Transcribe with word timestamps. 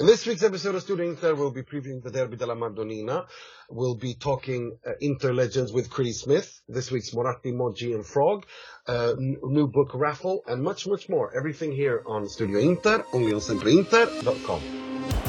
In 0.00 0.06
this 0.06 0.24
week's 0.26 0.44
episode 0.44 0.76
of 0.76 0.82
Studio 0.82 1.08
Inter, 1.08 1.34
we'll 1.34 1.50
be 1.50 1.64
previewing 1.64 2.00
the 2.04 2.10
Derby 2.12 2.36
della 2.36 2.54
Madonnina. 2.54 3.26
We'll 3.68 3.96
be 3.96 4.14
talking 4.14 4.78
uh, 4.86 4.92
Inter 5.00 5.32
legends 5.34 5.72
with 5.72 5.90
Chris 5.90 6.20
Smith. 6.20 6.60
This 6.68 6.92
week's 6.92 7.12
Moratti, 7.12 7.50
Moggi 7.50 7.92
and 7.96 8.06
Frog. 8.06 8.46
Uh, 8.86 9.14
n- 9.18 9.36
new 9.42 9.66
book 9.66 9.90
raffle 9.94 10.44
and 10.46 10.62
much, 10.62 10.86
much 10.86 11.08
more. 11.08 11.36
Everything 11.36 11.72
here 11.72 12.04
on 12.06 12.28
Studio 12.28 12.60
Inter, 12.60 13.04
only 13.12 13.32
on 13.32 13.40
sempreinter.com. 13.40 14.60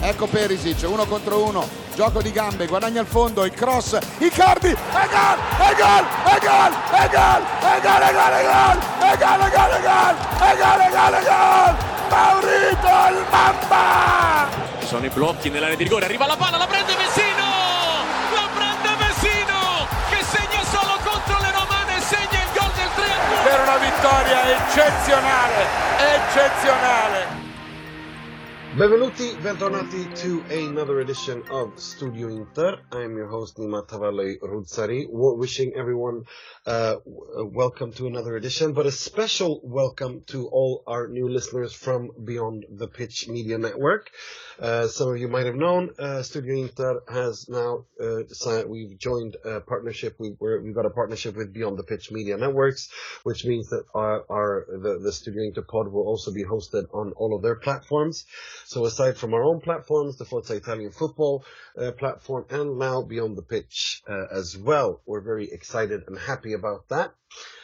Ecco 0.04 0.28
Perisic, 0.28 0.88
uno 0.88 1.06
contro 1.06 1.44
uno, 1.46 1.68
gioco 1.96 2.22
di 2.22 2.32
gambe, 2.32 2.68
guadagna 2.68 3.02
il 3.02 3.08
fondo, 3.08 3.44
il 3.46 3.52
cross, 3.52 3.98
Icardi, 4.20 4.68
e 4.68 4.74
gol, 4.74 5.40
e 5.60 5.76
gol, 5.76 6.06
e 6.26 6.40
gol, 6.40 6.74
e 6.94 7.10
gol, 7.10 7.42
e 7.60 7.82
gol, 7.82 8.02
e 8.04 8.14
gol, 8.14 8.34
e 8.34 8.44
gol, 8.46 8.78
e 9.02 9.18
gol, 9.18 9.42
e 9.42 9.50
gol, 9.50 9.72
e 9.72 9.82
gol, 9.82 10.16
e 10.40 10.58
gol, 10.58 10.80
e 10.80 10.90
gol, 10.92 11.14
e 11.16 11.24
gol, 11.24 11.99
Maurito 12.10 12.88
il 12.88 13.26
Mamba! 13.30 14.48
Sono 14.86 15.06
i 15.06 15.10
blocchi 15.10 15.50
nell'area 15.50 15.76
di 15.76 15.84
rigore, 15.84 16.06
arriva 16.06 16.26
la 16.26 16.36
palla, 16.36 16.58
la 16.58 16.68
prende 16.68 16.96
Messino! 16.96 17.46
La 18.34 18.48
prende 18.54 18.90
Messino! 18.98 19.88
Che 20.10 20.24
segna 20.24 20.64
solo 20.64 20.98
contro 21.04 21.38
le 21.40 21.52
romane, 21.52 22.02
segna 22.02 22.42
il 22.42 22.50
gol 22.54 22.72
del 22.76 22.90
3 22.96 23.06
Per 23.44 23.60
una 23.62 23.78
vittoria 23.78 24.44
eccezionale, 24.56 25.66
eccezionale! 25.98 27.39
Benvenuti, 28.80 29.36
bentornati 29.44 30.08
to 30.22 30.42
another 30.50 31.02
edition 31.02 31.44
of 31.52 31.78
Studio 31.78 32.30
Inter. 32.30 32.80
I'm 32.94 33.18
your 33.18 33.28
host 33.28 33.58
Nima 33.58 33.86
Tavallaey 33.86 34.40
Roodsari, 34.40 35.06
wishing 35.10 35.74
everyone 35.76 36.24
uh, 36.66 36.96
welcome 37.06 37.92
to 37.92 38.08
another 38.08 38.38
edition, 38.38 38.72
but 38.72 38.86
a 38.86 38.92
special 38.92 39.60
welcome 39.66 40.24
to 40.28 40.48
all 40.48 40.84
our 40.88 41.10
new 41.10 41.28
listeners 41.28 41.74
from 41.74 42.12
Beyond 42.24 42.68
the 42.70 42.88
Pitch 42.88 43.28
Media 43.28 43.58
Network. 43.58 44.12
Uh, 44.58 44.88
some 44.88 45.10
of 45.10 45.18
you 45.18 45.28
might 45.28 45.46
have 45.46 45.56
known, 45.56 45.90
uh, 46.00 46.22
Studio 46.24 46.64
Inter 46.64 47.02
has 47.12 47.50
now 47.50 47.86
uh, 48.00 48.64
we've 48.66 48.98
joined 48.98 49.36
a 49.44 49.60
partnership. 49.60 50.16
We, 50.20 50.30
have 50.30 50.76
got 50.76 50.86
a 50.86 50.90
partnership 50.90 51.36
with 51.36 51.54
Beyond 51.54 51.78
the 51.78 51.84
Pitch 51.84 52.12
Media 52.12 52.38
Networks, 52.38 52.90
which 53.24 53.44
means 53.44 53.70
that 53.70 53.84
our, 53.94 54.24
our 54.30 54.68
the, 54.70 55.00
the 55.04 55.12
Studio 55.12 55.44
Inter 55.44 55.64
pod 55.64 55.92
will 55.92 56.08
also 56.08 56.32
be 56.32 56.46
hosted 56.46 56.86
on 56.94 57.12
all 57.18 57.36
of 57.36 57.42
their 57.42 57.56
platforms. 57.56 58.26
So 58.70 58.86
aside 58.86 59.18
from 59.18 59.34
our 59.34 59.44
own 59.44 59.62
platforms, 59.62 60.18
the 60.18 60.26
Forza 60.26 60.56
Italian 60.56 60.92
football 60.92 61.44
uh, 61.76 61.92
platform, 61.94 62.46
and 62.52 62.78
now 62.78 63.02
Beyond 63.02 63.36
the 63.36 63.42
Pitch 63.42 64.04
uh, 64.08 64.28
as 64.32 64.56
well, 64.56 65.02
we're 65.08 65.22
very 65.22 65.50
excited 65.52 66.04
and 66.06 66.16
happy 66.16 66.54
about 66.54 66.88
that. 66.90 67.16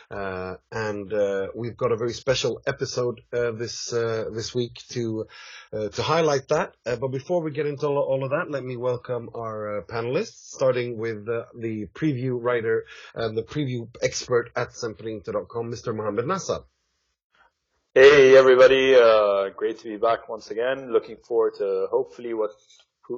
Uh, 0.09 0.55
and 0.71 1.13
uh, 1.13 1.49
we've 1.53 1.77
got 1.77 1.91
a 1.91 1.95
very 1.95 2.13
special 2.13 2.59
episode 2.65 3.21
uh, 3.31 3.51
this 3.51 3.93
uh, 3.93 4.25
this 4.33 4.55
week 4.55 4.81
to 4.93 5.27
to 5.71 6.01
highlight 6.01 6.47
that. 6.47 6.73
but 6.83 7.09
before 7.09 7.43
we 7.43 7.51
get 7.51 7.67
into 7.67 7.85
all, 7.85 8.23
of 8.23 8.31
that, 8.31 8.49
let 8.49 8.63
me 8.63 8.75
welcome 8.75 9.29
our 9.35 9.85
panelists, 9.87 10.55
starting 10.57 10.97
with 10.97 11.25
the 11.25 11.87
preview 11.93 12.35
writer 12.41 12.85
and 13.13 13.37
the 13.37 13.43
preview 13.43 13.87
expert 14.01 14.49
at 14.55 14.69
Sempreinter.com, 14.69 15.71
Mr. 15.71 15.95
Mohammed 15.95 16.25
Nassar. 16.25 16.63
Hey 17.97 18.35
everybody, 18.35 18.93
uh, 18.93 19.51
great 19.55 19.79
to 19.79 19.85
be 19.85 19.95
back 19.95 20.27
once 20.27 20.51
again. 20.51 20.91
Looking 20.91 21.15
forward 21.15 21.53
to 21.59 21.87
hopefully 21.89 22.33
what 22.33 22.51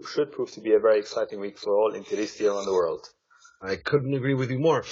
should 0.07 0.31
prove 0.31 0.51
to 0.51 0.61
be 0.61 0.75
a 0.75 0.79
very 0.79 0.99
exciting 0.99 1.39
week 1.39 1.57
for 1.57 1.75
all 1.75 1.93
Interisti 1.93 2.47
around 2.47 2.65
the 2.65 2.73
world. 2.73 3.09
I 3.59 3.77
couldn't 3.77 4.13
agree 4.13 4.35
with 4.35 4.51
you 4.51 4.59
more. 4.59 4.83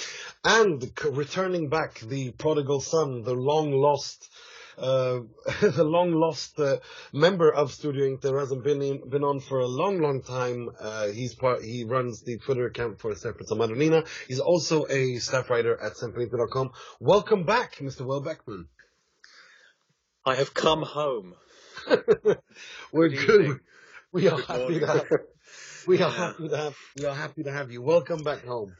And 0.42 0.90
returning 1.04 1.68
back, 1.68 2.00
the 2.00 2.32
prodigal 2.32 2.80
son, 2.80 3.22
the 3.22 3.34
long 3.34 3.70
lost, 3.70 4.28
uh, 4.76 5.20
the 5.60 5.84
long 5.84 6.10
lost 6.14 6.58
uh, 6.58 6.78
member 7.12 7.54
of 7.54 7.72
Studio 7.72 8.06
Inter 8.06 8.40
hasn't 8.40 8.64
been 8.64 8.82
in, 8.82 9.08
been 9.08 9.22
on 9.22 9.38
for 9.38 9.60
a 9.60 9.68
long, 9.68 10.00
long 10.00 10.20
time. 10.20 10.68
Uh, 10.80 11.06
he's 11.10 11.36
part, 11.36 11.62
he 11.62 11.84
runs 11.84 12.22
the 12.22 12.38
Twitter 12.38 12.66
account 12.66 13.00
for 13.00 13.12
Serpenza 13.12 13.56
Madonnina. 13.56 14.04
He's 14.26 14.40
also 14.40 14.84
a 14.90 15.18
staff 15.18 15.48
writer 15.48 15.80
at 15.80 15.92
sempreinter.com. 15.92 16.72
Welcome 16.98 17.44
back, 17.44 17.76
Mr. 17.76 18.04
Will 18.04 18.20
Beckman. 18.20 18.66
I 20.26 20.34
have 20.34 20.52
come 20.52 20.82
home. 20.82 21.36
We're 22.92 23.08
good. 23.10 23.26
good. 23.26 23.60
We 24.10 24.28
are 24.28 24.36
happy 24.40 24.80
to 24.80 24.86
have. 24.86 25.06
We 25.86 26.02
are 26.02 26.10
yeah. 26.10 26.16
happy 26.16 26.48
to 26.48 26.56
have. 26.56 26.76
We 26.96 27.04
are 27.04 27.14
happy 27.14 27.42
to 27.44 27.52
have 27.52 27.70
you. 27.70 27.80
Welcome 27.80 28.24
back 28.24 28.44
home. 28.44 28.74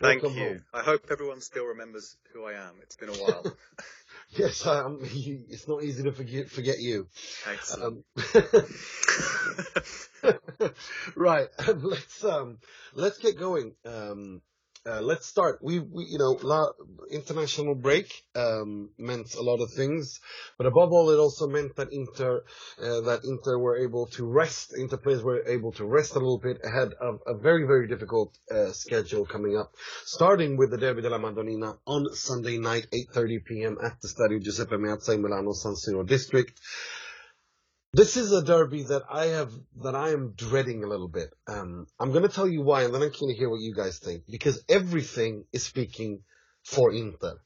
Thank 0.00 0.22
Welcome 0.22 0.38
you. 0.38 0.48
Home. 0.48 0.64
I 0.72 0.80
hope 0.80 1.08
everyone 1.10 1.42
still 1.42 1.66
remembers 1.66 2.16
who 2.32 2.44
I 2.44 2.54
am. 2.54 2.76
It's 2.80 2.96
been 2.96 3.10
a 3.10 3.12
while. 3.12 3.44
yes, 4.30 4.66
um, 4.66 5.00
you, 5.12 5.42
it's 5.50 5.68
not 5.68 5.82
easy 5.82 6.02
to 6.04 6.12
forget 6.12 6.48
forget 6.48 6.78
you. 6.78 7.08
Excellent. 7.46 8.06
Um, 10.24 10.34
right. 11.14 11.48
Let's 11.74 12.24
um, 12.24 12.56
let's 12.94 13.18
get 13.18 13.38
going. 13.38 13.74
Um, 13.84 14.40
uh, 14.86 15.00
let's 15.00 15.26
start. 15.26 15.58
We, 15.62 15.80
we 15.80 16.04
you 16.04 16.18
know, 16.18 16.38
la, 16.42 16.66
international 17.10 17.74
break 17.74 18.24
um, 18.34 18.90
meant 18.98 19.34
a 19.34 19.42
lot 19.42 19.60
of 19.60 19.72
things, 19.72 20.20
but 20.58 20.66
above 20.66 20.92
all, 20.92 21.10
it 21.10 21.18
also 21.18 21.48
meant 21.48 21.76
that 21.76 21.88
Inter 21.92 22.44
uh, 22.80 23.00
that 23.02 23.20
Inter 23.24 23.58
were 23.58 23.78
able 23.78 24.06
to 24.06 24.24
rest. 24.24 24.74
Inter 24.76 24.96
players 24.96 25.22
were 25.22 25.46
able 25.46 25.72
to 25.72 25.84
rest 25.84 26.12
a 26.12 26.18
little 26.18 26.38
bit 26.38 26.58
ahead 26.64 26.92
of 27.00 27.20
a 27.26 27.34
very 27.34 27.66
very 27.66 27.88
difficult 27.88 28.36
uh, 28.50 28.72
schedule 28.72 29.26
coming 29.26 29.56
up, 29.56 29.72
starting 30.04 30.56
with 30.56 30.70
the 30.70 30.78
Derby 30.78 31.02
della 31.02 31.18
Madonnina 31.18 31.76
on 31.86 32.14
Sunday 32.14 32.58
night, 32.58 32.86
8:30 32.92 33.44
p.m. 33.44 33.78
at 33.82 34.00
the 34.00 34.08
Stadio 34.08 34.42
Giuseppe 34.42 34.76
Meazza 34.76 35.14
in 35.14 35.22
Milano 35.22 35.52
San 35.52 35.74
Siro 35.74 36.06
district. 36.06 36.60
This 37.96 38.18
is 38.18 38.30
a 38.30 38.44
derby 38.44 38.82
that 38.82 39.04
I 39.08 39.28
have 39.38 39.50
that 39.82 39.94
I 39.94 40.10
am 40.10 40.34
dreading 40.36 40.84
a 40.84 40.86
little 40.86 41.08
bit. 41.08 41.30
Um, 41.46 41.86
I'm 41.98 42.12
going 42.12 42.24
to 42.24 42.28
tell 42.28 42.46
you 42.46 42.60
why, 42.60 42.82
and 42.82 42.94
then 42.94 43.00
I'm 43.00 43.10
keen 43.10 43.30
to 43.30 43.34
hear 43.34 43.48
what 43.48 43.62
you 43.62 43.74
guys 43.74 43.98
think 43.98 44.24
because 44.30 44.62
everything 44.68 45.46
is 45.50 45.62
speaking 45.62 46.20
for 46.62 46.92
Inter, 46.92 47.38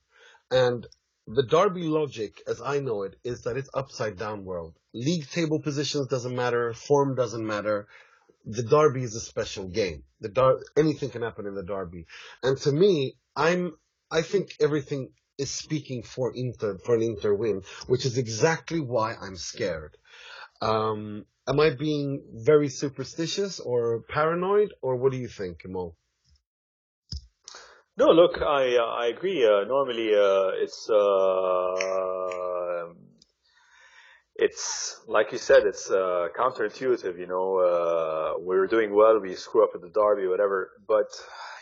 and 0.51 0.85
the 1.29 1.45
derby 1.45 1.85
logic, 1.85 2.43
as 2.49 2.61
I 2.61 2.81
know 2.81 3.05
it, 3.05 3.15
is 3.23 3.43
that 3.43 3.57
it's 3.57 3.71
upside 3.75 4.19
down 4.19 4.45
world. 4.45 4.75
League 4.93 5.31
table 5.31 5.61
positions 5.61 6.09
doesn't 6.09 6.35
matter, 6.35 6.75
form 6.75 7.15
doesn't 7.15 7.47
matter. 7.47 7.87
The 8.45 8.65
derby 8.65 9.05
is 9.05 9.15
a 9.15 9.21
special 9.21 9.69
game. 9.69 10.03
The 10.21 10.31
dar- 10.31 10.65
anything 10.77 11.11
can 11.11 11.23
happen 11.23 11.47
in 11.47 11.55
the 11.55 11.63
derby, 11.63 12.07
and 12.43 12.59
to 12.63 12.73
me, 12.73 13.15
I'm 13.37 13.77
I 14.11 14.23
think 14.23 14.57
everything 14.59 15.13
is 15.39 15.53
speaking 15.53 16.03
for 16.03 16.33
Inter 16.35 16.79
for 16.79 16.97
an 16.97 17.03
Inter 17.03 17.35
win, 17.35 17.63
which 17.87 18.05
is 18.05 18.19
exactly 18.19 18.81
why 18.81 19.15
I'm 19.15 19.37
scared. 19.37 19.97
Um, 20.61 21.25
am 21.49 21.61
I 21.61 21.71
being 21.71 22.23
very 22.45 22.69
superstitious 22.69 23.61
or 23.61 24.03
paranoid, 24.09 24.73
or 24.83 24.97
what 24.97 25.13
do 25.13 25.19
you 25.19 25.29
think, 25.29 25.61
Mo? 25.67 25.95
No, 27.97 28.13
look, 28.13 28.41
I 28.41 28.77
uh, 28.77 29.03
I 29.03 29.07
agree. 29.09 29.45
Uh, 29.45 29.65
normally, 29.65 30.15
uh, 30.15 30.63
it's 30.63 30.89
uh, 30.89 32.95
it's 34.37 35.01
like 35.07 35.33
you 35.33 35.39
said, 35.39 35.65
it's 35.65 35.91
uh, 35.91 36.29
counterintuitive. 36.39 37.19
You 37.19 37.27
know, 37.27 37.59
uh, 37.59 38.35
we're 38.39 38.67
doing 38.67 38.95
well, 38.95 39.21
we 39.21 39.35
screw 39.35 39.65
up 39.65 39.71
at 39.75 39.83
the 39.83 39.91
derby, 39.91 40.29
whatever. 40.29 40.71
But 40.89 41.09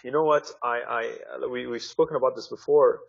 you 0.05 0.13
know 0.13 0.25
what? 0.25 0.49
I 0.63 0.81
I 0.89 1.13
we 1.51 1.67
we've 1.67 1.83
spoken 1.83 2.17
about 2.17 2.37
this 2.37 2.47
before. 2.47 3.01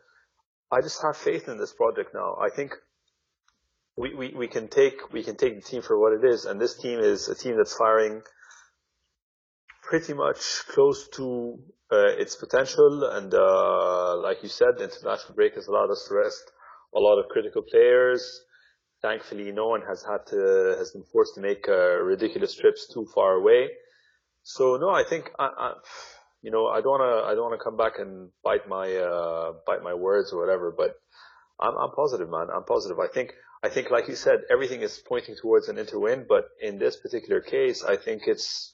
I 0.72 0.82
just 0.82 1.02
have 1.04 1.18
faith 1.18 1.48
in 1.48 1.58
this 1.58 1.74
project 1.74 2.14
now. 2.14 2.36
I 2.42 2.50
think 2.50 2.76
we, 4.00 4.16
we, 4.16 4.34
we 4.34 4.48
can 4.48 4.70
take 4.70 5.12
we 5.12 5.24
can 5.24 5.36
take 5.36 5.56
the 5.56 5.62
team 5.62 5.82
for 5.82 6.00
what 6.00 6.14
it 6.14 6.24
is, 6.24 6.46
and 6.46 6.60
this 6.60 6.78
team 6.78 7.00
is 7.00 7.28
a 7.28 7.36
team 7.36 7.58
that's 7.58 7.76
firing 7.76 8.22
pretty 9.84 10.14
much 10.14 10.40
close 10.70 11.10
to 11.10 11.60
uh, 11.92 12.16
its 12.18 12.38
potential. 12.38 13.04
And 13.04 13.34
uh, 13.34 14.18
like 14.18 14.42
you 14.42 14.48
said, 14.48 14.78
the 14.78 14.86
international 14.86 15.36
break 15.36 15.56
has 15.56 15.68
allowed 15.68 15.92
us 15.92 16.06
to 16.08 16.16
rest 16.16 16.44
a 16.96 17.00
lot 17.00 17.20
of 17.20 17.28
critical 17.30 17.62
players. 17.62 18.24
Thankfully, 19.02 19.52
no 19.52 19.68
one 19.68 19.82
has 19.82 20.04
had 20.04 20.26
to 20.28 20.76
has 20.78 20.92
been 20.92 21.04
forced 21.12 21.36
to 21.36 21.42
make 21.42 21.68
uh, 21.68 22.00
ridiculous 22.02 22.56
trips 22.56 22.88
too 22.94 23.06
far 23.14 23.34
away. 23.34 23.68
So 24.44 24.78
no, 24.78 24.90
I 24.90 25.04
think 25.04 25.30
I, 25.38 25.50
I 25.58 25.74
you 26.42 26.52
know 26.52 26.68
I 26.68 26.80
don't 26.80 27.00
wanna 27.00 27.26
I 27.26 27.36
don't 27.36 27.44
wanna 27.44 27.62
come 27.62 27.76
back 27.76 28.00
and 28.00 28.30
bite 28.46 28.70
my 28.70 28.96
uh, 28.96 29.54
bite 29.68 29.84
my 29.84 29.94
words 29.94 30.32
or 30.32 30.40
whatever, 30.40 30.74
but 30.76 30.96
I'm 31.60 31.78
I'm 31.78 31.92
positive, 31.96 32.30
man. 32.30 32.48
I'm 32.56 32.64
positive. 32.64 33.00
I 33.00 33.08
think 33.08 33.34
I 33.62 33.70
think, 33.70 33.92
like 33.92 34.08
you 34.08 34.16
said, 34.16 34.40
everything 34.50 34.82
is 34.82 35.02
pointing 35.06 35.36
towards 35.36 35.68
an 35.68 35.78
Inter 35.78 36.00
win, 36.00 36.26
but 36.28 36.46
in 36.62 36.80
this 36.80 36.96
particular 36.96 37.42
case, 37.42 37.84
I 37.84 37.98
think 37.98 38.24
it's 38.26 38.74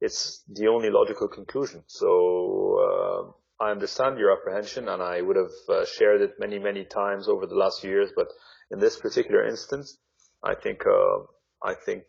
it's 0.00 0.42
the 0.48 0.68
only 0.68 0.90
logical 0.90 1.28
conclusion. 1.28 1.82
So 1.86 3.34
uh, 3.60 3.64
I 3.64 3.70
understand 3.70 4.18
your 4.18 4.32
apprehension, 4.32 4.88
and 4.88 5.02
I 5.02 5.20
would 5.20 5.36
have 5.36 5.56
uh, 5.68 5.84
shared 5.84 6.20
it 6.20 6.34
many, 6.38 6.58
many 6.58 6.84
times 6.84 7.28
over 7.28 7.46
the 7.46 7.56
last 7.56 7.80
few 7.80 7.90
years. 7.90 8.10
But 8.14 8.28
in 8.70 8.78
this 8.78 8.96
particular 8.96 9.46
instance, 9.46 9.98
I 10.42 10.54
think 10.54 10.86
uh, 10.86 11.24
I 11.62 11.74
think 11.74 12.04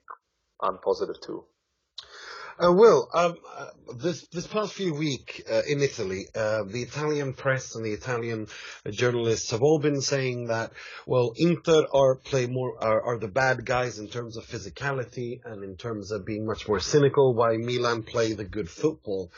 I'm 0.62 0.78
positive 0.78 1.20
too. 1.22 1.46
Uh, 2.58 2.72
Will, 2.72 3.10
um, 3.14 3.36
uh, 3.58 3.68
this 3.98 4.28
this 4.28 4.48
past 4.48 4.72
few 4.74 4.94
week 4.94 5.44
uh, 5.52 5.64
in 5.68 5.82
Italy, 5.82 6.28
uh, 6.34 6.64
the 6.64 6.84
Italian 6.84 7.34
press 7.34 7.76
and 7.76 7.86
the 7.86 7.92
Italian 7.92 8.48
uh, 8.86 8.92
journalists 8.92 9.52
have 9.52 9.62
all 9.62 9.78
been 9.78 10.00
saying 10.00 10.48
that 10.48 10.72
well, 11.06 11.34
Inter 11.36 11.86
are 11.94 12.16
play 12.16 12.48
more 12.48 12.82
are, 12.82 13.02
are 13.02 13.20
the 13.20 13.28
bad 13.28 13.66
guys 13.66 14.00
in 14.00 14.08
terms 14.08 14.38
of 14.38 14.46
physicality 14.46 15.42
and 15.44 15.66
in 15.66 15.76
terms 15.76 16.12
of 16.12 16.26
being 16.26 16.46
much 16.46 16.66
more 16.66 16.80
cynical, 16.80 17.34
while 17.34 17.58
Milan 17.58 18.04
play 18.04 18.32
the 18.32 18.46
good 18.46 18.70
football. 18.70 19.32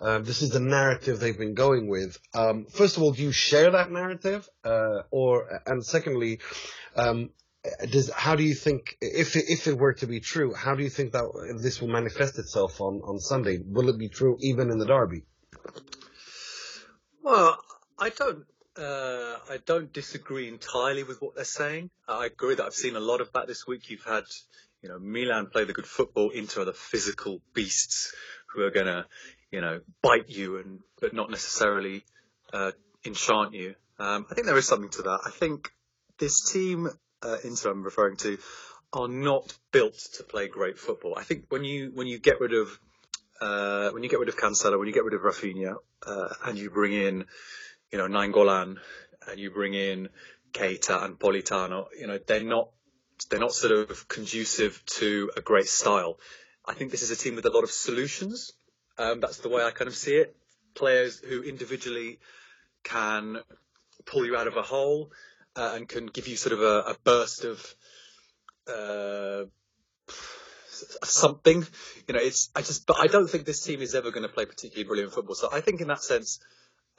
Um, 0.00 0.24
this 0.24 0.42
is 0.42 0.50
the 0.50 0.58
narrative 0.58 1.20
they've 1.20 1.38
been 1.38 1.54
going 1.54 1.88
with. 1.88 2.18
Um, 2.34 2.66
first 2.66 2.96
of 2.96 3.04
all, 3.04 3.12
do 3.12 3.22
you 3.22 3.30
share 3.30 3.70
that 3.70 3.92
narrative, 3.92 4.48
uh, 4.64 5.02
or 5.12 5.60
and 5.64 5.86
secondly, 5.86 6.40
um, 6.96 7.30
does 7.90 8.10
how 8.12 8.36
do 8.36 8.42
you 8.42 8.54
think 8.54 8.96
if 9.00 9.36
it, 9.36 9.44
if 9.48 9.66
it 9.66 9.78
were 9.78 9.94
to 9.94 10.06
be 10.06 10.20
true, 10.20 10.54
how 10.54 10.74
do 10.74 10.82
you 10.82 10.90
think 10.90 11.12
that 11.12 11.24
this 11.62 11.80
will 11.80 11.88
manifest 11.88 12.38
itself 12.38 12.80
on 12.80 13.00
on 13.04 13.18
Sunday? 13.18 13.58
Will 13.64 13.88
it 13.88 13.98
be 13.98 14.08
true 14.08 14.36
even 14.40 14.70
in 14.70 14.78
the 14.78 14.86
derby? 14.86 15.22
Well, 17.22 17.58
I 17.98 18.10
don't. 18.10 18.44
Uh, 18.76 19.38
I 19.48 19.58
don't 19.64 19.92
disagree 19.92 20.48
entirely 20.48 21.04
with 21.04 21.22
what 21.22 21.36
they're 21.36 21.44
saying. 21.44 21.90
I 22.08 22.26
agree 22.26 22.56
that 22.56 22.64
I've 22.64 22.74
seen 22.74 22.96
a 22.96 23.00
lot 23.00 23.20
of 23.20 23.32
that 23.32 23.46
this 23.46 23.66
week. 23.68 23.88
You've 23.88 24.04
had, 24.04 24.24
you 24.82 24.88
know, 24.88 24.98
Milan 24.98 25.46
play 25.46 25.64
the 25.64 25.72
good 25.72 25.86
football, 25.86 26.30
into 26.30 26.64
the 26.64 26.72
physical 26.72 27.40
beasts 27.54 28.12
who 28.52 28.62
are 28.62 28.72
going 28.72 28.86
to, 28.86 29.06
you 29.52 29.60
know, 29.60 29.80
bite 30.02 30.28
you 30.28 30.58
and 30.58 30.80
but 31.00 31.14
not 31.14 31.30
necessarily 31.30 32.04
uh, 32.52 32.72
enchant 33.04 33.54
you. 33.54 33.76
Um, 33.98 34.26
I 34.28 34.34
think 34.34 34.48
there 34.48 34.58
is 34.58 34.66
something 34.66 34.90
to 34.90 35.02
that. 35.02 35.20
I 35.24 35.30
think 35.30 35.70
this 36.18 36.50
team, 36.50 36.88
uh, 37.24 37.38
Inter, 37.42 37.70
I'm 37.70 37.82
referring 37.82 38.16
to, 38.18 38.38
are 38.92 39.08
not 39.08 39.52
built 39.72 39.98
to 40.14 40.22
play 40.22 40.48
great 40.48 40.78
football. 40.78 41.14
I 41.16 41.24
think 41.24 41.46
when 41.48 41.64
you 41.64 41.90
when 41.94 42.06
you 42.06 42.18
get 42.18 42.40
rid 42.40 42.52
of 42.54 42.78
uh, 43.40 43.90
when 43.90 44.02
you 44.02 44.08
get 44.08 44.20
rid 44.20 44.28
of 44.28 44.36
Cancelo, 44.36 44.78
when 44.78 44.86
you 44.86 44.94
get 44.94 45.04
rid 45.04 45.14
of 45.14 45.22
Rafinha, 45.22 45.76
uh, 46.06 46.28
and 46.44 46.58
you 46.58 46.70
bring 46.70 46.92
in, 46.92 47.24
you 47.90 47.98
know, 47.98 48.06
Nainggolan, 48.06 48.76
and 49.28 49.40
you 49.40 49.50
bring 49.50 49.74
in 49.74 50.08
Keita 50.52 51.04
and 51.04 51.18
Politano, 51.18 51.86
you 51.98 52.06
know, 52.06 52.18
they're 52.18 52.44
not 52.44 52.70
they're 53.30 53.40
not 53.40 53.52
sort 53.52 53.90
of 53.90 54.08
conducive 54.08 54.82
to 54.86 55.30
a 55.36 55.40
great 55.40 55.66
style. 55.66 56.18
I 56.64 56.74
think 56.74 56.90
this 56.90 57.02
is 57.02 57.10
a 57.10 57.16
team 57.16 57.36
with 57.36 57.46
a 57.46 57.50
lot 57.50 57.64
of 57.64 57.70
solutions. 57.70 58.52
Um, 58.96 59.20
that's 59.20 59.38
the 59.38 59.48
way 59.48 59.62
I 59.64 59.70
kind 59.70 59.88
of 59.88 59.96
see 59.96 60.14
it. 60.14 60.36
Players 60.74 61.18
who 61.18 61.42
individually 61.42 62.18
can 62.84 63.38
pull 64.06 64.24
you 64.24 64.36
out 64.36 64.46
of 64.46 64.56
a 64.56 64.62
hole 64.62 65.10
uh, 65.56 65.72
and 65.74 65.88
can 65.88 66.06
give 66.06 66.28
you 66.28 66.36
sort 66.36 66.52
of 66.52 66.60
a, 66.62 66.90
a 66.90 66.96
burst 67.04 67.44
of 67.44 67.74
uh, 68.68 69.44
something. 71.04 71.66
You 72.08 72.14
know, 72.14 72.20
it's 72.20 72.50
I 72.54 72.60
just, 72.62 72.86
but 72.86 72.96
I 72.98 73.06
don't 73.06 73.28
think 73.28 73.44
this 73.44 73.62
team 73.62 73.80
is 73.80 73.94
ever 73.94 74.10
going 74.10 74.26
to 74.26 74.32
play 74.32 74.46
particularly 74.46 74.84
brilliant 74.84 75.12
football. 75.12 75.34
So 75.34 75.48
I 75.52 75.60
think 75.60 75.80
in 75.80 75.88
that 75.88 76.02
sense, 76.02 76.40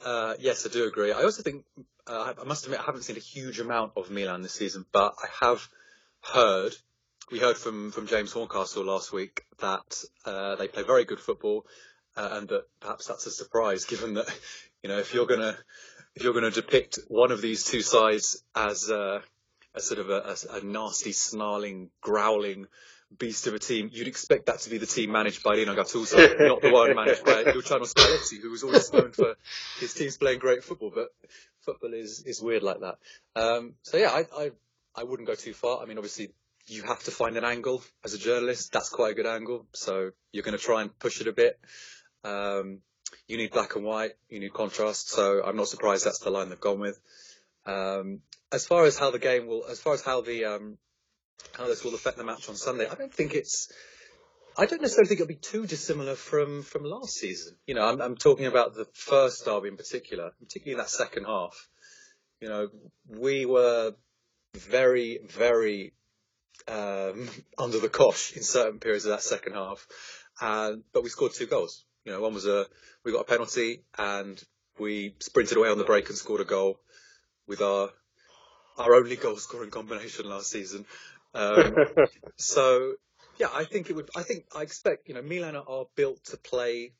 uh, 0.04 0.34
yes, 0.38 0.66
I 0.66 0.70
do 0.70 0.86
agree. 0.86 1.12
I 1.12 1.22
also 1.22 1.42
think 1.42 1.64
uh, 2.06 2.34
I 2.40 2.44
must 2.44 2.64
admit 2.64 2.80
I 2.80 2.84
haven't 2.84 3.02
seen 3.02 3.16
a 3.16 3.20
huge 3.20 3.60
amount 3.60 3.92
of 3.96 4.10
Milan 4.10 4.42
this 4.42 4.54
season, 4.54 4.84
but 4.92 5.14
I 5.22 5.46
have 5.46 5.68
heard. 6.20 6.74
We 7.30 7.40
heard 7.40 7.56
from, 7.56 7.90
from 7.90 8.06
James 8.06 8.32
Horncastle 8.32 8.84
last 8.84 9.12
week 9.12 9.44
that 9.58 10.04
uh, 10.24 10.54
they 10.54 10.68
play 10.68 10.84
very 10.84 11.04
good 11.04 11.18
football, 11.18 11.66
uh, 12.16 12.28
and 12.32 12.48
that 12.48 12.66
perhaps 12.78 13.06
that's 13.06 13.26
a 13.26 13.32
surprise, 13.32 13.84
given 13.84 14.14
that 14.14 14.26
you 14.82 14.88
know 14.88 14.98
if 14.98 15.12
you're 15.12 15.26
gonna 15.26 15.56
if 16.16 16.22
you're 16.22 16.32
gonna 16.32 16.50
depict 16.50 16.98
one 17.08 17.30
of 17.30 17.42
these 17.42 17.62
two 17.62 17.82
sides 17.82 18.42
as 18.54 18.90
uh, 18.90 19.20
a 19.74 19.80
sort 19.80 20.00
of 20.00 20.08
a, 20.08 20.34
a, 20.50 20.56
a 20.56 20.64
nasty, 20.64 21.12
snarling, 21.12 21.90
growling 22.00 22.66
beast 23.16 23.46
of 23.46 23.54
a 23.54 23.58
team, 23.58 23.90
you'd 23.92 24.08
expect 24.08 24.46
that 24.46 24.58
to 24.60 24.70
be 24.70 24.78
the 24.78 24.86
team 24.86 25.12
managed 25.12 25.42
by 25.42 25.54
Rino 25.54 25.76
Gattuso, 25.76 26.48
not 26.48 26.62
the 26.62 26.70
one 26.70 26.94
managed 26.96 27.24
by 27.24 27.42
Luciano 27.54 27.84
Spalletti, 27.84 28.40
who 28.40 28.50
was 28.50 28.64
always 28.64 28.92
known 28.92 29.12
for 29.12 29.36
his 29.78 29.92
teams 29.92 30.16
playing 30.16 30.38
great 30.38 30.64
football. 30.64 30.90
But 30.92 31.08
football 31.60 31.92
is 31.92 32.22
is 32.22 32.40
weird 32.40 32.62
like 32.62 32.80
that. 32.80 32.96
Um, 33.36 33.74
so 33.82 33.98
yeah, 33.98 34.10
I, 34.10 34.24
I 34.36 34.50
I 34.96 35.04
wouldn't 35.04 35.28
go 35.28 35.34
too 35.34 35.52
far. 35.52 35.82
I 35.82 35.86
mean, 35.86 35.98
obviously. 35.98 36.32
You 36.68 36.82
have 36.82 37.00
to 37.04 37.12
find 37.12 37.36
an 37.36 37.44
angle 37.44 37.80
as 38.04 38.14
a 38.14 38.18
journalist. 38.18 38.72
That's 38.72 38.88
quite 38.88 39.12
a 39.12 39.14
good 39.14 39.24
angle. 39.24 39.66
So 39.72 40.10
you're 40.32 40.42
going 40.42 40.58
to 40.58 40.64
try 40.64 40.82
and 40.82 40.98
push 40.98 41.20
it 41.20 41.28
a 41.28 41.32
bit. 41.32 41.60
Um, 42.24 42.80
you 43.28 43.36
need 43.36 43.50
black 43.50 43.76
and 43.76 43.84
white. 43.84 44.12
You 44.28 44.40
need 44.40 44.52
contrast. 44.52 45.10
So 45.10 45.42
I'm 45.44 45.56
not 45.56 45.68
surprised 45.68 46.04
that's 46.04 46.20
the 46.20 46.30
line 46.30 46.48
they've 46.48 46.60
gone 46.60 46.80
with. 46.80 46.98
Um, 47.66 48.20
as 48.52 48.66
far 48.66 48.84
as 48.84 48.96
how 48.96 49.10
the 49.10 49.18
game 49.18 49.46
will, 49.46 49.64
as 49.66 49.80
far 49.80 49.94
as 49.94 50.02
how 50.02 50.20
the 50.20 50.44
um, 50.44 50.78
how 51.56 51.66
this 51.66 51.84
will 51.84 51.94
affect 51.94 52.16
the 52.16 52.24
match 52.24 52.48
on 52.48 52.56
Sunday, 52.56 52.88
I 52.88 52.94
don't 52.94 53.12
think 53.12 53.34
it's. 53.34 53.72
I 54.58 54.64
don't 54.64 54.80
necessarily 54.80 55.08
think 55.08 55.20
it'll 55.20 55.28
be 55.28 55.34
too 55.34 55.66
dissimilar 55.66 56.14
from 56.14 56.62
from 56.62 56.84
last 56.84 57.14
season. 57.14 57.56
You 57.66 57.74
know, 57.74 57.86
I'm, 57.86 58.00
I'm 58.00 58.16
talking 58.16 58.46
about 58.46 58.74
the 58.74 58.86
first 58.94 59.44
derby 59.44 59.68
in 59.68 59.76
particular, 59.76 60.30
particularly 60.38 60.72
in 60.72 60.78
that 60.78 60.90
second 60.90 61.24
half. 61.24 61.68
You 62.40 62.48
know, 62.48 62.68
we 63.08 63.46
were 63.46 63.94
very, 64.54 65.20
very 65.28 65.92
um, 66.68 67.28
under 67.58 67.80
the 67.80 67.88
cosh 67.88 68.36
in 68.36 68.42
certain 68.42 68.78
periods 68.78 69.04
of 69.04 69.10
that 69.10 69.22
second 69.22 69.54
half, 69.54 69.86
and 70.40 70.84
but 70.92 71.02
we 71.02 71.08
scored 71.08 71.32
two 71.34 71.46
goals. 71.46 71.84
You 72.06 72.12
know, 72.12 72.20
one 72.20 72.34
was 72.34 72.46
a 72.46 72.66
we 73.04 73.12
got 73.12 73.22
a 73.22 73.24
penalty 73.24 73.82
and 73.98 74.42
we 74.78 75.16
sprinted 75.18 75.58
away 75.58 75.68
on 75.68 75.78
the 75.78 75.84
break 75.84 76.08
and 76.08 76.16
scored 76.16 76.40
a 76.40 76.44
goal 76.44 76.78
with 77.48 77.60
our 77.60 77.90
our 78.78 78.94
only 78.94 79.16
goal 79.16 79.36
scoring 79.36 79.70
combination 79.70 80.28
last 80.28 80.50
season. 80.50 80.86
Um, 81.34 81.74
so 82.36 82.94
yeah, 83.38 83.48
I 83.52 83.64
think 83.64 83.90
it 83.90 83.96
would. 83.96 84.08
I 84.14 84.22
think 84.22 84.44
I 84.54 84.62
expect 84.62 85.08
you 85.08 85.14
know 85.14 85.22
Milan 85.22 85.56
are 85.56 85.86
built 85.96 86.24
to 86.26 86.36
play 86.36 86.92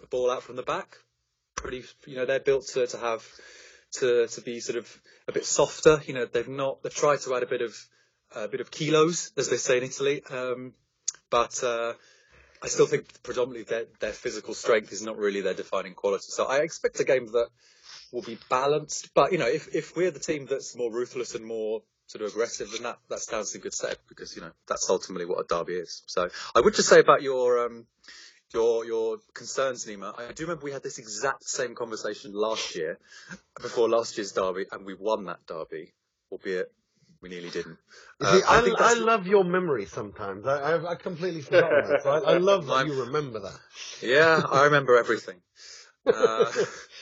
the 0.00 0.06
ball 0.06 0.30
out 0.30 0.44
from 0.44 0.54
the 0.54 0.62
back. 0.62 0.96
Pretty, 1.56 1.84
you 2.06 2.16
know, 2.16 2.24
they're 2.24 2.40
built 2.40 2.66
to, 2.74 2.86
to 2.86 2.98
have 2.98 3.26
to 3.94 4.28
to 4.28 4.40
be 4.42 4.60
sort 4.60 4.78
of 4.78 5.02
a 5.26 5.32
bit 5.32 5.44
softer. 5.44 6.00
You 6.06 6.14
know, 6.14 6.24
they've 6.24 6.48
not 6.48 6.84
they've 6.84 6.94
tried 6.94 7.20
to 7.22 7.34
add 7.34 7.42
a 7.42 7.46
bit 7.46 7.62
of 7.62 7.76
a 8.34 8.46
bit 8.46 8.60
of 8.60 8.70
kilos, 8.70 9.32
as 9.36 9.48
they 9.48 9.56
say 9.56 9.78
in 9.78 9.84
Italy. 9.84 10.22
Um, 10.30 10.72
but 11.30 11.62
uh, 11.64 11.94
I 12.62 12.68
still 12.68 12.86
think 12.86 13.22
predominantly 13.22 13.64
their 13.64 13.86
their 13.98 14.12
physical 14.12 14.54
strength 14.54 14.92
is 14.92 15.02
not 15.02 15.18
really 15.18 15.40
their 15.40 15.54
defining 15.54 15.94
quality. 15.94 16.26
So 16.28 16.44
I 16.44 16.58
expect 16.58 17.00
a 17.00 17.04
game 17.04 17.26
that 17.32 17.48
will 18.12 18.22
be 18.22 18.38
balanced. 18.48 19.10
But 19.14 19.32
you 19.32 19.38
know, 19.38 19.48
if 19.48 19.74
if 19.74 19.96
we're 19.96 20.12
the 20.12 20.20
team 20.20 20.46
that's 20.48 20.76
more 20.76 20.92
ruthless 20.92 21.34
and 21.34 21.44
more 21.44 21.82
sort 22.06 22.22
of 22.22 22.30
aggressive, 22.30 22.70
then 22.72 22.84
that 22.84 22.98
that 23.08 23.18
stands 23.18 23.54
in 23.54 23.62
good 23.62 23.74
stead 23.74 23.96
because 24.08 24.36
you 24.36 24.42
know 24.42 24.52
that's 24.68 24.88
ultimately 24.90 25.26
what 25.26 25.40
a 25.40 25.44
derby 25.48 25.74
is. 25.74 26.02
So 26.06 26.28
I 26.54 26.60
would 26.60 26.74
just 26.74 26.88
say 26.88 27.00
about 27.00 27.22
your 27.22 27.66
um, 27.66 27.86
your 28.54 28.84
your 28.84 29.18
concerns, 29.34 29.86
Nima. 29.86 30.16
I 30.18 30.32
do 30.32 30.44
remember 30.44 30.64
we 30.64 30.72
had 30.72 30.84
this 30.84 30.98
exact 30.98 31.44
same 31.44 31.74
conversation 31.74 32.32
last 32.32 32.76
year 32.76 32.98
before 33.60 33.88
last 33.88 34.16
year's 34.16 34.32
derby, 34.32 34.66
and 34.70 34.86
we 34.86 34.94
won 34.94 35.24
that 35.24 35.46
derby, 35.46 35.92
albeit 36.30 36.72
we 37.22 37.28
nearly 37.28 37.50
didn't. 37.50 37.78
Uh, 38.20 38.36
see, 38.38 38.42
I, 38.48 38.60
think 38.62 38.80
I, 38.80 38.94
love 38.94 39.26
your 39.26 39.44
memory 39.44 39.86
sometimes. 39.86 40.46
I, 40.46 40.58
I, 40.58 40.90
I 40.90 40.94
completely 40.96 41.40
forgot 41.40 41.70
that. 41.70 42.02
So 42.02 42.10
I, 42.10 42.34
I 42.34 42.36
love 42.38 42.66
that 42.66 42.72
I'm- 42.72 42.88
you 42.88 43.00
remember 43.04 43.38
that. 43.40 43.58
Yeah, 44.02 44.42
I 44.50 44.64
remember 44.64 44.98
everything. 44.98 45.36
Uh, 46.04 46.10
I 46.14 46.52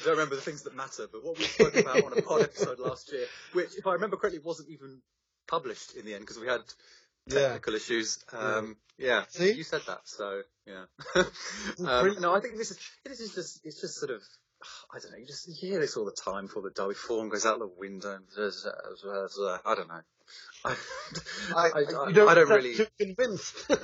don't 0.05 0.12
remember 0.12 0.37
the 0.37 0.43
things 0.43 0.62
that 0.62 0.77
matter, 0.77 1.07
but 1.11 1.25
what 1.25 1.39
we 1.39 1.45
spoke 1.45 1.75
about 1.75 2.05
on 2.05 2.17
a 2.17 2.23
pod 2.23 2.43
episode 2.43 2.79
last 2.79 3.11
year, 3.12 3.25
which, 3.55 3.75
if 3.77 3.87
I 3.87 3.95
remember 3.95 4.17
correctly, 4.19 4.41
wasn't 4.45 4.69
even 4.69 5.00
published 5.49 5.97
in 5.97 6.05
the 6.05 6.15
end 6.15 6.21
because 6.21 6.39
we 6.39 6.47
had 6.47 6.61
Yeah. 7.27 7.49
technical 7.49 7.75
issues. 7.75 8.23
Um, 8.33 8.77
yeah, 8.99 9.25
you 9.39 9.65
said 9.65 9.81
that, 9.87 10.00
so 10.05 10.43
yeah. 10.67 10.85
um, 11.79 12.17
no, 12.21 12.35
I 12.35 12.41
think 12.41 12.59
this 12.59 12.71
is 12.71 12.79
this 13.05 13.21
is 13.21 13.35
just 13.35 13.61
it's 13.65 13.81
just 13.81 13.99
sort 13.99 14.11
of 14.11 14.21
I 14.95 14.99
don't 14.99 15.12
know. 15.12 15.19
You 15.19 15.26
just 15.26 15.49
you 15.49 15.55
hear 15.55 15.81
this 15.81 15.97
all 15.97 16.05
the 16.05 16.12
time 16.12 16.47
before 16.47 16.62
the 16.62 16.71
derby 16.71 16.95
form 16.95 17.29
goes 17.29 17.47
out 17.47 17.59
the 17.59 17.67
window. 17.67 18.19
I 18.38 19.75
don't 19.75 19.88
know. 19.88 20.00
I, 20.64 20.76
I, 21.57 21.57
I, 21.57 21.79
I, 21.79 22.12
don't 22.12 22.29
I 22.29 22.35
don't 22.35 22.49
really. 22.49 22.75
too 22.75 22.87
convinced. 22.99 23.57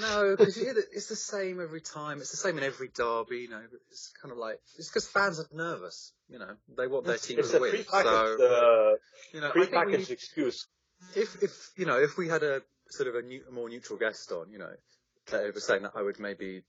No, 0.00 0.36
because 0.36 0.56
you 0.56 0.64
hear 0.64 0.74
that 0.74 0.86
it's 0.92 1.08
the 1.08 1.16
same 1.16 1.60
every 1.60 1.80
time. 1.80 2.18
It's 2.18 2.30
the 2.30 2.36
same 2.36 2.56
in 2.56 2.64
every 2.64 2.88
derby. 2.88 3.40
You 3.40 3.50
know, 3.50 3.60
it's 3.90 4.12
kind 4.22 4.32
of 4.32 4.38
like 4.38 4.58
it's 4.78 4.88
because 4.88 5.06
fans 5.06 5.38
are 5.38 5.46
nervous. 5.52 6.12
You 6.28 6.38
know, 6.38 6.54
they 6.76 6.86
want 6.86 7.04
their 7.04 7.18
team 7.18 7.40
It's 7.40 7.50
to 7.50 7.58
win. 7.58 7.84
So 7.84 7.98
uh, 7.98 8.96
you 9.34 9.40
know, 9.40 9.52
we 9.54 9.94
excuse. 10.10 10.66
if 11.14 11.42
if 11.42 11.70
you 11.76 11.84
know 11.84 11.98
if 11.98 12.16
we 12.16 12.28
had 12.28 12.42
a 12.42 12.62
sort 12.90 13.08
of 13.08 13.16
a, 13.16 13.22
new, 13.22 13.42
a 13.48 13.52
more 13.52 13.68
neutral 13.68 13.98
guest 13.98 14.32
on, 14.32 14.50
you 14.50 14.58
know, 14.58 14.72
that 15.30 15.54
was 15.54 15.64
saying 15.64 15.82
that 15.82 15.92
I 15.94 16.02
would 16.02 16.18
maybe 16.18 16.62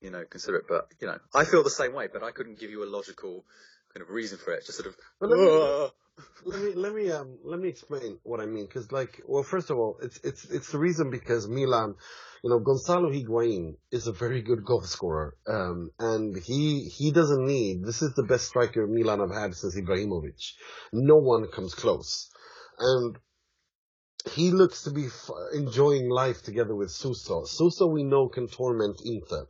you 0.00 0.10
know 0.10 0.24
consider 0.28 0.58
it. 0.58 0.64
But 0.68 0.88
you 1.00 1.06
know, 1.06 1.18
I 1.34 1.44
feel 1.44 1.62
the 1.62 1.70
same 1.70 1.92
way. 1.92 2.08
But 2.12 2.22
I 2.22 2.30
couldn't 2.30 2.58
give 2.58 2.70
you 2.70 2.84
a 2.84 2.90
logical 2.90 3.44
kind 3.92 4.02
of 4.02 4.10
reason 4.10 4.38
for 4.38 4.52
it. 4.52 4.66
Just 4.66 4.78
sort 4.78 4.88
of. 4.88 4.96
Me- 5.30 5.88
let 6.44 6.62
me 6.62 6.74
let 6.74 6.94
me 6.94 7.10
um 7.10 7.38
let 7.44 7.60
me 7.60 7.68
explain 7.68 8.18
what 8.22 8.40
I 8.40 8.46
mean 8.46 8.66
because 8.66 8.90
like 8.90 9.20
well 9.26 9.42
first 9.42 9.70
of 9.70 9.76
all 9.76 9.98
it's 10.02 10.18
it's 10.24 10.44
it's 10.46 10.72
the 10.72 10.78
reason 10.78 11.10
because 11.10 11.46
Milan 11.46 11.94
you 12.42 12.50
know 12.50 12.58
Gonzalo 12.58 13.10
Higuain 13.10 13.76
is 13.90 14.06
a 14.06 14.12
very 14.12 14.40
good 14.42 14.64
goal 14.64 14.80
scorer 14.80 15.36
um 15.46 15.90
and 15.98 16.36
he 16.42 16.84
he 16.84 17.10
doesn't 17.10 17.44
need 17.44 17.84
this 17.84 18.00
is 18.00 18.14
the 18.14 18.22
best 18.22 18.46
striker 18.46 18.86
Milan 18.86 19.20
have 19.20 19.34
had 19.34 19.54
since 19.54 19.76
Ibrahimovic 19.76 20.52
no 20.92 21.16
one 21.16 21.48
comes 21.48 21.74
close 21.74 22.30
and 22.78 23.18
he 24.30 24.50
looks 24.50 24.82
to 24.82 24.90
be 24.90 25.06
f- 25.06 25.30
enjoying 25.54 26.08
life 26.08 26.42
together 26.42 26.74
with 26.74 26.90
Suso. 26.90 27.44
Suso 27.44 27.86
we 27.86 28.02
know 28.02 28.28
can 28.28 28.48
torment 28.48 29.00
Inter, 29.04 29.46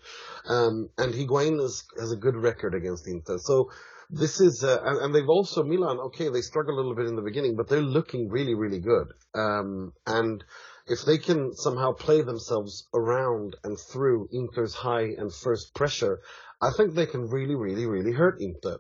um, 0.47 0.89
and 0.99 1.15
Higuain 1.15 1.61
is, 1.61 1.85
has 1.99 2.13
a 2.13 2.17
good 2.17 2.37
record 2.37 2.75
against 2.75 3.07
Inter. 3.07 3.39
So 3.39 3.71
this 4.11 4.41
is, 4.41 4.63
uh, 4.63 4.81
and, 4.85 4.99
and, 4.99 5.15
they've 5.15 5.29
also 5.29 5.63
Milan. 5.65 5.99
Okay, 5.99 6.29
they 6.29 6.41
struggle 6.41 6.75
a 6.75 6.77
little 6.77 6.95
bit 6.95 7.07
in 7.07 7.17
the 7.17 7.23
beginning, 7.23 7.57
but 7.57 7.69
they're 7.69 7.81
looking 7.81 8.29
really, 8.29 8.55
really 8.55 8.81
good. 8.81 9.13
Um, 9.35 9.93
and 10.07 10.45
if 10.87 11.05
they 11.05 11.19
can 11.19 11.53
somehow 11.55 11.93
play 11.93 12.23
themselves 12.23 12.87
around 12.95 13.57
and 13.65 13.77
through 13.79 14.29
Inter's 14.33 14.75
high 14.75 15.15
and 15.19 15.35
first 15.35 15.75
pressure, 15.75 16.21
I 16.61 16.71
think 16.77 16.95
they 16.95 17.07
can 17.07 17.29
really, 17.29 17.55
really, 17.55 17.87
really 17.87 18.13
hurt 18.13 18.41
Inter. 18.41 18.79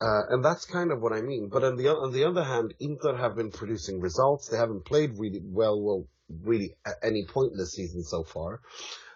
Uh, 0.00 0.22
and 0.30 0.44
that's 0.44 0.64
kind 0.64 0.90
of 0.90 1.00
what 1.00 1.12
I 1.12 1.20
mean. 1.20 1.48
But 1.52 1.62
on 1.62 1.76
the 1.76 1.88
on 1.88 2.12
the 2.12 2.24
other 2.24 2.42
hand, 2.42 2.74
Inter 2.80 3.16
have 3.16 3.36
been 3.36 3.52
producing 3.52 4.00
results. 4.00 4.48
They 4.48 4.56
haven't 4.56 4.84
played 4.84 5.12
really 5.16 5.40
well, 5.44 5.80
well, 5.80 6.08
really 6.42 6.74
at 6.84 6.94
any 7.04 7.24
point 7.24 7.52
this 7.56 7.74
season 7.74 8.02
so 8.02 8.24
far. 8.24 8.60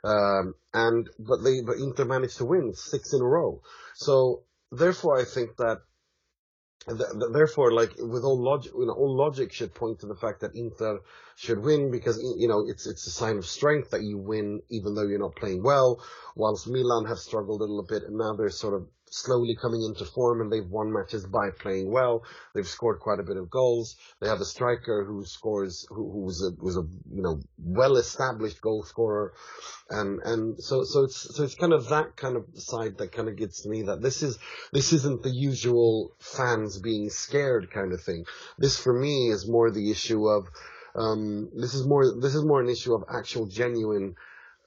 Um, 0.05 0.55
and 0.73 1.09
but 1.19 1.43
they 1.43 1.63
but 1.63 1.79
Inter 1.79 2.05
managed 2.05 2.37
to 2.39 2.45
win 2.45 2.73
six 2.75 3.13
in 3.13 3.21
a 3.21 3.27
row. 3.27 3.63
So 3.97 4.45
therefore, 4.71 5.19
I 5.19 5.25
think 5.25 5.57
that 5.57 5.79
therefore, 6.87 7.73
like 7.73 7.93
with 7.99 8.25
all 8.25 8.41
logic, 8.41 8.73
you 8.73 8.87
know, 8.87 8.93
all 8.93 9.17
logic 9.17 9.53
should 9.53 9.75
point 9.75 10.01
to 10.01 10.07
the 10.07 10.15
fact 10.15 10.41
that 10.41 10.55
Inter 10.55 11.01
should 11.35 11.59
win 11.59 11.91
because 11.91 12.23
you 12.39 12.47
know 12.47 12.65
it's 12.67 12.87
it's 12.87 13.07
a 13.07 13.11
sign 13.11 13.37
of 13.39 13.47
strength 13.47 13.91
that 13.91 14.03
you 14.03 14.19
win 14.19 14.63
even 14.71 14.95
though 14.95 15.07
you're 15.07 15.19
not 15.19 15.35
playing 15.35 15.63
well. 15.63 16.01
Whilst 16.37 16.69
Milan 16.69 17.07
have 17.07 17.19
struggled 17.19 17.61
a 17.61 17.65
little 17.65 17.83
bit, 17.83 18.05
and 18.05 18.17
now 18.17 18.35
they're 18.35 18.51
sort 18.51 18.75
of 18.75 18.87
slowly 19.11 19.57
coming 19.61 19.83
into 19.83 20.05
form 20.05 20.41
and 20.41 20.53
they've 20.53 20.69
won 20.69 20.93
matches 20.93 21.27
by 21.27 21.51
playing 21.51 21.91
well. 21.91 22.25
They've 22.55 22.67
scored 22.67 23.01
quite 23.01 23.21
a 23.21 23.23
bit 23.23 23.37
of 23.37 23.51
goals. 23.51 23.97
They 24.21 24.29
have 24.29 24.41
a 24.41 24.45
striker 24.45 25.05
who 25.05 25.25
scores, 25.25 25.87
who, 25.89 26.11
who 26.11 26.21
was 26.21 26.43
a, 26.43 26.51
was 26.63 26.77
a, 26.77 26.83
you 27.13 27.23
know, 27.23 27.41
well 27.59 27.97
established 27.97 28.61
goal 28.61 28.83
scorer. 28.83 29.33
And, 29.91 30.21
and 30.23 30.63
so, 30.63 30.85
so 30.85 31.05
it's, 31.05 31.37
so 31.37 31.45
it's 31.45 31.55
kind 31.55 31.73
of 31.73 31.89
that 31.89 32.17
kind 32.17 32.37
of 32.37 32.45
side 32.55 32.99
that 32.99 33.13
kind 33.13 33.29
of 33.29 33.37
gets 33.37 33.65
me 33.67 33.83
that 33.83 34.03
this 34.03 34.23
is, 34.23 34.39
this 34.73 34.93
isn't 34.93 35.23
the 35.23 35.31
usual 35.31 36.13
fans 36.19 36.79
being 36.79 37.09
scared 37.11 37.71
kind 37.71 37.93
of 37.93 38.03
thing. 38.03 38.25
This 38.59 38.79
for 38.79 38.93
me 38.93 39.31
is 39.31 39.49
more 39.49 39.71
the 39.71 39.91
issue 39.91 40.27
of, 40.27 40.49
um, 40.97 41.51
this 41.55 41.75
is 41.75 41.87
more, 41.87 42.19
this 42.21 42.35
is 42.35 42.45
more 42.45 42.61
an 42.61 42.69
issue 42.69 42.95
of 42.95 43.05
actual 43.13 43.47
genuine, 43.47 44.17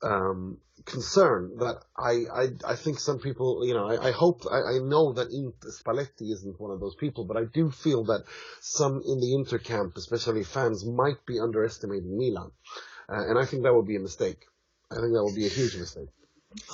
um, 0.02 0.58
concern 0.86 1.58
that 1.60 1.78
I, 1.98 2.26
I, 2.34 2.74
I 2.74 2.76
think 2.76 3.00
some 3.00 3.20
people, 3.20 3.66
you 3.66 3.74
know, 3.74 3.88
I, 3.88 4.10
I 4.10 4.12
hope, 4.12 4.42
I, 4.52 4.76
I 4.76 4.80
know 4.80 5.14
that 5.14 5.30
Spalletti 5.30 6.32
isn't 6.32 6.60
one 6.60 6.72
of 6.72 6.80
those 6.80 6.96
people, 6.96 7.26
but 7.26 7.38
I 7.38 7.46
do 7.54 7.72
feel 7.72 8.06
that 8.06 8.24
some 8.62 9.02
in 9.06 9.20
the 9.20 9.34
Inter 9.34 9.58
camp, 9.58 9.94
especially 9.98 10.44
fans, 10.44 10.86
might 10.86 11.26
be 11.26 11.40
underestimating 11.40 12.18
Milan. 12.18 12.52
Uh, 13.08 13.30
and 13.30 13.40
I 13.40 13.46
think 13.46 13.64
that 13.64 13.74
would 13.74 13.88
be 13.88 13.96
a 13.96 14.02
mistake. 14.02 14.46
I 14.92 14.96
think 14.96 15.14
that 15.14 15.24
would 15.24 15.36
be 15.36 15.46
a 15.46 15.50
huge 15.50 15.78
mistake. 15.78 16.10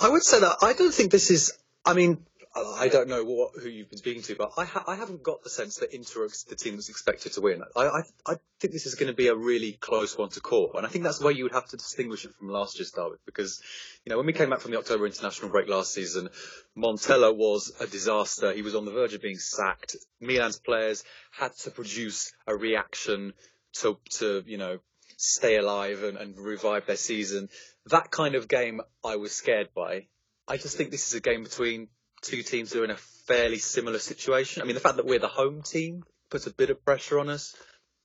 I 0.02 0.10
would 0.10 0.24
say 0.24 0.40
that 0.40 0.58
I 0.62 0.74
don't 0.74 0.94
think 0.94 1.12
this 1.12 1.32
is, 1.32 1.54
I 1.86 1.94
mean, 1.94 2.26
Uh, 2.56 2.74
I 2.80 2.88
don't 2.88 3.10
know 3.10 3.24
what, 3.26 3.52
who 3.62 3.68
you've 3.68 3.90
been 3.90 3.98
speaking 3.98 4.22
to, 4.24 4.36
but 4.36 4.54
I, 4.58 4.64
ha- 4.64 4.86
I 4.88 4.96
haven't 4.96 5.24
got 5.24 5.44
the 5.44 5.50
sense 5.50 5.78
that 5.78 5.94
Inter 5.94 6.30
the 6.48 6.56
team 6.56 6.76
that's 6.76 6.88
expected 6.88 7.34
to 7.34 7.42
win. 7.42 7.62
I, 7.76 7.82
I, 7.82 8.02
I 8.26 8.36
think 8.62 8.72
this 8.72 8.86
is 8.86 8.96
going 8.96 9.12
to 9.12 9.14
be 9.14 9.28
a 9.28 9.36
really 9.36 9.74
close 9.74 10.18
one 10.18 10.30
to 10.30 10.40
call, 10.40 10.72
and 10.76 10.86
I 10.86 10.90
think 10.90 11.04
that's 11.04 11.20
why 11.20 11.32
you 11.32 11.44
would 11.44 11.52
have 11.52 11.68
to 11.68 11.78
distinguish 11.78 12.24
it 12.24 12.34
from 12.36 12.48
last 12.48 12.80
year's 12.80 12.92
derby 12.92 13.18
because, 13.26 13.62
you 14.06 14.10
know, 14.10 14.18
when 14.18 14.26
we 14.26 14.32
came 14.32 14.50
back 14.50 14.62
from 14.62 14.72
the 14.72 14.78
October 14.78 15.06
international 15.06 15.50
break 15.50 15.68
last 15.68 15.94
season, 15.94 16.30
Montella 16.78 17.36
was 17.36 17.74
a 17.82 17.88
disaster. 17.88 18.54
He 18.54 18.62
was 18.62 18.74
on 18.74 18.86
the 18.86 18.92
verge 18.92 19.14
of 19.14 19.22
being 19.22 19.38
sacked. 19.38 19.98
Milan's 20.22 20.60
players 20.60 21.04
had 21.32 21.54
to 21.64 21.72
produce 21.72 22.32
a 22.48 22.56
reaction 22.56 23.34
to, 23.82 23.98
to 24.12 24.44
you 24.46 24.58
know, 24.58 24.80
stay 25.18 25.58
alive 25.58 26.04
and, 26.04 26.18
and 26.18 26.38
revive 26.38 26.86
their 26.86 26.96
season. 26.96 27.50
That 27.88 28.12
kind 28.12 28.36
of 28.36 28.48
game 28.48 28.80
I 29.04 29.18
was 29.18 29.34
scared 29.34 29.70
by. 29.76 30.08
I 30.48 30.58
just 30.58 30.78
think 30.78 30.92
this 30.92 31.08
is 31.08 31.16
a 31.16 31.20
game 31.20 31.44
between 31.44 31.90
two 32.26 32.44
teams 32.44 32.76
are 32.76 32.84
in 32.84 32.92
a 32.92 32.98
fairly 32.98 33.58
similar 33.58 34.00
situation. 34.00 34.62
I 34.62 34.66
mean, 34.66 34.76
the 34.76 34.82
fact 34.82 34.98
that 34.98 35.06
we're 35.06 35.20
the 35.20 35.28
home 35.28 35.62
team 35.62 36.04
puts 36.30 36.48
a 36.48 36.52
bit 36.52 36.70
of 36.70 36.84
pressure 36.84 37.20
on 37.20 37.30
us, 37.30 37.56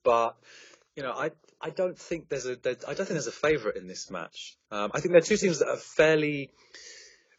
but 0.05 0.37
you 0.97 1.03
know, 1.03 1.12
I 1.12 1.31
I 1.61 1.71
don't 1.71 1.99
think 1.99 2.29
there's 2.29 2.47
a 2.47 2.57
there, 2.57 2.77
I 2.87 2.95
don't 2.95 3.07
think 3.07 3.11
there's 3.11 3.27
a 3.27 3.33
favourite 3.33 3.77
in 3.77 3.87
this 3.87 4.11
match. 4.11 4.57
Um, 4.71 4.91
I 4.95 5.00
think 5.00 5.12
they're 5.12 5.21
two 5.21 5.37
teams 5.37 5.59
that 5.59 5.69
are 5.69 5.77
fairly. 5.77 6.50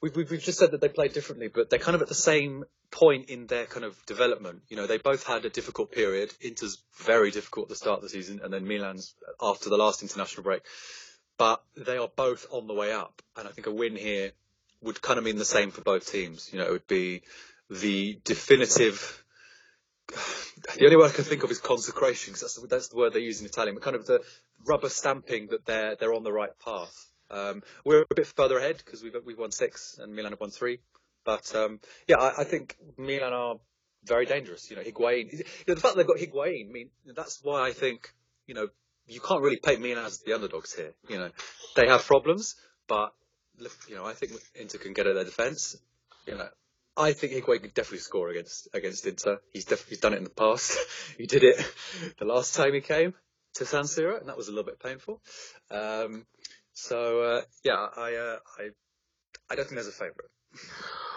We've, 0.01 0.15
we've, 0.15 0.31
we've 0.31 0.41
just 0.41 0.57
said 0.57 0.71
that 0.71 0.81
they 0.81 0.89
play 0.89 1.09
differently, 1.09 1.47
but 1.47 1.69
they're 1.69 1.77
kind 1.77 1.93
of 1.93 2.01
at 2.01 2.07
the 2.07 2.15
same 2.15 2.63
point 2.89 3.29
in 3.29 3.45
their 3.45 3.67
kind 3.67 3.85
of 3.85 4.03
development. 4.07 4.63
You 4.67 4.77
know, 4.77 4.87
they 4.87 4.97
both 4.97 5.27
had 5.27 5.45
a 5.45 5.49
difficult 5.51 5.91
period. 5.91 6.33
Inter's 6.41 6.81
very 7.03 7.29
difficult 7.29 7.65
at 7.65 7.69
the 7.69 7.75
start 7.75 7.97
of 7.97 8.03
the 8.03 8.09
season, 8.09 8.41
and 8.43 8.51
then 8.51 8.67
Milan's 8.67 9.13
after 9.39 9.69
the 9.69 9.77
last 9.77 10.01
international 10.01 10.43
break. 10.43 10.63
But 11.37 11.63
they 11.75 11.97
are 11.97 12.09
both 12.15 12.47
on 12.51 12.67
the 12.67 12.73
way 12.73 12.91
up, 12.91 13.21
and 13.37 13.47
I 13.47 13.51
think 13.51 13.67
a 13.67 13.71
win 13.71 13.95
here 13.95 14.31
would 14.81 15.01
kind 15.01 15.17
of 15.17 15.25
mean 15.25 15.37
the 15.37 15.45
same 15.45 15.71
for 15.71 15.81
both 15.81 16.11
teams. 16.11 16.49
You 16.51 16.59
know, 16.59 16.65
it 16.65 16.71
would 16.71 16.87
be 16.87 17.23
the 17.69 18.19
definitive. 18.23 19.23
The 20.77 20.85
only 20.85 20.95
word 20.95 21.09
I 21.09 21.13
can 21.13 21.23
think 21.23 21.43
of 21.43 21.49
is 21.49 21.57
consecration, 21.57 22.33
because 22.33 22.41
that's 22.41 22.61
the, 22.61 22.67
that's 22.67 22.87
the 22.89 22.95
word 22.95 23.13
they 23.13 23.21
use 23.21 23.39
in 23.39 23.47
Italian. 23.47 23.73
But 23.73 23.83
kind 23.83 23.95
of 23.95 24.05
the 24.05 24.21
rubber 24.63 24.89
stamping 24.89 25.47
that 25.47 25.65
they're 25.65 25.95
they're 25.95 26.13
on 26.13 26.23
the 26.23 26.31
right 26.31 26.51
path. 26.63 27.07
Um, 27.31 27.63
we're 27.83 28.01
a 28.03 28.15
bit 28.15 28.27
further 28.27 28.59
ahead 28.59 28.77
because 28.77 29.01
we've 29.01 29.15
we've 29.25 29.39
won 29.39 29.51
six 29.51 29.97
and 29.99 30.13
Milan 30.13 30.33
have 30.33 30.39
won 30.39 30.51
three. 30.51 30.79
But 31.25 31.55
um, 31.55 31.79
yeah, 32.07 32.17
I, 32.17 32.41
I, 32.41 32.43
think 32.43 32.77
Milan 32.97 33.33
are 33.33 33.55
very 34.03 34.25
dangerous. 34.25 34.69
You 34.69 34.75
know, 34.75 34.83
Higuain. 34.83 35.31
You 35.31 35.43
know, 35.67 35.73
the 35.75 35.81
fact 35.81 35.95
they've 35.95 36.05
got 36.05 36.17
Higuain, 36.17 36.69
I 36.69 36.71
mean, 36.71 36.89
that's 37.15 37.39
why 37.41 37.67
I 37.67 37.71
think 37.71 38.13
you 38.45 38.53
know 38.53 38.67
you 39.07 39.19
can't 39.19 39.41
really 39.41 39.57
paint 39.57 39.81
Milan 39.81 40.05
as 40.05 40.19
the 40.19 40.33
underdogs 40.33 40.73
here. 40.73 40.93
You 41.09 41.17
know, 41.17 41.31
they 41.75 41.87
have 41.87 42.05
problems, 42.05 42.55
but 42.87 43.13
you 43.87 43.95
know, 43.95 44.05
I 44.05 44.13
think 44.13 44.33
Inter 44.55 44.77
can 44.77 44.93
get 44.93 45.07
at 45.07 45.15
their 45.15 45.23
defence. 45.23 45.77
You 46.25 46.35
know, 46.35 46.49
I 46.97 47.13
think 47.13 47.33
Higuain 47.33 47.61
could 47.61 47.73
definitely 47.73 47.99
score 47.99 48.29
against 48.29 48.67
against 48.73 49.05
Inter. 49.05 49.39
He's 49.53 49.65
definitely 49.65 49.97
done 49.97 50.13
it 50.13 50.17
in 50.17 50.23
the 50.23 50.29
past. 50.29 50.77
he 51.17 51.25
did 51.25 51.43
it 51.43 51.57
the 52.19 52.25
last 52.25 52.55
time 52.55 52.73
he 52.73 52.81
came 52.81 53.13
to 53.55 53.65
San 53.65 53.83
Siro, 53.83 54.19
and 54.19 54.29
that 54.29 54.37
was 54.37 54.47
a 54.47 54.51
little 54.51 54.65
bit 54.65 54.79
painful. 54.79 55.21
Um, 55.69 56.25
so 56.73 57.21
uh, 57.21 57.41
yeah, 57.63 57.87
I, 57.95 58.15
uh, 58.15 58.39
I 58.59 58.69
I 59.49 59.55
don't 59.55 59.65
think 59.65 59.75
there's 59.75 59.87
a 59.87 59.91
favourite. 59.91 60.29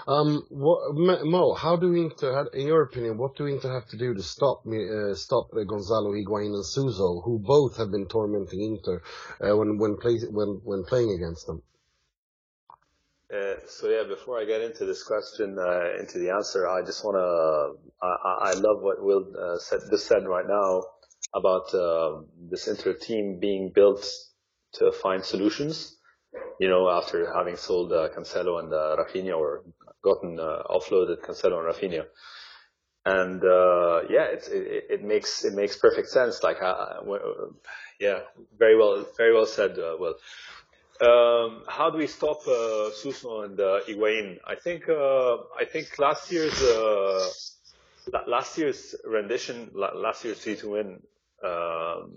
Um, 0.06 0.44
what, 0.50 0.94
Mo, 1.24 1.54
how 1.54 1.76
do 1.76 1.94
Inter, 1.94 2.48
in 2.52 2.66
your 2.66 2.82
opinion, 2.82 3.16
what 3.16 3.36
do 3.36 3.46
Inter 3.46 3.72
have 3.72 3.88
to 3.88 3.96
do 3.96 4.12
to 4.12 4.22
stop 4.22 4.66
me, 4.66 4.86
uh, 4.86 5.14
stop 5.14 5.48
uh, 5.54 5.64
Gonzalo 5.64 6.12
Higuain 6.12 6.52
and 6.52 6.66
Suso, 6.66 7.22
who 7.24 7.38
both 7.38 7.78
have 7.78 7.90
been 7.90 8.06
tormenting 8.06 8.60
Inter 8.60 9.02
uh, 9.40 9.56
when 9.56 9.78
when 9.78 9.96
play, 9.96 10.18
when 10.30 10.60
when 10.62 10.84
playing 10.84 11.12
against 11.12 11.46
them? 11.46 11.62
Uh, 13.32 13.54
so 13.66 13.88
yeah, 13.88 14.02
before 14.06 14.38
I 14.38 14.44
get 14.44 14.60
into 14.60 14.84
this 14.84 15.02
question, 15.02 15.56
uh, 15.58 15.98
into 15.98 16.18
the 16.18 16.30
answer, 16.30 16.68
I 16.68 16.82
just 16.82 17.04
want 17.04 17.16
to, 17.16 18.06
I, 18.06 18.50
I, 18.50 18.52
love 18.52 18.82
what 18.82 19.02
Will 19.02 19.24
uh, 19.40 19.58
said, 19.58 19.80
just 19.90 20.06
said 20.06 20.26
right 20.26 20.46
now 20.46 20.82
about 21.34 21.74
um, 21.74 22.26
this 22.50 22.68
Inter 22.68 22.92
team 22.92 23.38
being 23.40 23.72
built 23.74 24.06
to 24.74 24.92
find 24.92 25.24
solutions. 25.24 25.96
You 26.60 26.68
know, 26.68 26.90
after 26.90 27.32
having 27.32 27.56
sold 27.56 27.92
uh, 27.92 28.08
Cancelo 28.14 28.58
and 28.58 28.72
uh, 28.72 28.96
Rafinha 28.98 29.36
or 29.36 29.64
gotten 30.02 30.36
offloaded 30.36 31.22
Cancelo 31.22 31.58
and 31.58 31.74
Rafinha. 31.74 32.04
And 33.06 33.42
yeah, 34.10 34.26
it, 34.26 34.48
it, 34.48 34.84
it 34.90 35.04
makes 35.04 35.44
it 35.44 35.54
makes 35.54 35.76
perfect 35.76 36.08
sense. 36.08 36.42
Like, 36.42 36.58
yeah, 38.00 38.18
very 38.58 38.76
well, 38.76 39.06
very 39.16 39.32
well 39.32 39.46
said. 39.46 39.76
Will. 39.76 40.16
Um, 41.00 41.64
how 41.66 41.90
do 41.90 41.98
we 41.98 42.06
stop 42.06 42.46
uh, 42.46 42.90
Suso 42.92 43.42
and 43.42 43.58
uh? 43.58 43.80
I 44.46 44.54
think 44.62 44.88
uh, 44.88 45.36
I 45.58 45.64
think 45.64 45.98
last 45.98 46.30
year's 46.30 46.62
uh, 46.62 47.28
last 48.28 48.56
year's 48.58 48.94
rendition, 49.04 49.70
last 49.74 50.24
year's 50.24 50.38
three 50.38 50.56
to 50.56 50.70
win, 50.70 51.02
um, 51.42 52.16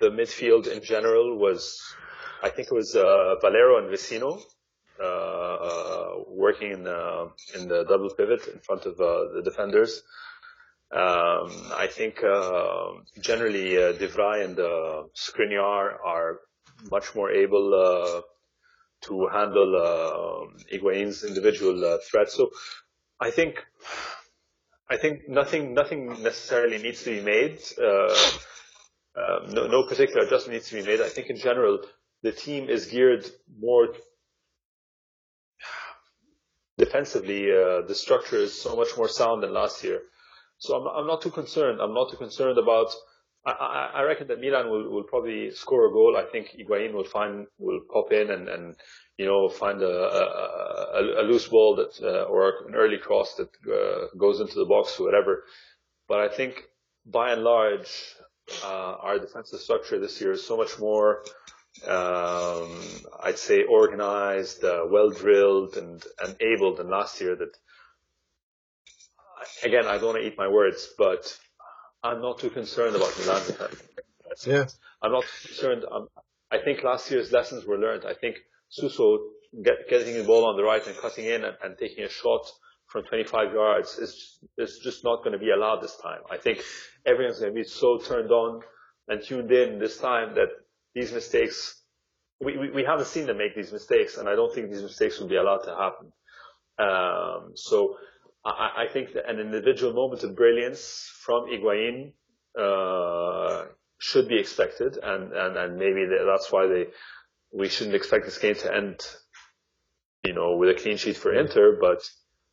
the 0.00 0.10
midfield 0.10 0.66
in 0.68 0.82
general 0.82 1.36
was, 1.36 1.80
I 2.42 2.50
think 2.50 2.68
it 2.68 2.74
was 2.74 2.94
uh, 2.94 3.36
Valero 3.40 3.78
and 3.78 3.88
Vecino 3.90 4.40
uh, 5.00 5.04
uh, 5.04 6.14
working 6.28 6.72
in 6.72 6.84
the, 6.84 7.30
in 7.54 7.68
the 7.68 7.84
double 7.84 8.10
pivot 8.10 8.46
in 8.48 8.58
front 8.60 8.86
of 8.86 8.96
the 8.96 9.42
defenders. 9.44 10.02
Um, 10.90 11.52
I 11.76 11.88
think 11.90 12.20
generally 13.20 13.74
De 13.74 14.08
Vrij 14.08 14.44
and 14.44 14.56
Skriniar 15.14 15.96
are 16.04 16.40
much 16.90 17.14
more 17.14 17.30
able 17.30 17.74
uh, 17.74 18.20
to 19.02 19.28
handle 19.28 19.76
uh, 19.76 20.64
Higuain's 20.70 21.24
individual 21.24 21.84
uh, 21.84 21.98
threats. 22.08 22.34
So 22.34 22.50
I 23.20 23.30
think 23.30 23.64
I 24.90 24.96
think 24.96 25.28
nothing 25.28 25.74
nothing 25.74 26.22
necessarily 26.22 26.78
needs 26.78 27.02
to 27.04 27.10
be 27.10 27.22
made. 27.22 27.60
Um, 27.78 29.52
no, 29.52 29.66
no 29.66 29.82
particular 29.82 30.26
adjustment 30.26 30.54
needs 30.54 30.68
to 30.68 30.76
be 30.76 30.82
made. 30.82 31.00
I 31.00 31.08
think 31.08 31.28
in 31.28 31.36
general 31.36 31.80
the 32.22 32.32
team 32.32 32.68
is 32.68 32.86
geared 32.86 33.28
more 33.58 33.88
defensively. 36.76 37.50
Uh, 37.50 37.82
the 37.86 37.94
structure 37.94 38.36
is 38.36 38.60
so 38.60 38.76
much 38.76 38.96
more 38.96 39.08
sound 39.08 39.42
than 39.42 39.52
last 39.52 39.82
year. 39.82 40.00
So 40.58 40.76
I'm, 40.76 40.86
I'm 40.86 41.06
not 41.06 41.22
too 41.22 41.30
concerned. 41.30 41.80
I'm 41.80 41.94
not 41.94 42.10
too 42.10 42.16
concerned 42.16 42.58
about 42.58 42.94
I, 43.52 43.90
I 43.94 44.02
reckon 44.02 44.28
that 44.28 44.40
Milan 44.40 44.70
will, 44.70 44.90
will 44.90 45.04
probably 45.04 45.50
score 45.50 45.86
a 45.86 45.92
goal. 45.92 46.16
I 46.16 46.24
think 46.30 46.48
Higuain 46.48 46.92
will 46.92 47.04
find 47.04 47.46
will 47.58 47.80
pop 47.92 48.12
in 48.12 48.30
and, 48.30 48.48
and 48.48 48.76
you 49.16 49.26
know 49.26 49.48
find 49.48 49.82
a, 49.82 49.86
a, 49.86 51.22
a 51.22 51.24
loose 51.24 51.48
ball 51.48 51.76
that 51.76 52.00
uh, 52.02 52.24
or 52.24 52.66
an 52.66 52.74
early 52.74 52.98
cross 52.98 53.34
that 53.36 53.48
uh, 53.70 54.16
goes 54.16 54.40
into 54.40 54.54
the 54.54 54.64
box 54.64 54.98
or 54.98 55.04
whatever. 55.06 55.44
But 56.08 56.20
I 56.20 56.28
think 56.28 56.64
by 57.06 57.32
and 57.32 57.42
large, 57.42 58.14
uh, 58.64 58.96
our 59.00 59.18
defensive 59.18 59.60
structure 59.60 59.98
this 59.98 60.20
year 60.20 60.32
is 60.32 60.46
so 60.46 60.56
much 60.56 60.78
more, 60.78 61.22
um, 61.86 62.80
I'd 63.22 63.38
say, 63.38 63.64
organized, 63.64 64.64
uh, 64.64 64.84
well 64.90 65.10
drilled, 65.10 65.76
and 65.76 66.02
and 66.24 66.36
able 66.40 66.74
than 66.74 66.90
last 66.90 67.20
year. 67.20 67.36
That 67.36 67.56
again, 69.62 69.86
I 69.86 69.98
don't 69.98 70.06
want 70.06 70.18
to 70.18 70.26
eat 70.26 70.38
my 70.38 70.48
words, 70.48 70.88
but 70.98 71.38
I'm 72.02 72.20
not 72.22 72.38
too 72.38 72.50
concerned 72.50 72.96
about 72.96 73.12
Milan. 73.18 73.42
Yeah. 74.46 74.66
I'm 75.02 75.12
not 75.12 75.24
concerned. 75.42 75.84
I'm, 75.90 76.06
I 76.50 76.58
think 76.58 76.82
last 76.82 77.10
year's 77.10 77.32
lessons 77.32 77.64
were 77.66 77.78
learned. 77.78 78.04
I 78.06 78.14
think 78.14 78.36
Suso 78.68 79.18
get, 79.62 79.88
getting 79.88 80.14
the 80.14 80.24
ball 80.24 80.46
on 80.46 80.56
the 80.56 80.62
right 80.62 80.86
and 80.86 80.96
cutting 80.96 81.26
in 81.26 81.44
and, 81.44 81.56
and 81.62 81.76
taking 81.78 82.04
a 82.04 82.08
shot 82.08 82.46
from 82.86 83.04
25 83.04 83.52
yards 83.52 83.98
is 83.98 84.38
is 84.56 84.78
just 84.82 85.04
not 85.04 85.18
going 85.18 85.32
to 85.32 85.38
be 85.38 85.50
allowed 85.50 85.82
this 85.82 85.96
time. 85.96 86.20
I 86.30 86.38
think 86.38 86.60
everyone's 87.04 87.38
going 87.38 87.52
to 87.52 87.54
be 87.54 87.64
so 87.64 87.98
turned 87.98 88.30
on 88.30 88.62
and 89.08 89.22
tuned 89.22 89.50
in 89.52 89.78
this 89.78 89.98
time 89.98 90.34
that 90.36 90.48
these 90.94 91.12
mistakes 91.12 91.82
we, 92.40 92.56
we, 92.56 92.70
we 92.70 92.84
haven't 92.84 93.06
seen 93.06 93.26
them 93.26 93.38
make 93.38 93.54
these 93.54 93.72
mistakes, 93.72 94.16
and 94.16 94.28
I 94.28 94.36
don't 94.36 94.54
think 94.54 94.70
these 94.70 94.82
mistakes 94.82 95.18
will 95.18 95.28
be 95.28 95.36
allowed 95.36 95.64
to 95.64 95.74
happen. 95.74 96.12
Um, 96.78 97.52
so 97.54 97.96
I, 98.48 98.84
I 98.84 98.88
think 98.92 99.12
that 99.14 99.28
an 99.28 99.40
individual 99.40 99.92
moment 99.92 100.22
of 100.22 100.36
brilliance 100.36 101.10
from 101.24 101.46
Higuain 101.48 102.12
uh, 102.58 103.66
should 103.98 104.28
be 104.28 104.38
expected, 104.38 104.98
and, 105.02 105.32
and, 105.32 105.56
and 105.56 105.76
maybe 105.78 106.06
that's 106.26 106.50
why 106.50 106.66
they 106.66 106.86
we 107.52 107.68
shouldn't 107.68 107.96
expect 107.96 108.24
this 108.24 108.38
game 108.38 108.54
to 108.54 108.74
end, 108.74 109.06
you 110.24 110.34
know, 110.34 110.56
with 110.56 110.68
a 110.68 110.74
clean 110.74 110.96
sheet 110.96 111.16
for 111.16 111.32
Inter. 111.32 111.78
But 111.80 112.02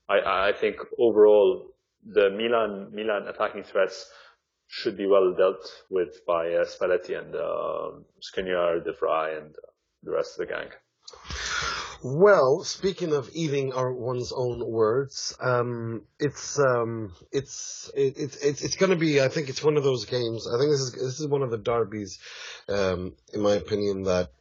I, 0.07 0.49
I 0.49 0.53
think 0.53 0.77
overall 0.97 1.67
the 2.05 2.29
Milan 2.29 2.91
Milan 2.93 3.27
attacking 3.27 3.63
threats 3.63 4.09
should 4.67 4.97
be 4.97 5.05
well 5.05 5.33
dealt 5.37 5.69
with 5.89 6.25
by 6.25 6.53
uh, 6.53 6.65
Spalletti 6.65 7.17
and 7.17 7.35
uh, 7.35 7.99
Skriniar, 8.21 8.83
De 8.83 8.93
Vrij, 8.93 9.37
and 9.37 9.55
uh, 9.55 9.71
the 10.03 10.11
rest 10.11 10.39
of 10.39 10.47
the 10.47 10.53
gang. 10.53 10.69
Well, 12.03 12.63
speaking 12.63 13.13
of 13.13 13.29
eating 13.33 13.73
our 13.73 13.91
one's 13.91 14.31
own 14.31 14.65
words, 14.65 15.35
um, 15.39 16.03
it's 16.19 16.59
um, 16.59 17.13
it's 17.31 17.91
it, 17.95 18.17
it, 18.17 18.37
it's 18.43 18.61
it's 18.61 18.75
going 18.75 18.91
to 18.91 18.95
be. 18.95 19.21
I 19.21 19.29
think 19.29 19.49
it's 19.49 19.63
one 19.63 19.77
of 19.77 19.83
those 19.83 20.05
games. 20.05 20.47
I 20.47 20.57
think 20.57 20.71
this 20.71 20.81
is 20.81 20.91
this 20.93 21.19
is 21.19 21.27
one 21.27 21.41
of 21.41 21.51
the 21.51 21.57
derbies, 21.57 22.19
um, 22.69 23.13
in 23.33 23.41
my 23.41 23.53
opinion, 23.53 24.03
that 24.03 24.31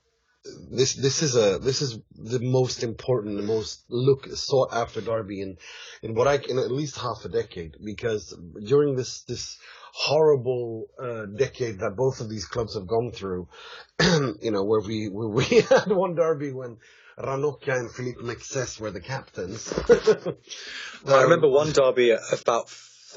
this 0.70 0.94
this 0.94 1.22
is 1.22 1.36
a 1.36 1.58
this 1.58 1.80
is 1.80 1.98
the 2.16 2.40
most 2.40 2.82
important, 2.82 3.36
the 3.36 3.42
most 3.42 3.84
look 3.88 4.26
sought 4.34 4.72
after 4.72 5.00
derby 5.00 5.40
in 5.40 5.56
in 6.02 6.14
what 6.14 6.28
I 6.28 6.36
in 6.36 6.58
at 6.58 6.70
least 6.70 6.98
half 6.98 7.24
a 7.24 7.28
decade 7.28 7.76
because 7.82 8.36
during 8.66 8.96
this 8.96 9.22
this 9.22 9.56
horrible 9.94 10.86
uh, 11.00 11.26
decade 11.26 11.78
that 11.78 11.96
both 11.96 12.20
of 12.20 12.28
these 12.28 12.44
clubs 12.44 12.74
have 12.74 12.86
gone 12.86 13.12
through, 13.12 13.48
you 14.02 14.50
know, 14.50 14.64
where 14.64 14.80
we 14.80 15.08
where 15.08 15.28
we 15.28 15.44
had 15.70 15.86
one 15.86 16.14
derby 16.14 16.52
when 16.52 16.76
Ranocchia 17.18 17.78
and 17.78 17.90
Philippe 17.90 18.20
Mexes 18.20 18.80
were 18.80 18.90
the 18.90 19.00
captains. 19.00 19.72
I 21.06 21.22
remember 21.22 21.48
one 21.48 21.72
derby 21.72 22.10
about 22.10 22.68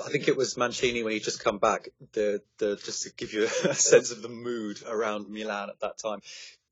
I 0.06 0.10
think 0.10 0.28
it 0.28 0.38
was 0.38 0.58
Mancini 0.58 1.04
when 1.04 1.14
he 1.14 1.20
just 1.20 1.44
come 1.44 1.58
back. 1.58 1.90
The 2.14 2.42
the 2.58 2.76
just 2.76 3.04
to 3.04 3.14
give 3.14 3.34
you 3.34 3.44
a 3.66 3.74
sense 3.74 4.12
of 4.12 4.22
the 4.22 4.30
mood 4.30 4.82
around 4.88 5.30
Milan 5.30 5.70
at 5.70 5.80
that 5.82 5.98
time. 5.98 6.22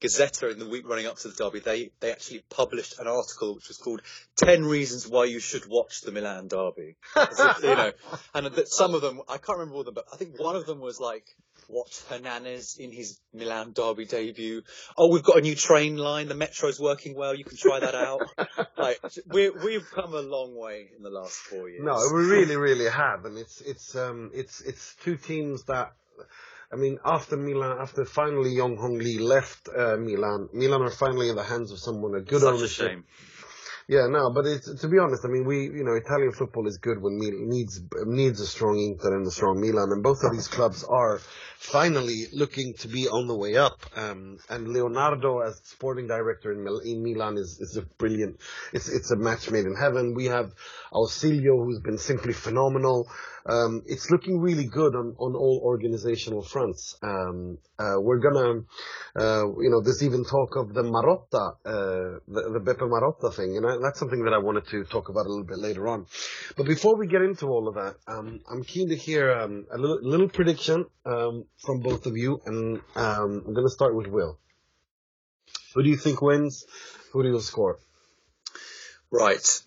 Gazzetta 0.01 0.51
in 0.51 0.59
the 0.59 0.67
week 0.67 0.87
running 0.87 1.07
up 1.07 1.17
to 1.19 1.29
the 1.29 1.33
derby, 1.33 1.59
they 1.59 1.91
they 1.99 2.11
actually 2.11 2.43
published 2.49 2.99
an 2.99 3.07
article 3.07 3.55
which 3.55 3.69
was 3.69 3.77
called 3.77 4.01
10 4.35 4.65
Reasons 4.65 5.07
Why 5.07 5.25
You 5.25 5.39
Should 5.39 5.67
Watch 5.67 6.01
the 6.01 6.11
Milan 6.11 6.47
Derby. 6.47 6.97
If, 7.15 7.63
you 7.63 7.75
know, 7.75 7.91
and 8.33 8.67
some 8.67 8.93
of 8.93 9.01
them, 9.01 9.21
I 9.29 9.37
can't 9.37 9.57
remember 9.57 9.75
all 9.75 9.79
of 9.81 9.85
them, 9.85 9.95
but 9.95 10.07
I 10.13 10.17
think 10.17 10.37
one 10.37 10.57
of 10.57 10.65
them 10.65 10.79
was 10.79 10.99
like, 10.99 11.25
watch 11.69 12.01
Hernanes 12.09 12.77
in 12.77 12.91
his 12.91 13.19
Milan 13.33 13.73
Derby 13.73 14.05
debut. 14.05 14.61
Oh, 14.97 15.11
we've 15.11 15.23
got 15.23 15.37
a 15.37 15.41
new 15.41 15.55
train 15.55 15.97
line. 15.97 16.27
The 16.27 16.35
metro's 16.35 16.79
working 16.79 17.15
well. 17.15 17.35
You 17.35 17.43
can 17.43 17.57
try 17.57 17.79
that 17.79 17.95
out. 17.95 18.21
like 18.77 18.99
we 19.27 19.49
we've 19.49 19.89
come 19.91 20.13
a 20.13 20.21
long 20.21 20.55
way 20.55 20.89
in 20.95 21.03
the 21.03 21.09
last 21.09 21.35
four 21.35 21.69
years. 21.69 21.83
No, 21.83 21.97
we 22.13 22.23
really, 22.25 22.55
really 22.55 22.89
have, 22.89 23.25
and 23.25 23.37
it's 23.37 23.61
it's 23.61 23.95
um 23.95 24.31
it's 24.33 24.61
it's 24.61 24.95
two 25.03 25.17
teams 25.17 25.63
that 25.65 25.93
I 26.71 26.77
mean, 26.77 26.99
after 27.05 27.37
Milan, 27.37 27.77
after 27.79 28.05
finally 28.05 28.55
Yonghong 28.55 28.97
Li 28.97 29.19
left 29.19 29.69
uh, 29.69 29.97
Milan, 29.97 30.49
Milan 30.51 30.81
are 30.81 30.89
finally 30.89 31.29
in 31.29 31.35
the 31.35 31.43
hands 31.43 31.71
of 31.71 31.79
someone 31.79 32.15
a 32.15 32.21
good 32.21 32.41
Such 32.41 32.53
ownership. 32.53 32.85
a 32.85 32.89
shame. 32.89 33.03
Yeah, 33.87 34.07
no, 34.07 34.31
but 34.31 34.47
it's, 34.47 34.81
to 34.81 34.87
be 34.87 34.97
honest, 34.97 35.23
I 35.25 35.27
mean, 35.27 35.45
we, 35.45 35.65
you 35.65 35.83
know, 35.83 35.93
Italian 35.93 36.31
football 36.31 36.67
is 36.67 36.79
good 36.79 36.99
when 36.99 37.19
Milan 37.19 37.47
needs 37.49 37.79
needs 38.05 38.39
a 38.41 38.47
strong 38.47 38.79
Inter 38.79 39.15
and 39.15 39.27
a 39.27 39.31
strong 39.31 39.61
Milan, 39.61 39.91
and 39.91 40.01
both 40.01 40.23
of 40.23 40.31
these 40.31 40.47
clubs 40.47 40.83
are 40.83 41.19
finally 41.59 42.25
looking 42.33 42.73
to 42.79 42.87
be 42.87 43.07
on 43.07 43.27
the 43.27 43.35
way 43.35 43.57
up. 43.57 43.79
Um, 43.95 44.39
and 44.49 44.69
Leonardo 44.69 45.39
as 45.41 45.61
sporting 45.63 46.07
director 46.07 46.51
in, 46.51 46.63
Mil- 46.63 46.79
in 46.79 47.03
Milan 47.03 47.37
is, 47.37 47.59
is 47.61 47.77
a 47.77 47.83
brilliant. 47.83 48.41
It's 48.73 48.89
it's 48.89 49.11
a 49.11 49.15
match 49.15 49.51
made 49.51 49.65
in 49.65 49.75
heaven. 49.75 50.15
We 50.15 50.25
have 50.25 50.51
Ausilio, 50.91 51.63
who's 51.63 51.79
been 51.79 51.99
simply 51.99 52.33
phenomenal. 52.33 53.07
Um, 53.47 53.83
it's 53.85 54.09
looking 54.09 54.39
really 54.39 54.65
good 54.65 54.95
on, 54.95 55.15
on 55.19 55.35
all 55.35 55.61
organizational 55.63 56.41
fronts. 56.41 56.97
Um, 57.03 57.59
uh, 57.77 57.95
we're 57.99 58.17
gonna, 58.17 58.61
uh, 59.15 59.45
you 59.59 59.69
know, 59.69 59.81
there's 59.81 60.03
even 60.03 60.25
talk 60.25 60.55
of 60.55 60.73
the 60.73 60.81
Marotta, 60.81 61.57
uh, 61.63 62.19
the, 62.27 62.49
the 62.53 62.59
Beppe 62.59 62.89
Marotta 62.89 63.33
thing, 63.35 63.55
and 63.57 63.65
I, 63.65 63.77
that's 63.83 63.99
something 63.99 64.23
that 64.23 64.33
I 64.33 64.39
wanted 64.39 64.67
to 64.69 64.83
talk 64.85 65.09
about 65.09 65.27
a 65.27 65.29
little 65.29 65.45
bit 65.45 65.59
later 65.59 65.87
on. 65.87 66.07
But 66.57 66.65
before 66.65 66.97
we 66.97 67.05
get 67.05 67.21
into 67.21 67.47
all 67.47 67.67
of 67.67 67.75
that, 67.75 67.95
um, 68.07 68.39
I'm 68.51 68.63
keen 68.63 68.89
to 68.89 68.95
hear 68.95 69.31
um, 69.31 69.67
a 69.71 69.77
little, 69.77 69.99
little 70.01 70.29
prediction 70.29 70.85
um, 71.05 71.45
from 71.59 71.81
both 71.81 72.07
of 72.07 72.17
you, 72.17 72.41
and 72.47 72.81
um, 72.95 73.43
I'm 73.45 73.53
gonna 73.53 73.69
start 73.69 73.95
with 73.95 74.07
Will. 74.07 74.39
Who 75.75 75.83
do 75.83 75.89
you 75.89 75.97
think 75.97 76.21
wins? 76.21 76.65
Who 77.11 77.21
do 77.21 77.29
you 77.29 77.39
score? 77.41 77.77
Right. 79.11 79.61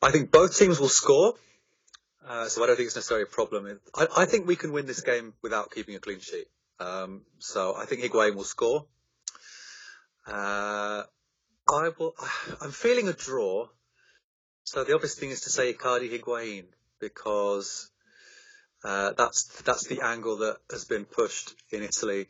I 0.00 0.12
think 0.12 0.30
both 0.30 0.56
teams 0.56 0.80
will 0.80 0.88
score. 0.88 1.34
Uh, 2.28 2.46
so 2.46 2.62
I 2.62 2.66
don't 2.66 2.76
think 2.76 2.88
it's 2.88 2.96
necessarily 2.96 3.22
a 3.22 3.26
problem. 3.26 3.80
I, 3.94 4.06
I 4.18 4.24
think 4.26 4.46
we 4.46 4.56
can 4.56 4.72
win 4.72 4.84
this 4.84 5.00
game 5.00 5.32
without 5.40 5.70
keeping 5.70 5.94
a 5.94 5.98
clean 5.98 6.20
sheet. 6.20 6.46
Um, 6.78 7.22
so 7.38 7.74
I 7.74 7.86
think 7.86 8.02
Higuain 8.02 8.34
will 8.34 8.44
score. 8.44 8.84
Uh, 10.26 11.04
I 11.68 11.90
will. 11.98 12.14
I'm 12.60 12.70
feeling 12.70 13.08
a 13.08 13.14
draw. 13.14 13.68
So 14.64 14.84
the 14.84 14.94
obvious 14.94 15.14
thing 15.14 15.30
is 15.30 15.42
to 15.42 15.50
say 15.50 15.72
Icardi 15.72 16.10
Higuain 16.10 16.64
because 17.00 17.90
uh, 18.84 19.12
that's 19.16 19.62
that's 19.62 19.86
the 19.86 20.02
angle 20.02 20.36
that 20.38 20.58
has 20.70 20.84
been 20.84 21.06
pushed 21.06 21.54
in 21.70 21.82
Italy, 21.82 22.28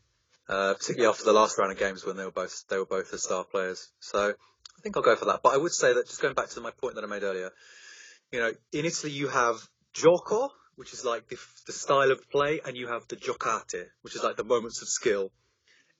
uh, 0.48 0.74
particularly 0.74 1.10
after 1.10 1.24
the 1.24 1.32
last 1.32 1.58
round 1.58 1.72
of 1.72 1.78
games 1.78 2.06
when 2.06 2.16
they 2.16 2.24
were 2.24 2.30
both 2.30 2.68
they 2.68 2.78
were 2.78 2.86
both 2.86 3.10
the 3.10 3.18
star 3.18 3.42
players. 3.42 3.88
So 3.98 4.28
I 4.30 4.80
think 4.82 4.96
I'll 4.96 5.02
go 5.02 5.16
for 5.16 5.24
that. 5.24 5.40
But 5.42 5.54
I 5.54 5.56
would 5.56 5.72
say 5.72 5.92
that 5.92 6.06
just 6.06 6.22
going 6.22 6.34
back 6.34 6.50
to 6.50 6.60
my 6.60 6.70
point 6.70 6.94
that 6.94 7.02
I 7.02 7.08
made 7.08 7.24
earlier, 7.24 7.50
you 8.30 8.38
know, 8.38 8.52
in 8.72 8.84
Italy 8.84 9.12
you 9.12 9.26
have 9.26 9.58
gioco, 10.00 10.50
which 10.76 10.92
is 10.92 11.04
like 11.04 11.28
the, 11.28 11.36
the 11.66 11.72
style 11.72 12.10
of 12.10 12.30
play, 12.30 12.60
and 12.64 12.76
you 12.76 12.88
have 12.88 13.06
the 13.08 13.16
giocate, 13.16 13.88
which 14.02 14.14
is 14.14 14.22
like 14.22 14.36
the 14.36 14.44
moments 14.44 14.82
of 14.82 14.88
skill. 14.88 15.30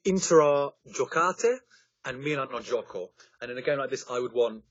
Inter 0.04 0.40
are 0.42 0.72
giocate, 0.94 1.58
and 2.04 2.22
Milan 2.22 2.48
are 2.52 2.60
gioco. 2.60 3.08
And 3.40 3.50
in 3.50 3.58
a 3.58 3.62
game 3.62 3.78
like 3.78 3.90
this, 3.90 4.04
I 4.10 4.18
would 4.18 4.32
want, 4.32 4.62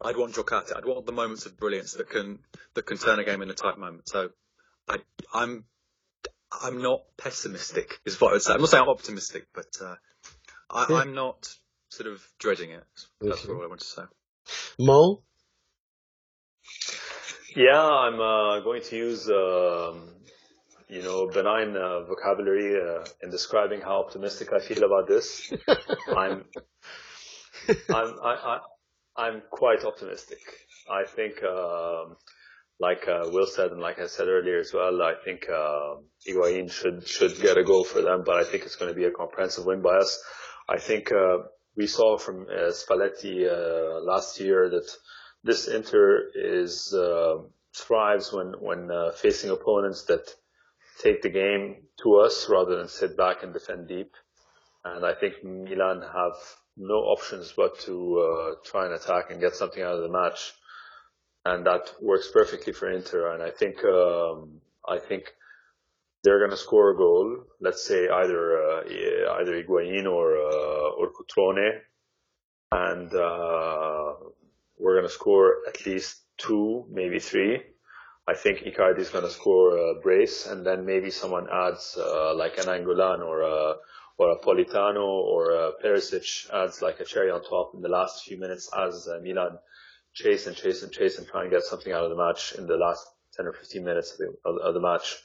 I'd 0.00 0.16
want 0.16 0.34
giocate. 0.34 0.72
I'd 0.74 0.84
want 0.86 1.06
the 1.06 1.12
moments 1.12 1.46
of 1.46 1.56
brilliance 1.56 1.92
that 1.94 2.08
can 2.08 2.38
that 2.74 2.86
can 2.86 2.96
turn 2.98 3.18
a 3.18 3.24
game 3.24 3.42
in 3.42 3.50
a 3.50 3.54
tight 3.54 3.78
moment. 3.78 4.08
So, 4.08 4.30
I, 4.88 4.98
I'm 5.32 5.64
I'm 6.62 6.82
not 6.82 7.00
pessimistic, 7.16 8.00
is 8.04 8.20
what 8.20 8.30
I 8.30 8.32
would 8.34 8.42
say. 8.42 8.54
I'm 8.54 8.60
not 8.60 8.70
saying 8.70 8.82
I'm 8.84 8.88
optimistic, 8.88 9.46
but 9.54 9.76
uh, 9.82 9.96
I. 10.70 11.00
I'm 11.00 11.14
not 11.14 11.48
sort 11.90 12.08
of 12.10 12.22
dreading 12.38 12.70
it. 12.70 12.84
That's 13.20 13.44
Okay. 13.44 13.52
all 13.52 13.62
I 13.62 13.66
want 13.66 13.80
to 13.80 13.86
say. 13.86 14.02
Mo? 14.78 15.22
Yeah, 17.56 17.80
I'm 17.80 18.20
uh, 18.20 18.60
going 18.64 18.82
to 18.82 18.96
use 18.96 19.28
um, 19.28 20.08
you 20.88 21.02
know 21.04 21.28
benign 21.28 21.76
uh, 21.76 22.02
vocabulary 22.02 22.74
uh, 22.74 23.04
in 23.22 23.30
describing 23.30 23.80
how 23.80 24.00
optimistic 24.02 24.48
I 24.52 24.58
feel 24.58 24.82
about 24.82 25.06
this. 25.06 25.52
I'm 26.08 26.44
I'm 27.90 28.14
I, 28.22 28.34
I, 28.34 28.58
I'm 29.16 29.42
quite 29.52 29.84
optimistic. 29.84 30.40
I 30.90 31.04
think 31.04 31.44
um, 31.44 32.16
like 32.80 33.06
uh, 33.06 33.28
Will 33.30 33.46
said 33.46 33.70
and 33.70 33.80
like 33.80 34.00
I 34.00 34.08
said 34.08 34.26
earlier 34.26 34.58
as 34.58 34.72
well, 34.74 35.00
I 35.00 35.14
think 35.24 35.48
uh, 35.48 35.94
Higuain 36.28 36.72
should 36.72 37.06
should 37.06 37.40
get 37.40 37.56
a 37.56 37.62
goal 37.62 37.84
for 37.84 38.02
them, 38.02 38.24
but 38.26 38.34
I 38.34 38.42
think 38.42 38.64
it's 38.64 38.74
going 38.74 38.92
to 38.92 38.98
be 38.98 39.04
a 39.04 39.12
comprehensive 39.12 39.64
win 39.64 39.80
by 39.80 39.98
us. 39.98 40.20
I 40.68 40.78
think 40.80 41.12
uh, 41.12 41.38
we 41.76 41.86
saw 41.86 42.18
from 42.18 42.48
uh, 42.50 42.72
Spalletti 42.72 43.46
uh, 43.46 44.00
last 44.00 44.40
year 44.40 44.68
that 44.70 44.90
this 45.44 45.68
Inter 45.68 46.30
is 46.34 46.92
uh, 46.94 47.36
thrives 47.76 48.32
when 48.32 48.54
when 48.58 48.90
uh, 48.90 49.12
facing 49.12 49.50
opponents 49.50 50.04
that 50.04 50.34
take 51.02 51.22
the 51.22 51.28
game 51.28 51.76
to 52.02 52.16
us 52.16 52.48
rather 52.48 52.76
than 52.76 52.88
sit 52.88 53.16
back 53.16 53.42
and 53.42 53.52
defend 53.52 53.88
deep. 53.88 54.12
And 54.84 55.04
I 55.04 55.14
think 55.14 55.44
Milan 55.44 56.02
have 56.02 56.36
no 56.76 56.94
options 56.94 57.52
but 57.56 57.78
to 57.80 58.18
uh, 58.18 58.54
try 58.64 58.86
and 58.86 58.94
attack 58.94 59.30
and 59.30 59.40
get 59.40 59.54
something 59.54 59.82
out 59.82 59.96
of 59.96 60.02
the 60.02 60.08
match. 60.08 60.52
And 61.44 61.66
that 61.66 61.92
works 62.00 62.30
perfectly 62.32 62.72
for 62.72 62.90
Inter. 62.90 63.34
And 63.34 63.42
I 63.42 63.50
think 63.50 63.84
um, 63.84 64.60
I 64.88 64.98
think 64.98 65.34
they're 66.22 66.38
going 66.38 66.50
to 66.50 66.56
score 66.56 66.90
a 66.90 66.96
goal. 66.96 67.44
Let's 67.60 67.86
say 67.86 68.08
either 68.08 68.58
uh, 68.58 68.82
either 69.40 69.62
Higuain 69.62 70.06
or 70.06 70.36
uh, 70.36 70.90
or 70.98 71.12
Cutrone, 71.12 71.80
and 72.72 73.14
uh, 73.14 74.14
we're 74.78 74.94
going 74.94 75.06
to 75.06 75.12
score 75.12 75.56
at 75.68 75.86
least 75.86 76.20
two, 76.38 76.86
maybe 76.90 77.18
three. 77.18 77.62
I 78.26 78.34
think 78.34 78.60
Icardi 78.60 79.00
is 79.00 79.10
going 79.10 79.24
to 79.24 79.30
score 79.30 79.76
a 79.76 80.00
brace, 80.00 80.46
and 80.46 80.64
then 80.64 80.86
maybe 80.86 81.10
someone 81.10 81.46
adds 81.52 81.96
uh, 81.98 82.34
like 82.34 82.56
an 82.58 82.64
Nainggolan 82.64 83.20
or 83.20 83.42
a 83.42 83.74
or 84.16 84.30
a 84.30 84.38
Politano 84.38 85.04
or 85.04 85.50
a 85.50 85.72
Perisic 85.82 86.48
adds 86.52 86.80
like 86.80 87.00
a 87.00 87.04
cherry 87.04 87.30
on 87.30 87.42
top 87.42 87.72
in 87.74 87.82
the 87.82 87.88
last 87.88 88.24
few 88.24 88.38
minutes 88.38 88.70
as 88.76 89.08
uh, 89.08 89.18
Milan 89.22 89.58
chase 90.14 90.46
and 90.46 90.56
chase 90.56 90.82
and 90.82 90.92
chase 90.92 91.18
and 91.18 91.26
try 91.26 91.42
and 91.42 91.50
get 91.50 91.62
something 91.62 91.92
out 91.92 92.04
of 92.04 92.10
the 92.10 92.16
match 92.16 92.54
in 92.56 92.66
the 92.66 92.76
last 92.76 93.04
10 93.36 93.46
or 93.46 93.52
15 93.52 93.84
minutes 93.84 94.12
of 94.12 94.18
the, 94.18 94.50
of, 94.50 94.74
the 94.74 94.80
match. 94.80 95.16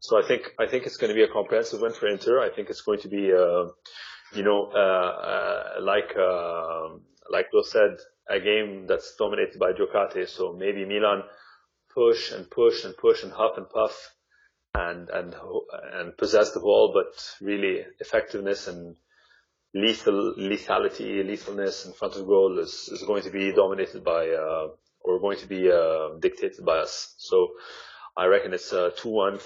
So 0.00 0.18
I 0.18 0.26
think 0.26 0.54
I 0.58 0.66
think 0.66 0.86
it's 0.86 0.96
going 0.96 1.10
to 1.10 1.14
be 1.14 1.22
a 1.22 1.28
comprehensive 1.28 1.80
win 1.80 1.92
for 1.92 2.08
Inter. 2.08 2.40
I 2.40 2.48
think 2.48 2.70
it's 2.70 2.80
going 2.80 3.00
to 3.00 3.08
be, 3.08 3.32
uh, 3.32 3.66
you 4.34 4.42
know, 4.42 4.70
uh, 4.74 4.78
uh, 4.78 5.62
like 5.82 6.16
uh, 6.16 6.96
like 7.30 7.46
Lo 7.52 7.62
said, 7.62 7.98
a 8.30 8.40
game 8.40 8.86
that's 8.86 9.14
dominated 9.16 9.58
by 9.58 9.72
Giocate. 9.72 10.28
So 10.28 10.52
maybe 10.52 10.84
Milan 10.84 11.22
push 11.94 12.32
and 12.32 12.50
push 12.50 12.84
and 12.84 12.96
push 12.96 13.22
and 13.22 13.32
huff 13.32 13.56
and 13.56 13.68
puff 13.68 14.14
and 14.74 15.08
and 15.10 15.34
and 15.94 16.16
possess 16.16 16.52
the 16.52 16.60
ball, 16.60 16.92
but 16.92 17.12
really 17.40 17.84
effectiveness 18.00 18.68
and 18.68 18.96
lethal 19.74 20.34
lethality, 20.38 21.24
lethalness 21.24 21.86
in 21.86 21.92
front 21.92 22.16
of 22.16 22.26
goal 22.26 22.58
is, 22.58 22.88
is 22.92 23.02
going 23.02 23.22
to 23.22 23.30
be 23.30 23.52
dominated 23.52 24.02
by 24.02 24.28
uh, 24.28 24.68
or 25.00 25.20
going 25.20 25.38
to 25.38 25.46
be 25.46 25.70
uh, 25.70 26.18
dictated 26.20 26.64
by 26.64 26.78
us. 26.78 27.14
So 27.18 27.48
I 28.16 28.26
reckon 28.26 28.52
it's 28.52 28.72
a 28.72 28.92
2-1, 28.98 29.38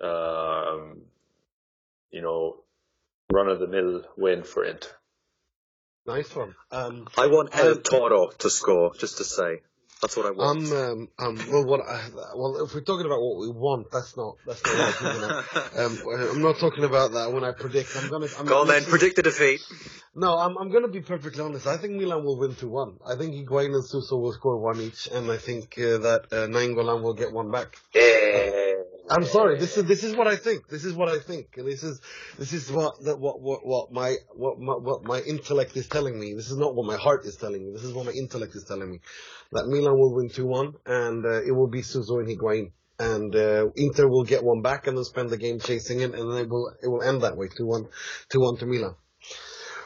3-1, 0.00 0.72
um, 0.72 1.02
you 2.10 2.22
know, 2.22 2.64
run 3.32 3.48
of 3.48 3.60
the 3.60 3.66
mill 3.66 4.02
win 4.16 4.42
for 4.42 4.64
Inter. 4.64 4.90
Nice 6.06 6.34
one. 6.34 6.54
Um, 6.70 7.06
I 7.16 7.26
want 7.26 7.50
El 7.52 7.72
um, 7.72 7.82
Toro 7.82 8.30
to 8.30 8.50
score, 8.50 8.92
just 8.94 9.18
to 9.18 9.24
say. 9.24 9.60
That's 10.00 10.16
what 10.16 10.26
I 10.26 10.30
want. 10.30 10.70
Um, 10.70 10.72
um, 10.72 11.08
um, 11.18 11.50
well, 11.50 11.66
what 11.66 11.80
I, 11.80 12.08
well, 12.36 12.64
if 12.64 12.72
we're 12.72 12.82
talking 12.82 13.04
about 13.04 13.20
what 13.20 13.40
we 13.40 13.50
want, 13.50 13.90
that's 13.90 14.16
not, 14.16 14.36
that's 14.46 14.64
not 14.64 14.74
right, 14.74 15.12
isn't 15.12 15.30
it? 15.30 15.78
Um, 15.78 16.30
I'm 16.36 16.42
not 16.42 16.58
talking 16.58 16.84
about 16.84 17.12
that 17.12 17.32
when 17.32 17.42
I 17.42 17.50
predict. 17.50 17.96
I'm 17.96 18.08
gonna, 18.08 18.28
I'm 18.38 18.46
Go 18.46 18.60
on 18.60 18.68
then, 18.68 18.84
predict 18.84 19.16
the 19.16 19.22
defeat. 19.22 19.60
No, 20.14 20.38
I'm, 20.38 20.56
I'm 20.56 20.70
gonna 20.70 20.88
be 20.88 21.00
perfectly 21.00 21.42
honest. 21.42 21.66
I 21.66 21.78
think 21.78 21.94
Milan 21.94 22.24
will 22.24 22.38
win 22.38 22.52
2-1. 22.52 22.98
I 23.04 23.16
think 23.16 23.34
Higuain 23.34 23.74
and 23.74 23.84
Suso 23.84 24.16
will 24.18 24.32
score 24.32 24.58
one 24.58 24.80
each, 24.80 25.08
and 25.08 25.30
I 25.30 25.36
think 25.36 25.74
uh, 25.78 25.98
that 25.98 26.26
uh, 26.30 26.46
Nainggolan 26.46 27.02
will 27.02 27.14
get 27.14 27.32
one 27.32 27.50
back. 27.50 27.76
I'm 29.10 29.24
sorry. 29.24 29.58
This 29.58 29.76
is 29.76 29.84
this 29.84 30.04
is 30.04 30.14
what 30.14 30.26
I 30.26 30.36
think. 30.36 30.68
This 30.68 30.84
is 30.84 30.94
what 30.94 31.08
I 31.08 31.18
think. 31.18 31.54
This 31.54 31.82
is 31.82 32.00
this 32.38 32.52
is 32.52 32.70
what 32.70 32.94
what 33.02 33.40
what 33.40 33.66
what 33.66 33.92
my 33.92 34.16
what 34.34 34.58
my 34.58 34.74
what 34.74 35.04
my 35.04 35.20
intellect 35.20 35.76
is 35.76 35.86
telling 35.88 36.18
me. 36.18 36.34
This 36.34 36.50
is 36.50 36.56
not 36.58 36.74
what 36.74 36.86
my 36.86 36.96
heart 36.96 37.24
is 37.24 37.36
telling 37.36 37.64
me. 37.64 37.72
This 37.72 37.84
is 37.84 37.92
what 37.92 38.06
my 38.06 38.12
intellect 38.12 38.54
is 38.54 38.64
telling 38.64 38.90
me. 38.90 39.00
That 39.52 39.66
Milan 39.66 39.98
will 39.98 40.14
win 40.14 40.28
two 40.28 40.46
one, 40.46 40.74
and 40.86 41.24
uh, 41.24 41.42
it 41.42 41.52
will 41.52 41.68
be 41.68 41.82
Suso 41.82 42.18
and 42.18 42.28
Higuain, 42.28 42.72
and 42.98 43.34
uh, 43.34 43.68
Inter 43.76 44.08
will 44.08 44.24
get 44.24 44.44
one 44.44 44.62
back, 44.62 44.86
and 44.86 44.96
then 44.96 45.04
spend 45.04 45.30
the 45.30 45.38
game 45.38 45.58
chasing 45.58 46.00
it, 46.00 46.14
and 46.14 46.30
then 46.32 46.42
it 46.42 46.48
will 46.48 46.74
it 46.82 46.88
will 46.88 47.02
end 47.02 47.22
that 47.22 47.36
way 47.36 47.48
two 47.48 47.66
one 47.66 47.86
two 48.28 48.40
one 48.40 48.56
to 48.58 48.66
Milan. 48.66 48.94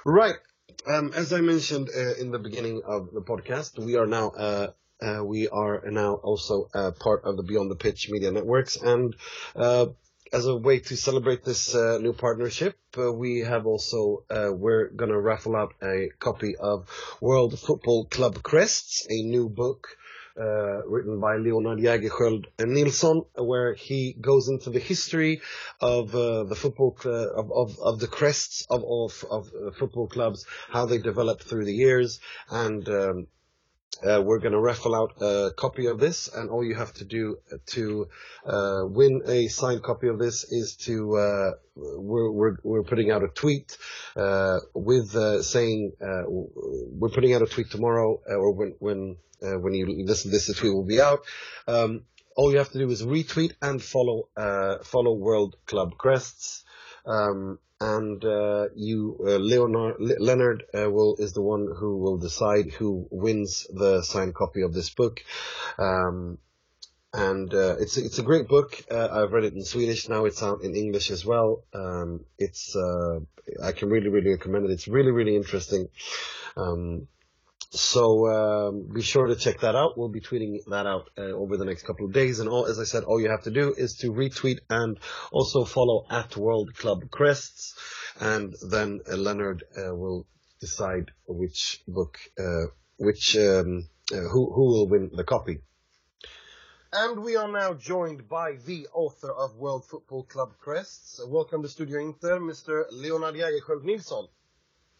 Right. 0.04 0.36
Um, 0.84 1.12
as 1.14 1.32
I 1.32 1.40
mentioned 1.40 1.90
uh, 1.96 2.14
in 2.20 2.32
the 2.32 2.40
beginning 2.40 2.82
of 2.84 3.12
the 3.12 3.20
podcast, 3.20 3.78
we 3.78 3.96
are 3.96 4.06
now 4.06 4.30
uh, 4.30 4.66
uh, 5.02 5.24
we 5.24 5.48
are 5.48 5.82
now 5.90 6.14
also 6.14 6.68
uh, 6.74 6.92
part 6.92 7.24
of 7.24 7.36
the 7.36 7.42
Beyond 7.42 7.70
the 7.70 7.76
Pitch 7.76 8.08
media 8.10 8.30
networks, 8.30 8.76
and 8.76 9.16
uh, 9.56 9.86
as 10.32 10.46
a 10.46 10.56
way 10.56 10.78
to 10.78 10.96
celebrate 10.96 11.44
this 11.44 11.74
uh, 11.74 11.98
new 12.00 12.12
partnership, 12.12 12.78
uh, 12.96 13.12
we 13.12 13.40
have 13.40 13.66
also 13.66 14.24
we're 14.30 14.88
gonna 14.90 15.20
raffle 15.20 15.56
out 15.56 15.74
a 15.82 16.08
copy 16.18 16.56
of 16.56 16.86
World 17.20 17.58
Football 17.58 18.06
Club 18.06 18.42
Crests, 18.42 19.06
a 19.10 19.22
new 19.22 19.48
book. 19.48 19.88
Uh, 20.34 20.80
written 20.86 21.20
by 21.20 21.36
Leonard 21.36 21.78
Jägerskiöld 21.78 22.46
Nilsson, 22.58 23.22
where 23.36 23.74
he 23.74 24.16
goes 24.18 24.48
into 24.48 24.70
the 24.70 24.78
history 24.78 25.42
of 25.78 26.14
uh, 26.14 26.44
the 26.44 26.54
football 26.54 26.96
cl- 26.98 27.34
of, 27.36 27.52
of 27.52 27.78
of 27.80 28.00
the 28.00 28.06
crests 28.06 28.66
of 28.70 28.82
all 28.82 29.10
f- 29.12 29.26
of 29.30 29.48
uh, 29.52 29.70
football 29.72 30.08
clubs, 30.08 30.46
how 30.70 30.86
they 30.86 30.96
developed 30.96 31.42
through 31.42 31.66
the 31.66 31.74
years, 31.74 32.18
and 32.48 32.88
um, 32.88 33.26
uh, 34.04 34.20
we're 34.22 34.38
going 34.38 34.52
to 34.52 34.60
raffle 34.60 34.94
out 34.94 35.12
a 35.20 35.50
copy 35.56 35.86
of 35.86 35.98
this, 35.98 36.28
and 36.28 36.50
all 36.50 36.64
you 36.64 36.74
have 36.74 36.92
to 36.94 37.04
do 37.04 37.38
to 37.66 38.08
uh, 38.46 38.82
win 38.84 39.22
a 39.26 39.48
signed 39.48 39.82
copy 39.82 40.08
of 40.08 40.18
this 40.18 40.44
is 40.50 40.76
to 40.76 41.16
uh, 41.16 41.50
we're, 41.74 42.30
we're 42.30 42.56
we're 42.62 42.82
putting 42.82 43.10
out 43.10 43.22
a 43.22 43.28
tweet 43.28 43.76
uh, 44.16 44.58
with 44.74 45.14
uh, 45.14 45.42
saying 45.42 45.92
uh, 46.00 46.24
we're 46.26 47.10
putting 47.10 47.34
out 47.34 47.42
a 47.42 47.46
tweet 47.46 47.70
tomorrow, 47.70 48.20
or 48.26 48.52
when 48.52 48.74
when 48.78 49.16
when 49.40 49.74
you 49.74 50.04
listen 50.06 50.30
to 50.30 50.36
this, 50.36 50.46
the 50.46 50.54
tweet 50.54 50.72
will 50.72 50.84
be 50.84 51.00
out. 51.00 51.20
Um, 51.66 52.02
all 52.36 52.50
you 52.50 52.58
have 52.58 52.70
to 52.70 52.78
do 52.78 52.88
is 52.90 53.02
retweet 53.02 53.52
and 53.60 53.82
follow 53.82 54.28
follow 54.84 55.14
World 55.14 55.56
Club 55.66 55.96
Crests. 55.98 56.64
Um, 57.04 57.58
and 57.82 58.24
uh, 58.24 58.68
you, 58.76 59.16
uh, 59.20 59.38
Leonard, 59.38 59.96
Leonard, 59.98 60.64
uh, 60.72 60.88
will 60.88 61.16
is 61.18 61.32
the 61.32 61.42
one 61.42 61.68
who 61.76 61.96
will 61.96 62.16
decide 62.16 62.70
who 62.70 63.08
wins 63.10 63.66
the 63.74 64.02
signed 64.02 64.34
copy 64.34 64.62
of 64.62 64.72
this 64.72 64.90
book. 64.90 65.20
Um, 65.78 66.38
and 67.12 67.52
uh, 67.52 67.76
it's 67.80 67.96
it's 67.96 68.20
a 68.20 68.22
great 68.22 68.46
book. 68.46 68.82
Uh, 68.90 69.08
I've 69.10 69.32
read 69.32 69.44
it 69.44 69.54
in 69.54 69.64
Swedish. 69.64 70.08
Now 70.08 70.24
it's 70.26 70.42
out 70.42 70.62
in 70.62 70.76
English 70.76 71.10
as 71.10 71.26
well. 71.26 71.64
Um, 71.74 72.24
it's 72.38 72.74
uh, 72.76 73.20
I 73.62 73.72
can 73.72 73.90
really 73.90 74.08
really 74.08 74.30
recommend 74.30 74.64
it. 74.64 74.70
It's 74.70 74.88
really 74.88 75.10
really 75.10 75.36
interesting. 75.36 75.88
Um, 76.56 77.08
so 77.74 78.28
um, 78.28 78.88
be 78.92 79.00
sure 79.00 79.26
to 79.26 79.34
check 79.34 79.60
that 79.60 79.74
out. 79.74 79.96
We'll 79.96 80.10
be 80.10 80.20
tweeting 80.20 80.58
that 80.68 80.86
out 80.86 81.08
uh, 81.16 81.22
over 81.22 81.56
the 81.56 81.64
next 81.64 81.84
couple 81.84 82.04
of 82.04 82.12
days. 82.12 82.38
And 82.38 82.48
all, 82.48 82.66
as 82.66 82.78
I 82.78 82.84
said, 82.84 83.04
all 83.04 83.18
you 83.18 83.30
have 83.30 83.44
to 83.44 83.50
do 83.50 83.72
is 83.72 83.96
to 83.98 84.12
retweet 84.12 84.58
and 84.68 84.98
also 85.30 85.64
follow 85.64 86.04
at 86.10 86.36
World 86.36 86.74
Club 86.74 87.10
Crests, 87.10 87.74
and 88.20 88.54
then 88.70 89.00
uh, 89.10 89.16
Leonard 89.16 89.64
uh, 89.74 89.94
will 89.94 90.26
decide 90.60 91.12
which 91.26 91.82
book, 91.88 92.18
uh, 92.38 92.66
which 92.98 93.36
um, 93.38 93.88
uh, 94.12 94.16
who 94.16 94.52
who 94.52 94.66
will 94.66 94.88
win 94.88 95.10
the 95.14 95.24
copy. 95.24 95.60
And 96.92 97.22
we 97.24 97.36
are 97.36 97.50
now 97.50 97.72
joined 97.72 98.28
by 98.28 98.56
the 98.66 98.86
author 98.92 99.32
of 99.32 99.56
World 99.56 99.86
Football 99.86 100.24
Club 100.24 100.52
Crests. 100.58 101.24
Welcome 101.26 101.62
to 101.62 101.68
Studio 101.70 102.00
Inter, 102.00 102.38
Mr. 102.38 102.84
Leonard 102.90 103.34
Jägerskiöld 103.34 103.82
Nilsson. 103.82 104.28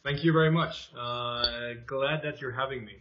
Thank 0.04 0.24
you 0.24 0.32
very 0.32 0.50
much. 0.50 0.90
Uh, 0.98 1.74
glad 1.86 2.22
that 2.22 2.40
you're 2.40 2.50
having 2.50 2.84
me. 2.84 2.94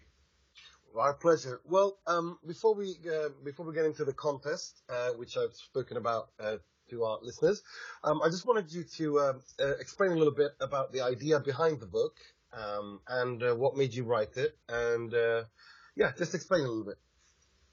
Our 0.96 1.14
pleasure. 1.14 1.62
Well, 1.66 1.98
um, 2.06 2.38
before 2.46 2.76
we 2.76 2.96
uh, 3.10 3.30
before 3.44 3.66
we 3.66 3.74
get 3.74 3.86
into 3.86 4.06
the 4.06 4.14
contest, 4.14 4.84
uh, 4.90 5.10
which 5.12 5.38
I've 5.38 5.54
spoken 5.54 5.98
about 5.98 6.30
uh, 6.40 6.58
to 6.90 7.04
our 7.04 7.18
listeners, 7.22 7.64
um, 8.04 8.22
I 8.22 8.28
just 8.30 8.46
wanted 8.46 8.72
you 8.72 8.84
to 8.98 9.20
um, 9.20 9.42
uh, 9.60 9.78
explain 9.80 10.12
a 10.12 10.16
little 10.16 10.34
bit 10.34 10.52
about 10.60 10.92
the 10.92 11.02
idea 11.02 11.40
behind 11.40 11.80
the 11.80 11.88
book 11.88 12.18
um, 12.54 13.00
and 13.08 13.42
uh, 13.42 13.56
what 13.56 13.78
made 13.78 13.94
you 13.94 14.04
write 14.04 14.38
it, 14.38 14.58
and 14.70 15.14
uh, 15.14 15.44
yeah, 15.96 16.12
just 16.18 16.36
explain 16.36 16.62
a 16.62 16.68
little 16.68 16.86
bit. 16.86 16.98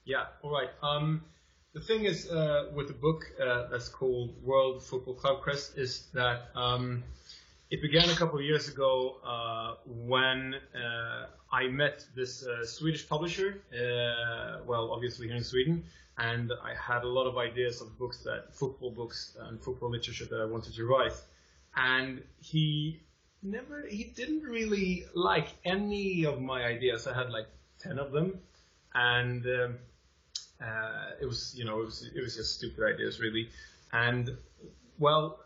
Yeah, 0.04 0.24
all 0.42 0.52
right. 0.52 0.70
Um, 0.82 1.22
the 1.74 1.80
thing 1.80 2.04
is 2.04 2.30
uh, 2.30 2.70
with 2.74 2.88
the 2.88 2.94
book 2.94 3.24
uh, 3.42 3.68
that's 3.68 3.88
called 3.88 4.42
World 4.42 4.82
Football 4.82 5.14
Club 5.14 5.42
Crest 5.42 5.76
is 5.76 6.06
that 6.14 6.48
um, 6.54 7.02
it 7.70 7.82
began 7.82 8.08
a 8.08 8.14
couple 8.14 8.38
of 8.38 8.44
years 8.44 8.68
ago 8.68 9.16
uh, 9.26 9.74
when 9.86 10.54
uh, 10.74 11.26
I 11.52 11.68
met 11.68 12.04
this 12.16 12.46
uh, 12.46 12.64
Swedish 12.64 13.06
publisher, 13.06 13.60
uh, 13.72 14.64
well, 14.66 14.90
obviously 14.90 15.26
here 15.26 15.36
in 15.36 15.44
Sweden, 15.44 15.84
and 16.16 16.50
I 16.62 16.74
had 16.74 17.04
a 17.04 17.08
lot 17.08 17.26
of 17.26 17.36
ideas 17.36 17.82
of 17.82 17.98
books 17.98 18.22
that 18.24 18.54
football 18.54 18.90
books 18.90 19.36
and 19.40 19.62
football 19.62 19.90
literature 19.90 20.24
that 20.30 20.40
I 20.40 20.46
wanted 20.46 20.74
to 20.74 20.86
write, 20.86 21.12
and 21.76 22.22
he 22.40 23.00
never, 23.42 23.84
he 23.86 24.04
didn't 24.04 24.42
really 24.42 25.04
like 25.14 25.48
any 25.64 26.24
of 26.24 26.40
my 26.40 26.64
ideas. 26.64 27.06
I 27.06 27.14
had 27.14 27.30
like 27.30 27.46
ten 27.78 27.98
of 27.98 28.12
them, 28.12 28.40
and 28.94 29.44
um, 29.44 29.78
uh, 30.62 31.10
it 31.20 31.26
was, 31.26 31.54
you 31.56 31.66
know, 31.66 31.82
it 31.82 31.84
was, 31.84 32.10
it 32.14 32.20
was 32.20 32.34
just 32.34 32.54
stupid 32.54 32.82
ideas 32.94 33.20
really, 33.20 33.50
and 33.92 34.30
well, 34.98 35.40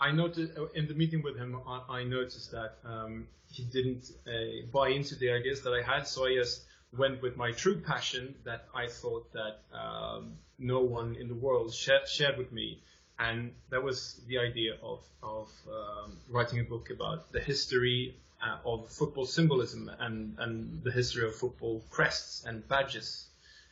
I 0.00 0.10
noticed 0.10 0.58
uh, 0.58 0.66
in 0.74 0.86
the 0.86 0.94
meeting 0.94 1.22
with 1.22 1.36
him, 1.36 1.58
I, 1.88 2.04
noticed 2.04 2.50
that 2.52 2.78
um, 2.84 3.26
he 3.50 3.64
didn't 3.64 4.10
uh, 4.26 4.66
buy 4.72 4.88
into 4.90 5.14
the 5.16 5.30
ideas 5.30 5.62
that 5.62 5.72
I 5.72 5.82
had, 5.82 6.06
so 6.06 6.26
I 6.26 6.34
just 6.34 6.62
went 6.96 7.22
with 7.22 7.36
my 7.36 7.52
true 7.52 7.80
passion 7.80 8.34
that 8.44 8.66
I 8.74 8.88
thought 8.88 9.32
that 9.32 9.60
um, 9.72 10.34
no 10.58 10.80
one 10.80 11.16
in 11.16 11.28
the 11.28 11.34
world 11.34 11.74
shared, 11.74 12.08
shared 12.08 12.36
with 12.36 12.52
me, 12.52 12.80
and 13.18 13.52
that 13.70 13.82
was 13.82 14.20
the 14.26 14.38
idea 14.38 14.76
of 14.82 15.00
of 15.22 15.50
um, 15.68 16.18
writing 16.28 16.60
a 16.60 16.64
book 16.64 16.90
about 16.90 17.32
the 17.32 17.40
history 17.40 18.14
uh, 18.44 18.58
of 18.64 18.90
football 18.90 19.26
symbolism 19.26 19.90
and 20.00 20.36
and 20.38 20.82
the 20.82 20.90
history 20.90 21.26
of 21.26 21.34
football 21.34 21.82
crests 21.90 22.44
and 22.44 22.66
badges 22.68 23.28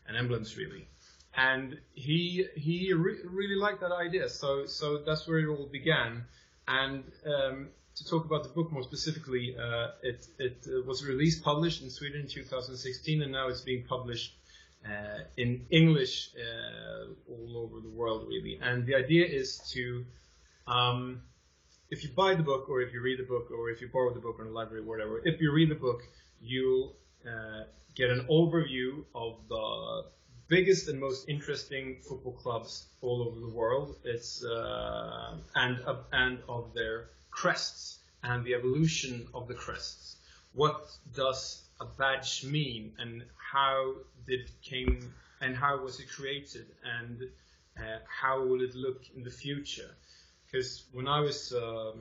and 0.07 0.17
emblems 0.17 0.57
really. 0.57 0.87
And 1.37 1.79
he 1.95 2.47
he 2.57 2.93
re- 2.93 3.21
really 3.25 3.55
liked 3.55 3.81
that 3.81 3.93
idea, 3.93 4.29
so 4.29 4.67
so 4.67 4.99
that's 4.99 5.27
where 5.29 5.39
it 5.39 5.49
all 5.49 5.67
began. 5.67 6.25
And 6.67 7.05
um, 7.25 7.69
to 7.97 8.09
talk 8.09 8.25
about 8.25 8.43
the 8.45 8.49
book 8.51 8.73
more 8.73 8.83
specifically, 8.83 9.57
uh, 9.59 9.89
it, 10.03 10.27
it 10.39 10.67
uh, 10.67 10.83
was 10.87 11.05
released, 11.05 11.43
published 11.43 11.83
in 11.83 11.91
Sweden 11.91 12.23
in 12.23 12.29
2016, 12.29 13.23
and 13.23 13.33
now 13.33 13.49
it's 13.49 13.61
being 13.61 13.85
published 13.85 14.35
uh, 14.87 15.25
in 15.37 15.67
English 15.71 16.31
uh, 16.37 17.13
all 17.31 17.59
over 17.59 17.81
the 17.81 17.91
world, 17.91 18.27
really. 18.29 18.59
And 18.63 18.87
the 18.87 18.95
idea 18.95 19.27
is 19.27 19.59
to, 19.73 20.05
um, 20.67 21.23
if 21.91 22.03
you 22.03 22.11
buy 22.11 22.35
the 22.35 22.43
book, 22.43 22.69
or 22.71 22.81
if 22.81 22.95
you 22.95 23.03
read 23.03 23.19
the 23.19 23.25
book, 23.25 23.51
or 23.51 23.69
if 23.69 23.81
you 23.81 23.89
borrow 23.93 24.15
the 24.15 24.21
book 24.21 24.37
in 24.41 24.47
a 24.47 24.51
library, 24.51 24.83
whatever, 24.83 25.21
if 25.25 25.41
you 25.41 25.53
read 25.53 25.71
the 25.71 25.75
book, 25.75 26.03
you'll 26.41 26.97
uh, 27.27 27.65
get 27.95 28.09
an 28.09 28.27
overview 28.31 29.05
of 29.15 29.37
the 29.49 30.05
biggest 30.51 30.89
and 30.89 31.01
most 31.01 31.29
interesting 31.29 31.97
football 32.07 32.33
clubs 32.33 32.89
all 33.01 33.23
over 33.23 33.39
the 33.41 33.49
world. 33.49 33.97
It's 34.05 34.45
uh, 34.45 35.37
and 35.55 35.79
and 36.13 36.39
of 36.49 36.75
their 36.75 37.11
crests 37.31 38.01
and 38.23 38.45
the 38.45 38.55
evolution 38.55 39.29
of 39.33 39.49
the 39.49 39.55
crests. 39.55 40.17
What 40.53 40.91
does 41.15 41.63
a 41.81 41.87
badge 41.87 42.45
mean, 42.45 42.93
and 42.99 43.23
how 43.53 43.95
did 44.27 44.41
it 44.41 44.51
came 44.63 45.15
and 45.41 45.57
how 45.57 45.79
was 45.79 46.01
it 46.01 46.09
created, 46.11 46.67
and 46.85 47.23
uh, 47.79 47.99
how 48.21 48.43
will 48.45 48.61
it 48.61 48.75
look 48.75 49.03
in 49.17 49.23
the 49.23 49.31
future? 49.31 49.91
Because 50.45 50.85
when 50.93 51.07
I 51.07 51.21
was, 51.21 51.53
uh, 51.53 51.93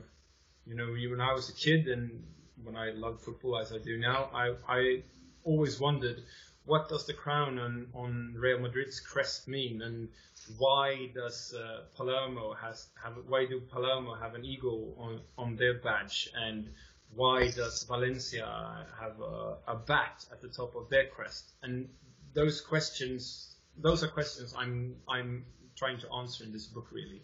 you 0.66 0.74
know, 0.74 0.88
when 1.12 1.20
I 1.20 1.32
was 1.32 1.48
a 1.48 1.54
kid 1.54 1.86
and 1.88 2.22
when 2.64 2.76
I 2.76 2.90
loved 2.90 3.20
football 3.22 3.56
as 3.58 3.72
I 3.72 3.78
do 3.78 3.96
now, 3.96 4.28
I, 4.34 4.54
I 4.68 5.02
always 5.44 5.80
wondered 5.80 6.22
what 6.70 6.88
does 6.88 7.04
the 7.04 7.12
crown 7.12 7.58
on, 7.58 7.88
on 7.94 8.32
Real 8.38 8.60
Madrid's 8.60 9.00
crest 9.00 9.48
mean, 9.48 9.82
and 9.82 10.08
why 10.56 11.10
does 11.12 11.52
uh, 11.52 11.80
Palermo 11.96 12.54
has 12.54 12.86
have 13.02 13.14
why 13.26 13.44
do 13.44 13.60
Palermo 13.60 14.14
have 14.14 14.36
an 14.36 14.44
eagle 14.44 14.94
on, 14.96 15.20
on 15.36 15.56
their 15.56 15.74
badge, 15.74 16.28
and 16.32 16.70
why 17.12 17.50
does 17.50 17.82
Valencia 17.88 18.86
have 19.00 19.20
a, 19.20 19.56
a 19.66 19.76
bat 19.84 20.24
at 20.30 20.40
the 20.40 20.48
top 20.48 20.76
of 20.76 20.88
their 20.90 21.06
crest? 21.06 21.50
And 21.64 21.88
those 22.34 22.60
questions, 22.60 23.56
those 23.76 24.04
are 24.04 24.08
questions 24.08 24.54
I'm 24.56 24.94
I'm 25.08 25.46
trying 25.74 25.98
to 25.98 26.12
answer 26.20 26.44
in 26.44 26.52
this 26.52 26.66
book 26.68 26.86
really. 26.92 27.22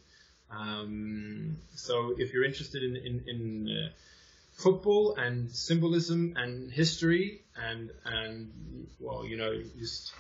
Um, 0.51 1.59
so 1.73 2.17
if 2.19 2.33
you're 2.33 2.45
interested 2.45 2.83
in 2.83 2.97
in, 2.97 3.25
in 3.29 3.79
uh, 3.79 3.89
football 4.57 5.15
and 5.17 5.51
symbolism 5.51 6.35
and 6.37 6.73
history 6.73 7.43
and 7.57 7.91
and 8.05 8.51
well, 8.99 9.25
you 9.25 9.37
know, 9.37 9.63
just 9.79 10.13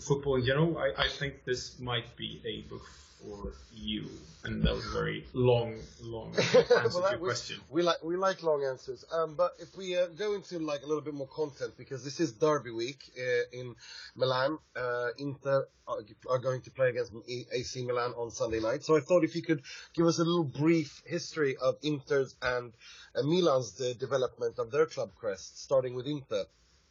football 0.00 0.36
in 0.36 0.44
general, 0.44 0.78
I, 0.78 1.04
I 1.04 1.08
think 1.08 1.44
this 1.44 1.78
might 1.78 2.16
be 2.16 2.40
a 2.44 2.68
book 2.68 2.86
for 3.22 3.52
you. 3.74 4.08
And 4.44 4.62
that 4.64 4.74
was 4.74 4.84
a 4.86 4.90
very 4.90 5.24
long, 5.34 5.78
long 6.02 6.34
answer 6.36 6.64
well, 6.74 6.90
to 6.90 7.10
your 7.10 7.18
we, 7.20 7.28
question. 7.28 7.60
We 7.70 7.82
like 7.82 8.02
we 8.02 8.16
like 8.16 8.42
long 8.42 8.64
answers. 8.64 9.04
Um, 9.12 9.36
but 9.36 9.52
if 9.60 9.76
we 9.76 9.96
uh, 9.96 10.06
go 10.18 10.34
into 10.34 10.58
like 10.58 10.82
a 10.82 10.86
little 10.86 11.02
bit 11.02 11.14
more 11.14 11.28
content, 11.28 11.74
because 11.78 12.02
this 12.02 12.18
is 12.18 12.32
Derby 12.32 12.72
week 12.72 12.98
uh, 13.16 13.42
in 13.52 13.76
Milan, 14.16 14.58
uh, 14.74 15.08
Inter 15.16 15.68
are, 15.86 15.98
are, 16.28 16.38
going 16.38 16.60
to 16.62 16.72
play 16.72 16.88
against 16.88 17.12
AC 17.28 17.84
Milan 17.84 18.14
on 18.16 18.32
Sunday 18.32 18.58
night. 18.58 18.82
So 18.82 18.96
I 18.96 19.00
thought 19.00 19.22
if 19.22 19.36
you 19.36 19.42
could 19.42 19.62
give 19.94 20.06
us 20.06 20.18
a 20.18 20.24
little 20.24 20.44
brief 20.44 21.02
history 21.06 21.56
of 21.56 21.76
Inter's 21.82 22.34
and 22.42 22.72
uh, 23.14 23.22
Milan's 23.22 23.72
the 23.72 23.94
development 23.94 24.58
of 24.58 24.70
their 24.70 24.86
club 24.86 25.10
crest, 25.14 25.62
starting 25.62 25.94
with 25.94 26.06
Inter. 26.06 26.44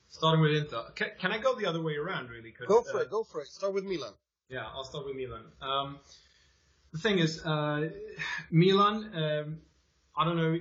Starting 0.10 0.42
with 0.42 0.52
Inter. 0.52 0.84
Can, 0.96 1.10
can 1.20 1.32
I 1.32 1.38
go 1.38 1.56
the 1.56 1.66
other 1.66 1.82
way 1.82 1.96
around, 1.96 2.30
really? 2.30 2.54
Go 2.68 2.82
for 2.82 2.98
uh, 2.98 3.02
it. 3.02 3.10
Go 3.10 3.24
for 3.24 3.42
it. 3.42 3.48
Start 3.48 3.74
with 3.74 3.86
Milan. 3.86 4.14
Yeah, 4.50 4.66
I'll 4.66 4.84
start 4.84 5.06
with 5.06 5.16
Milan. 5.16 5.44
Um, 5.62 6.00
the 6.92 7.00
thing 7.00 7.20
is, 7.20 7.44
uh, 7.46 7.90
Milan. 8.52 9.10
Um, 9.16 9.58
I 10.16 10.26
don't 10.26 10.36
know. 10.36 10.60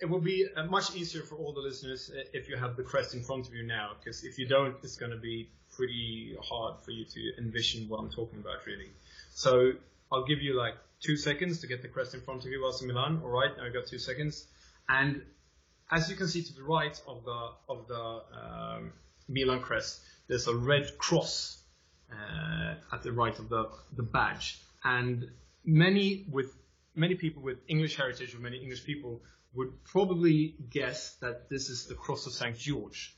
It 0.00 0.06
will 0.06 0.20
be 0.20 0.46
uh, 0.54 0.64
much 0.64 0.94
easier 0.94 1.22
for 1.22 1.36
all 1.36 1.54
the 1.54 1.60
listeners 1.60 2.10
uh, 2.14 2.20
if 2.34 2.48
you 2.48 2.56
have 2.56 2.76
the 2.76 2.82
crest 2.82 3.14
in 3.14 3.22
front 3.22 3.46
of 3.48 3.54
you 3.54 3.62
now, 3.62 3.92
because 3.98 4.24
if 4.24 4.38
you 4.38 4.46
don't, 4.46 4.76
it's 4.82 4.96
going 4.96 5.12
to 5.12 5.18
be 5.18 5.48
pretty 5.74 6.36
hard 6.42 6.74
for 6.84 6.90
you 6.90 7.04
to 7.04 7.20
envision 7.38 7.88
what 7.88 8.00
I'm 8.00 8.10
talking 8.10 8.40
about, 8.40 8.66
really. 8.66 8.90
So 9.32 9.72
I'll 10.12 10.26
give 10.26 10.42
you 10.42 10.54
like 10.54 10.74
two 11.00 11.16
seconds 11.16 11.60
to 11.60 11.66
get 11.66 11.82
the 11.82 11.88
crest 11.88 12.14
in 12.14 12.20
front 12.20 12.44
of 12.44 12.50
you 12.50 12.60
whilst 12.62 12.82
in 12.82 12.88
Milan. 12.88 13.20
All 13.24 13.30
right, 13.30 13.56
now 13.56 13.64
I 13.64 13.70
got 13.70 13.86
two 13.86 13.98
seconds. 13.98 14.46
And 14.88 15.22
as 15.90 16.10
you 16.10 16.16
can 16.16 16.28
see 16.28 16.42
to 16.42 16.54
the 16.54 16.62
right 16.62 17.00
of 17.06 17.24
the 17.24 17.48
of 17.68 17.88
the 17.88 18.22
um, 18.40 18.92
Milan 19.28 19.60
crest, 19.60 20.00
there's 20.28 20.48
a 20.48 20.54
red 20.54 20.98
cross 20.98 21.62
uh, 22.12 22.74
at 22.92 23.02
the 23.02 23.12
right 23.12 23.38
of 23.38 23.48
the 23.48 23.70
the 23.96 24.02
badge, 24.02 24.60
and 24.82 25.30
many 25.64 26.26
with 26.30 26.54
many 26.94 27.14
people 27.14 27.42
with 27.42 27.58
English 27.68 27.96
heritage 27.96 28.34
or 28.34 28.38
many 28.38 28.58
English 28.58 28.84
people 28.84 29.22
would 29.54 29.84
probably 29.84 30.56
guess 30.70 31.14
that 31.16 31.48
this 31.48 31.68
is 31.68 31.86
the 31.86 31.94
cross 31.94 32.26
of 32.26 32.32
Saint 32.32 32.58
George, 32.58 33.16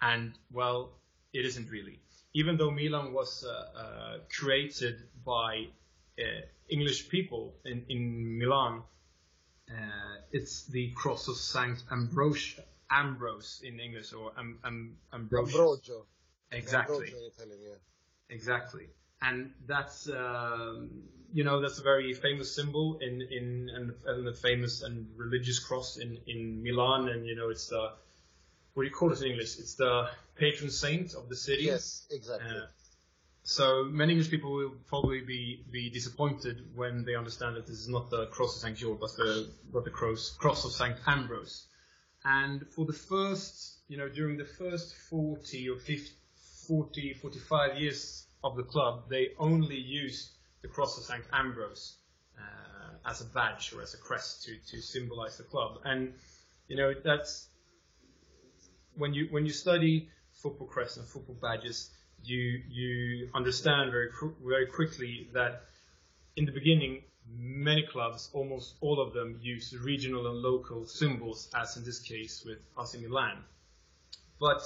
and 0.00 0.32
well, 0.52 0.98
it 1.32 1.44
isn't 1.44 1.70
really. 1.70 2.00
Even 2.34 2.56
though 2.56 2.70
Milan 2.70 3.12
was 3.12 3.44
uh, 3.44 3.78
uh, 3.78 4.18
created 4.30 5.02
by 5.24 5.66
uh, 6.18 6.42
English 6.68 7.08
people 7.08 7.54
in, 7.64 7.84
in 7.88 8.38
Milan 8.38 8.82
uh, 9.70 10.16
it's 10.32 10.66
the 10.66 10.90
cross 10.92 11.28
of 11.28 11.36
Saint 11.36 11.82
Ambrose, 11.90 12.60
Ambrose 12.90 13.60
in 13.64 13.80
English, 13.80 14.12
or 14.12 14.32
Ambrosio. 15.12 16.06
Exactly. 16.50 17.08
Italian, 17.08 17.58
yeah. 17.62 17.74
Exactly. 18.30 18.88
And 19.20 19.52
that's 19.66 20.08
um, 20.08 20.90
you 21.32 21.44
know 21.44 21.60
that's 21.60 21.78
a 21.78 21.82
very 21.82 22.14
famous 22.14 22.54
symbol 22.54 22.98
in 22.98 23.20
in 23.20 23.70
and, 23.74 23.94
and 24.06 24.28
a 24.28 24.32
famous 24.32 24.82
and 24.82 25.08
religious 25.16 25.58
cross 25.58 25.96
in 25.96 26.18
in 26.26 26.62
Milan, 26.62 27.08
and 27.08 27.26
you 27.26 27.34
know 27.34 27.50
it's 27.50 27.68
the 27.68 27.92
what 28.74 28.84
do 28.84 28.88
you 28.88 28.94
call 28.94 29.12
it 29.12 29.20
in 29.20 29.32
English? 29.32 29.58
It's 29.58 29.74
the 29.74 30.08
patron 30.36 30.70
saint 30.70 31.14
of 31.14 31.28
the 31.28 31.36
city. 31.36 31.64
Yes, 31.64 32.06
exactly. 32.10 32.48
Uh, 32.48 32.66
so 33.48 33.84
many 33.84 34.12
English 34.12 34.28
people 34.28 34.52
will 34.52 34.74
probably 34.88 35.22
be, 35.22 35.64
be 35.72 35.88
disappointed 35.88 36.66
when 36.74 37.06
they 37.06 37.14
understand 37.14 37.56
that 37.56 37.66
this 37.66 37.78
is 37.78 37.88
not 37.88 38.10
the 38.10 38.26
cross 38.26 38.56
of 38.56 38.60
St. 38.60 38.76
George, 38.76 39.00
but 39.00 39.08
the, 39.16 39.50
but 39.72 39.84
the 39.84 39.90
cross, 39.90 40.36
cross 40.38 40.66
of 40.66 40.72
St. 40.72 40.94
Ambrose. 41.06 41.66
And 42.26 42.66
for 42.76 42.84
the 42.84 42.92
first, 42.92 43.78
you 43.88 43.96
know, 43.96 44.10
during 44.10 44.36
the 44.36 44.44
first 44.44 44.94
40 45.08 45.70
or 45.70 45.78
50, 45.78 46.10
40, 46.66 47.14
45 47.14 47.78
years 47.78 48.26
of 48.44 48.54
the 48.54 48.64
club, 48.64 49.08
they 49.08 49.28
only 49.38 49.78
used 49.78 50.28
the 50.60 50.68
cross 50.68 50.98
of 50.98 51.04
St. 51.04 51.24
Ambrose 51.32 51.96
uh, 52.38 53.10
as 53.10 53.22
a 53.22 53.26
badge 53.32 53.72
or 53.72 53.80
as 53.80 53.94
a 53.94 53.98
crest 53.98 54.42
to, 54.42 54.58
to 54.76 54.82
symbolize 54.82 55.38
the 55.38 55.44
club. 55.44 55.78
And, 55.86 56.12
you 56.66 56.76
know, 56.76 56.92
that's 57.02 57.48
when 58.94 59.14
you, 59.14 59.28
when 59.30 59.46
you 59.46 59.52
study 59.52 60.10
football 60.34 60.66
crests 60.66 60.98
and 60.98 61.08
football 61.08 61.36
badges, 61.40 61.88
you 62.24 62.62
you 62.68 63.28
understand 63.34 63.90
very 63.90 64.10
very 64.44 64.66
quickly 64.66 65.28
that 65.32 65.62
in 66.36 66.44
the 66.44 66.52
beginning 66.52 67.02
many 67.36 67.82
clubs, 67.82 68.30
almost 68.32 68.74
all 68.80 69.00
of 69.00 69.12
them, 69.12 69.38
use 69.42 69.76
regional 69.76 70.26
and 70.28 70.38
local 70.38 70.86
symbols, 70.86 71.50
as 71.54 71.76
in 71.76 71.84
this 71.84 71.98
case 72.00 72.44
with 72.44 72.58
AC 72.80 72.98
Milan. 72.98 73.38
But 74.40 74.62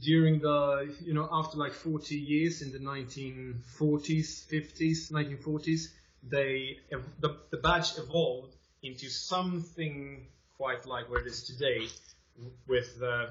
during 0.00 0.40
the, 0.40 0.94
you 1.04 1.14
know, 1.14 1.28
after 1.30 1.58
like 1.58 1.72
40 1.72 2.16
years 2.16 2.62
in 2.62 2.72
the 2.72 2.78
1940s, 2.78 4.46
50s, 4.50 5.12
1940s, 5.12 5.88
they, 6.22 6.78
the, 7.20 7.36
the 7.50 7.56
badge 7.58 7.98
evolved 7.98 8.56
into 8.82 9.08
something 9.08 10.26
quite 10.56 10.86
like 10.86 11.10
what 11.10 11.22
it 11.22 11.26
is 11.26 11.44
today, 11.44 11.86
with 12.66 12.98
the 12.98 13.28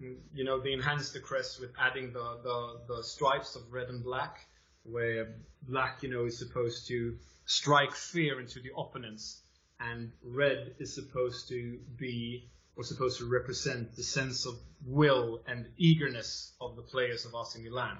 you 0.00 0.44
know, 0.44 0.60
they 0.60 0.72
enhanced 0.72 1.12
the 1.12 1.20
crest 1.20 1.60
with 1.60 1.70
adding 1.78 2.12
the, 2.12 2.38
the, 2.42 2.96
the 2.96 3.02
stripes 3.02 3.56
of 3.56 3.62
red 3.72 3.88
and 3.88 4.02
black, 4.02 4.46
where 4.82 5.34
black, 5.62 6.02
you 6.02 6.10
know, 6.10 6.26
is 6.26 6.38
supposed 6.38 6.88
to 6.88 7.16
strike 7.46 7.94
fear 7.94 8.40
into 8.40 8.60
the 8.60 8.70
opponents, 8.76 9.40
and 9.80 10.12
red 10.22 10.74
is 10.78 10.94
supposed 10.94 11.48
to 11.48 11.78
be 11.96 12.48
or 12.76 12.82
supposed 12.82 13.18
to 13.18 13.26
represent 13.26 13.94
the 13.94 14.02
sense 14.02 14.46
of 14.46 14.54
will 14.86 15.40
and 15.46 15.66
eagerness 15.78 16.52
of 16.60 16.74
the 16.76 16.82
players 16.82 17.24
of 17.24 17.34
AC 17.34 17.62
Milan. 17.62 17.98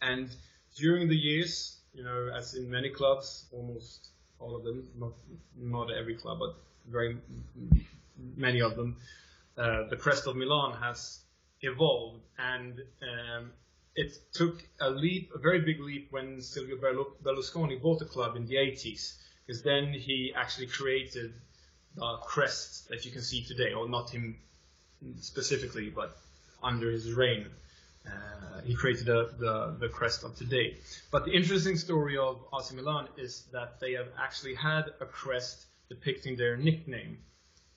And 0.00 0.30
during 0.76 1.08
the 1.08 1.16
years, 1.16 1.78
you 1.92 2.02
know, 2.02 2.30
as 2.34 2.54
in 2.54 2.70
many 2.70 2.90
clubs, 2.90 3.46
almost 3.52 4.08
all 4.38 4.56
of 4.56 4.64
them, 4.64 4.88
not 4.98 5.12
not 5.56 5.92
every 5.92 6.14
club, 6.14 6.38
but 6.40 6.56
very 6.90 7.18
many 8.36 8.60
of 8.60 8.76
them, 8.76 8.96
uh, 9.56 9.88
the 9.88 9.96
crest 9.96 10.26
of 10.26 10.36
Milan 10.36 10.76
has 10.80 11.20
evolved, 11.60 12.22
and 12.38 12.80
um, 13.02 13.52
it 13.94 14.12
took 14.32 14.62
a 14.80 14.90
leap, 14.90 15.30
a 15.34 15.38
very 15.38 15.60
big 15.60 15.80
leap, 15.80 16.08
when 16.10 16.40
Silvio 16.40 16.76
Berlusconi 17.22 17.80
bought 17.80 17.98
the 18.00 18.04
club 18.04 18.36
in 18.36 18.46
the 18.46 18.56
80s, 18.56 19.14
because 19.46 19.62
then 19.62 19.92
he 19.92 20.32
actually 20.34 20.66
created 20.66 21.32
the 21.96 22.16
crest 22.22 22.88
that 22.88 23.04
you 23.04 23.12
can 23.12 23.22
see 23.22 23.44
today, 23.44 23.72
or 23.72 23.88
not 23.88 24.10
him 24.10 24.36
specifically, 25.20 25.90
but 25.90 26.16
under 26.62 26.90
his 26.90 27.12
reign. 27.12 27.46
Uh, 28.06 28.60
he 28.64 28.74
created 28.74 29.08
a, 29.08 29.30
the, 29.38 29.76
the 29.78 29.88
crest 29.88 30.24
of 30.24 30.36
today. 30.36 30.76
But 31.10 31.24
the 31.24 31.32
interesting 31.32 31.76
story 31.76 32.16
of 32.16 32.38
AC 32.52 32.74
Milan 32.74 33.08
is 33.16 33.44
that 33.52 33.80
they 33.80 33.92
have 33.92 34.08
actually 34.18 34.54
had 34.54 34.86
a 35.00 35.06
crest 35.06 35.66
depicting 35.88 36.36
their 36.36 36.56
nickname. 36.56 37.18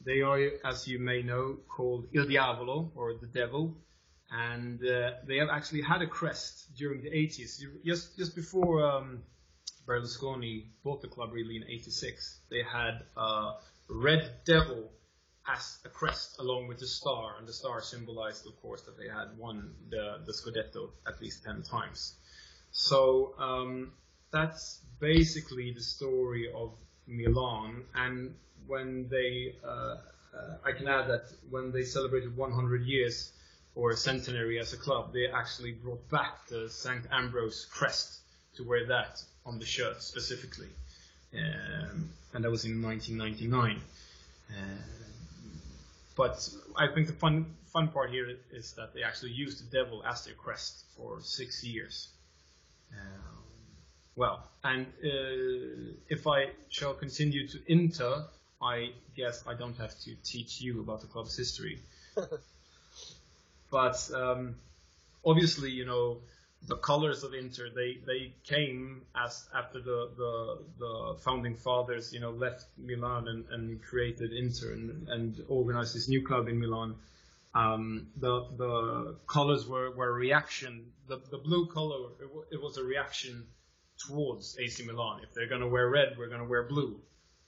They 0.08 0.22
are, 0.22 0.40
as 0.64 0.88
you 0.88 1.00
may 1.00 1.22
know, 1.22 1.58
called 1.68 2.08
Il 2.14 2.26
Diavolo, 2.26 2.94
or 2.96 3.16
the 3.16 3.28
Devil, 3.28 3.76
and 4.32 4.80
uh, 4.82 5.12
they 5.28 5.36
have 5.38 5.50
actually 5.50 5.82
had 5.82 6.02
a 6.02 6.08
crest 6.08 6.74
during 6.78 7.02
the 7.02 7.10
80s. 7.10 7.62
Just 7.84 8.18
just 8.18 8.34
before 8.34 8.86
um, 8.90 9.24
Berlusconi 9.86 10.68
bought 10.82 11.02
the 11.02 11.10
club, 11.10 11.34
really 11.34 11.58
in 11.58 11.66
'86, 11.66 12.40
they 12.50 12.64
had 12.64 13.04
a 13.18 13.56
red 13.90 14.32
devil 14.46 14.90
as 15.46 15.80
a 15.84 15.90
crest 15.90 16.40
along 16.40 16.70
with 16.70 16.80
the 16.80 16.88
star, 16.88 17.36
and 17.38 17.46
the 17.46 17.54
star 17.54 17.82
symbolized, 17.82 18.48
of 18.48 18.56
course, 18.62 18.84
that 18.84 18.98
they 18.98 19.10
had 19.10 19.38
won 19.38 19.74
the, 19.90 20.22
the 20.26 20.32
Scudetto 20.32 20.92
at 21.06 21.22
least 21.22 21.44
10 21.44 21.64
times. 21.64 22.16
So 22.72 23.34
um, 23.40 23.92
that's 24.32 24.82
basically 25.00 25.74
the 25.74 25.82
story 25.82 26.50
of 26.54 26.78
Milan, 27.08 27.84
and 27.96 28.36
when 28.68 29.08
they, 29.10 29.56
uh, 29.64 29.68
uh, 29.68 29.98
I 30.64 30.74
can 30.74 30.88
add 30.88 31.10
that 31.10 31.24
when 31.50 31.72
they 31.72 31.84
celebrated 31.84 32.36
100 32.36 32.84
years 32.84 33.32
or 33.76 33.92
a 33.92 33.98
centenary 33.98 34.60
as 34.60 34.74
a 34.74 34.78
club, 34.78 35.14
they 35.14 35.28
actually 35.28 35.72
brought 35.72 36.10
back 36.10 36.48
the 36.48 36.70
St. 36.70 37.06
Ambrose 37.12 37.66
crest 37.72 38.20
to 38.56 38.64
wear 38.64 38.88
that 38.88 39.24
on 39.46 39.60
the 39.60 39.66
shirt 39.66 40.02
specifically, 40.02 40.70
um, 41.34 42.10
and 42.34 42.44
that 42.44 42.52
was 42.52 42.66
in 42.66 42.82
1999. 42.82 43.82
Uh, 44.50 44.54
but 46.16 46.50
I 46.76 46.88
think 46.94 47.08
the 47.08 47.14
fun 47.14 47.46
fun 47.72 47.90
part 47.90 48.10
here 48.10 48.28
is 48.52 48.74
that 48.74 48.94
they 48.94 49.04
actually 49.04 49.32
used 49.32 49.64
the 49.64 49.78
devil 49.78 50.04
as 50.04 50.26
their 50.26 50.34
crest 50.34 50.86
for 50.96 51.22
six 51.22 51.64
years. 51.64 52.10
Um, 52.92 53.37
well, 54.18 54.44
and 54.64 54.88
uh, 55.04 55.94
if 56.10 56.26
I 56.26 56.50
shall 56.70 56.96
continue 56.96 57.48
to 57.48 57.60
Inter, 57.68 58.26
I 58.62 58.90
guess 59.16 59.44
I 59.48 59.54
don't 59.54 59.78
have 59.78 59.98
to 60.02 60.16
teach 60.24 60.60
you 60.60 60.82
about 60.82 61.02
the 61.02 61.08
club's 61.08 61.38
history. 61.38 61.80
but 63.72 64.10
um, 64.16 64.56
obviously, 65.24 65.70
you 65.70 65.86
know, 65.86 66.18
the 66.68 66.78
colors 66.78 67.24
of 67.24 67.36
Inter 67.36 67.70
they 67.70 68.00
they 68.08 68.34
came 68.44 69.04
as 69.16 69.48
after 69.56 69.80
the 69.80 70.10
the, 70.18 70.58
the 70.80 71.16
founding 71.24 71.56
fathers 71.56 72.12
you 72.12 72.20
know 72.20 72.32
left 72.32 72.66
Milan 72.80 73.28
and, 73.28 73.46
and 73.52 73.84
created 73.84 74.34
Inter 74.34 74.74
and, 74.74 75.08
and 75.10 75.46
organized 75.48 75.96
this 75.96 76.10
new 76.10 76.26
club 76.26 76.48
in 76.48 76.60
Milan. 76.60 76.96
Um, 77.54 78.08
the 78.18 78.48
the 78.58 79.16
colors 79.28 79.68
were, 79.68 79.92
were 79.92 80.10
a 80.10 80.14
reaction. 80.14 80.92
The 81.08 81.22
the 81.30 81.38
blue 81.38 81.68
color 81.68 82.10
it, 82.20 82.28
w- 82.28 82.46
it 82.52 82.60
was 82.60 82.78
a 82.78 82.84
reaction 82.84 83.46
towards 84.06 84.58
AC 84.60 84.84
Milan. 84.86 85.22
If 85.24 85.34
they're 85.34 85.48
gonna 85.48 85.68
wear 85.68 85.90
red, 85.90 86.16
we're 86.18 86.30
gonna 86.30 86.46
wear 86.46 86.64
blue. 86.64 87.00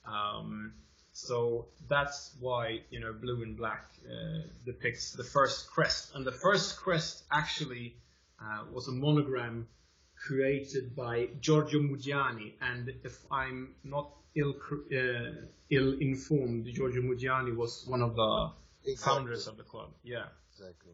Um, 0.04 0.72
so 1.12 1.66
that's 1.88 2.34
why 2.40 2.80
you 2.90 3.00
know 3.00 3.12
blue 3.12 3.42
and 3.42 3.56
black 3.56 3.86
uh, 4.06 4.42
depicts 4.64 5.12
the 5.12 5.24
first 5.24 5.70
crest, 5.70 6.14
and 6.14 6.26
the 6.26 6.32
first 6.32 6.76
crest 6.76 7.24
actually 7.30 7.96
uh, 8.40 8.64
was 8.72 8.88
a 8.88 8.92
monogram 8.92 9.68
created 10.16 10.94
by 10.94 11.28
Giorgio 11.40 11.80
Muggiani. 11.80 12.52
And 12.60 12.92
if 13.04 13.18
I'm 13.30 13.74
not 13.84 14.10
ill, 14.34 14.54
uh, 14.92 15.46
ill 15.70 15.94
informed, 15.98 16.66
Giorgio 16.66 17.02
Muggiani 17.02 17.56
was 17.56 17.84
one 17.86 18.02
of 18.02 18.14
the 18.14 18.50
exactly. 18.84 18.96
founders 18.96 19.46
of 19.46 19.56
the 19.56 19.62
club. 19.62 19.90
Yeah. 20.02 20.26
Exactly. 20.52 20.92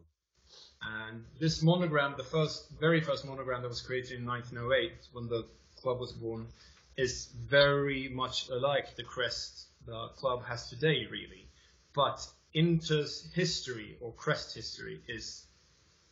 And 1.07 1.23
this 1.39 1.61
monogram, 1.63 2.15
the 2.17 2.23
first, 2.23 2.69
very 2.79 3.01
first 3.01 3.25
monogram 3.25 3.61
that 3.61 3.67
was 3.67 3.81
created 3.81 4.19
in 4.19 4.25
1908, 4.25 4.91
when 5.11 5.27
the 5.27 5.45
club 5.81 5.99
was 5.99 6.11
born, 6.11 6.47
is 6.95 7.27
very 7.45 8.09
much 8.09 8.49
alike 8.49 8.95
the 8.95 9.03
crest 9.03 9.67
the 9.85 10.09
club 10.15 10.43
has 10.45 10.69
today, 10.69 11.07
really. 11.09 11.47
But 11.93 12.25
Inter's 12.53 13.29
history 13.33 13.97
or 14.01 14.11
crest 14.13 14.55
history 14.55 15.01
is 15.07 15.45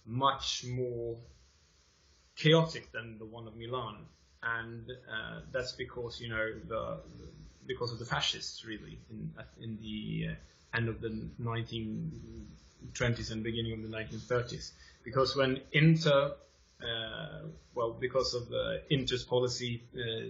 much 0.05 0.63
more 0.65 1.17
chaotic 2.35 2.91
than 2.91 3.17
the 3.17 3.25
one 3.25 3.47
of 3.47 3.55
Milan, 3.55 4.05
and 4.43 4.91
uh, 4.91 5.41
that's 5.51 5.71
because 5.71 6.19
you 6.19 6.29
know 6.29 6.53
the 6.67 6.99
because 7.65 7.91
of 7.91 7.99
the 7.99 8.05
fascists 8.05 8.63
really 8.65 8.99
in 9.09 9.33
in 9.61 9.77
the 9.81 10.29
uh, 10.31 10.77
end 10.77 10.89
of 10.89 11.01
the 11.01 11.27
1920s 12.93 13.31
and 13.31 13.43
beginning 13.43 13.73
of 13.73 13.81
the 13.81 13.97
1930s. 13.97 14.71
Because 15.03 15.35
when 15.35 15.61
Inter 15.71 16.33
uh, 16.81 17.47
well, 17.73 17.95
because 17.99 18.33
of 18.33 18.51
Inter's 18.89 19.23
policy 19.23 19.81
uh, 19.95 20.29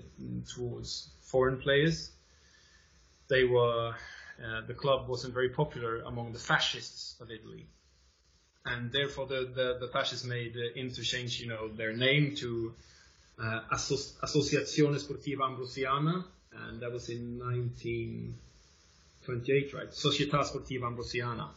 towards 0.56 1.10
foreign 1.22 1.60
players, 1.60 2.12
they 3.28 3.44
were 3.44 3.90
uh, 3.90 4.62
the 4.68 4.74
club 4.74 5.08
wasn't 5.08 5.34
very 5.34 5.50
popular 5.50 6.02
among 6.02 6.34
the 6.34 6.40
fascists 6.40 7.16
of 7.20 7.32
Italy 7.32 7.68
and 8.66 8.92
therefore 8.92 9.28
the, 9.28 9.50
the, 9.54 9.78
the 9.80 9.88
fascists 9.92 10.26
made 10.26 10.58
uh, 10.58 10.64
interchange, 10.76 11.40
you 11.40 11.48
know, 11.48 11.68
their 11.70 11.94
name 11.94 12.36
to 12.36 12.74
uh, 13.40 13.62
Associazione 13.72 15.00
Sportiva 15.00 15.42
Ambrosiana, 15.42 16.26
and 16.68 16.82
that 16.82 16.92
was 16.92 17.10
in 17.10 17.38
1928, 17.40 19.74
right? 19.74 19.90
Società 19.90 20.44
Sportiva 20.44 20.88
Ambrosiana. 20.88 21.50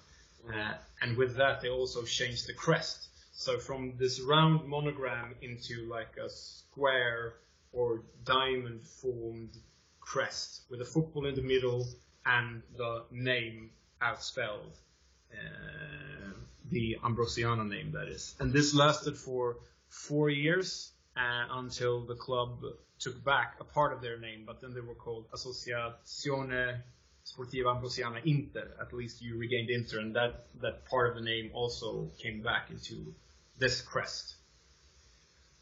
Uh, 0.46 0.74
and 1.02 1.16
with 1.16 1.36
that, 1.36 1.60
they 1.60 1.68
also 1.68 2.02
changed 2.02 2.46
the 2.46 2.54
crest. 2.54 3.08
So 3.32 3.58
from 3.58 3.94
this 3.98 4.20
round 4.20 4.66
monogram 4.66 5.34
into 5.42 5.86
like 5.88 6.16
a 6.16 6.28
square 6.28 7.34
or 7.72 8.02
diamond 8.24 8.86
formed 8.86 9.56
crest 10.00 10.62
with 10.70 10.80
a 10.80 10.84
football 10.84 11.26
in 11.26 11.34
the 11.34 11.42
middle 11.42 11.86
and 12.24 12.62
the 12.76 13.04
name 13.10 13.70
outspelled. 14.02 14.74
Uh, 15.32 16.32
the 16.70 16.98
Ambrosiana 17.04 17.68
name, 17.68 17.92
that 17.92 18.08
is. 18.08 18.34
And 18.40 18.52
this 18.52 18.74
lasted 18.74 19.16
for 19.16 19.56
four 19.88 20.30
years 20.30 20.92
uh, 21.16 21.46
until 21.52 22.00
the 22.00 22.14
club 22.14 22.62
took 22.98 23.22
back 23.24 23.56
a 23.60 23.64
part 23.64 23.92
of 23.92 24.02
their 24.02 24.18
name, 24.18 24.44
but 24.46 24.60
then 24.60 24.74
they 24.74 24.80
were 24.80 24.94
called 24.94 25.26
Associazione 25.32 26.80
Sportiva 27.32 27.76
Ambrosiana 27.76 28.24
Inter. 28.24 28.68
At 28.80 28.92
least 28.92 29.22
you 29.22 29.36
regained 29.36 29.70
Inter, 29.70 30.00
and 30.00 30.14
that, 30.16 30.46
that 30.60 30.84
part 30.86 31.10
of 31.10 31.14
the 31.16 31.22
name 31.22 31.50
also 31.52 32.10
came 32.22 32.42
back 32.42 32.70
into 32.70 33.14
this 33.58 33.80
crest. 33.80 34.36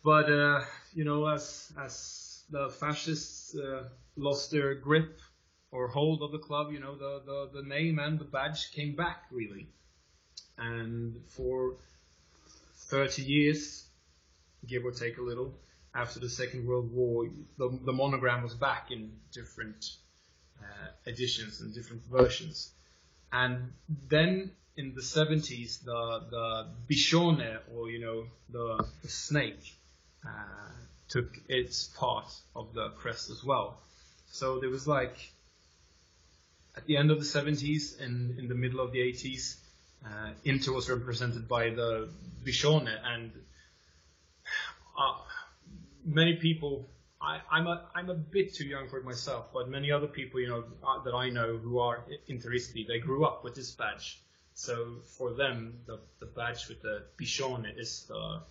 But, 0.04 0.30
uh, 0.30 0.64
you 0.94 1.04
know, 1.04 1.26
as, 1.26 1.72
as 1.82 2.44
the 2.50 2.68
fascists 2.68 3.56
uh, 3.56 3.88
lost 4.16 4.50
their 4.50 4.74
grip 4.74 5.20
or 5.72 5.88
hold 5.88 6.22
of 6.22 6.30
the 6.32 6.38
club, 6.38 6.72
you 6.72 6.78
know, 6.78 6.96
the, 6.96 7.22
the, 7.26 7.60
the 7.60 7.68
name 7.68 7.98
and 7.98 8.18
the 8.18 8.24
badge 8.24 8.70
came 8.72 8.94
back, 8.94 9.24
really 9.32 9.68
and 10.58 11.20
for 11.28 11.76
30 12.88 13.22
years, 13.22 13.86
give 14.66 14.84
or 14.84 14.92
take 14.92 15.18
a 15.18 15.22
little, 15.22 15.54
after 15.94 16.20
the 16.20 16.28
Second 16.28 16.66
World 16.66 16.92
War, 16.92 17.28
the, 17.58 17.78
the 17.84 17.92
monogram 17.92 18.42
was 18.42 18.54
back 18.54 18.90
in 18.90 19.12
different 19.32 19.96
uh, 20.62 21.10
editions 21.10 21.60
and 21.60 21.74
different 21.74 22.02
versions. 22.06 22.70
And 23.32 23.72
then 24.08 24.52
in 24.76 24.94
the 24.94 25.00
70s, 25.00 25.84
the, 25.84 26.22
the 26.30 26.66
Biscione, 26.88 27.58
or 27.74 27.90
you 27.90 28.00
know, 28.00 28.24
the, 28.50 28.84
the 29.02 29.08
snake, 29.08 29.74
uh, 30.24 30.30
took 31.08 31.38
its 31.48 31.84
part 31.84 32.32
of 32.54 32.74
the 32.74 32.90
crest 32.90 33.30
as 33.30 33.42
well. 33.44 33.78
So 34.30 34.58
there 34.58 34.70
was 34.70 34.86
like, 34.86 35.16
at 36.76 36.86
the 36.86 36.96
end 36.96 37.10
of 37.10 37.18
the 37.18 37.24
70s 37.24 38.00
and 38.00 38.38
in 38.38 38.48
the 38.48 38.54
middle 38.54 38.80
of 38.80 38.92
the 38.92 38.98
80s, 39.00 39.56
uh, 40.04 40.30
Inter 40.44 40.72
was 40.72 40.88
represented 40.90 41.48
by 41.48 41.70
the 41.70 42.08
Biscione, 42.44 42.94
and 43.04 43.32
uh, 44.96 45.14
many 46.04 46.36
people. 46.36 46.88
I, 47.20 47.40
am 47.50 47.66
a 47.66 47.82
I'm 47.94 48.10
a 48.10 48.14
bit 48.14 48.54
too 48.54 48.64
young 48.64 48.88
for 48.88 48.98
it 48.98 49.04
myself, 49.04 49.46
but 49.52 49.68
many 49.68 49.90
other 49.90 50.06
people, 50.06 50.40
you 50.40 50.48
know, 50.48 50.64
uh, 50.86 51.02
that 51.04 51.14
I 51.14 51.30
know 51.30 51.56
who 51.56 51.78
are 51.78 52.04
Interisti, 52.28 52.86
they 52.86 52.98
grew 52.98 53.24
up 53.24 53.42
with 53.42 53.54
this 53.54 53.70
badge. 53.70 54.20
So 54.54 54.96
for 55.16 55.34
them, 55.34 55.80
the, 55.86 55.98
the 56.20 56.26
badge 56.26 56.68
with 56.68 56.82
the 56.82 57.04
Biscione 57.18 57.78
is 57.78 58.04
the 58.08 58.42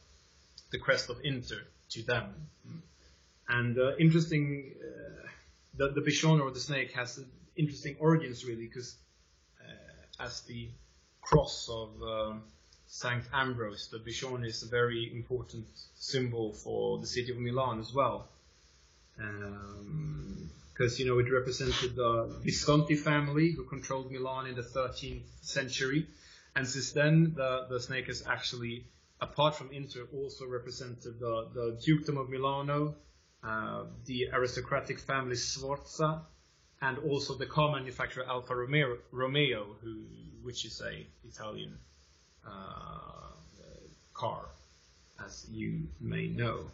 the 0.72 0.80
crest 0.80 1.10
of 1.10 1.18
Inter 1.24 1.62
to 1.90 2.04
them. 2.04 2.34
And 3.48 3.78
uh, 3.78 3.96
interesting, 3.98 4.74
uh, 4.82 5.28
the 5.78 5.90
the 5.90 6.02
Biscione 6.02 6.42
or 6.42 6.52
the 6.52 6.60
snake 6.60 6.94
has 6.94 7.20
interesting 7.56 7.96
origins 8.00 8.46
really, 8.46 8.66
because 8.66 8.96
uh, 9.62 10.24
as 10.24 10.42
the 10.42 10.70
cross 11.22 11.70
of 11.70 11.90
um, 12.02 12.44
Saint 12.88 13.24
Ambrose. 13.34 13.88
The 13.88 14.00
Biscione 14.00 14.46
is 14.46 14.64
a 14.64 14.68
very 14.68 15.12
important 15.14 15.66
symbol 15.96 16.54
for 16.54 17.00
the 17.00 17.08
city 17.08 17.32
of 17.32 17.38
Milan 17.38 17.80
as 17.80 17.94
well. 17.94 18.30
Because, 19.18 20.94
um, 20.94 21.00
you 21.00 21.06
know, 21.06 21.20
it 21.20 21.32
represented 21.32 21.96
the 21.96 22.36
Visconti 22.44 22.96
family 22.96 23.52
who 23.52 23.64
controlled 23.64 24.12
Milan 24.12 24.48
in 24.48 24.56
the 24.56 24.62
13th 24.62 25.24
century. 25.42 26.08
And 26.56 26.68
since 26.68 26.92
then, 26.92 27.34
the, 27.36 27.68
the 27.70 27.80
snake 27.80 28.08
has 28.08 28.24
actually, 28.28 28.86
apart 29.22 29.56
from 29.56 29.72
Inter, 29.72 30.08
also 30.14 30.46
represented 30.46 31.20
the, 31.20 31.48
the 31.54 31.80
Dukedom 31.86 32.18
of 32.18 32.30
Milano, 32.30 32.96
uh, 33.44 33.84
the 34.06 34.30
aristocratic 34.34 35.00
family 35.00 35.36
Sforza, 35.36 36.22
and 36.82 36.98
also 37.00 37.36
the 37.36 37.46
car 37.46 37.72
manufacturer 37.72 38.26
Alfa 38.28 38.56
Romeo, 38.56 38.98
Romeo 39.12 39.76
who, 39.82 40.04
which 40.44 40.66
is 40.66 40.82
a 40.82 41.06
Italian 41.28 41.78
uh, 42.46 43.32
car, 44.14 44.46
as 45.24 45.46
you 45.52 45.88
may 46.00 46.28
know. 46.28 46.70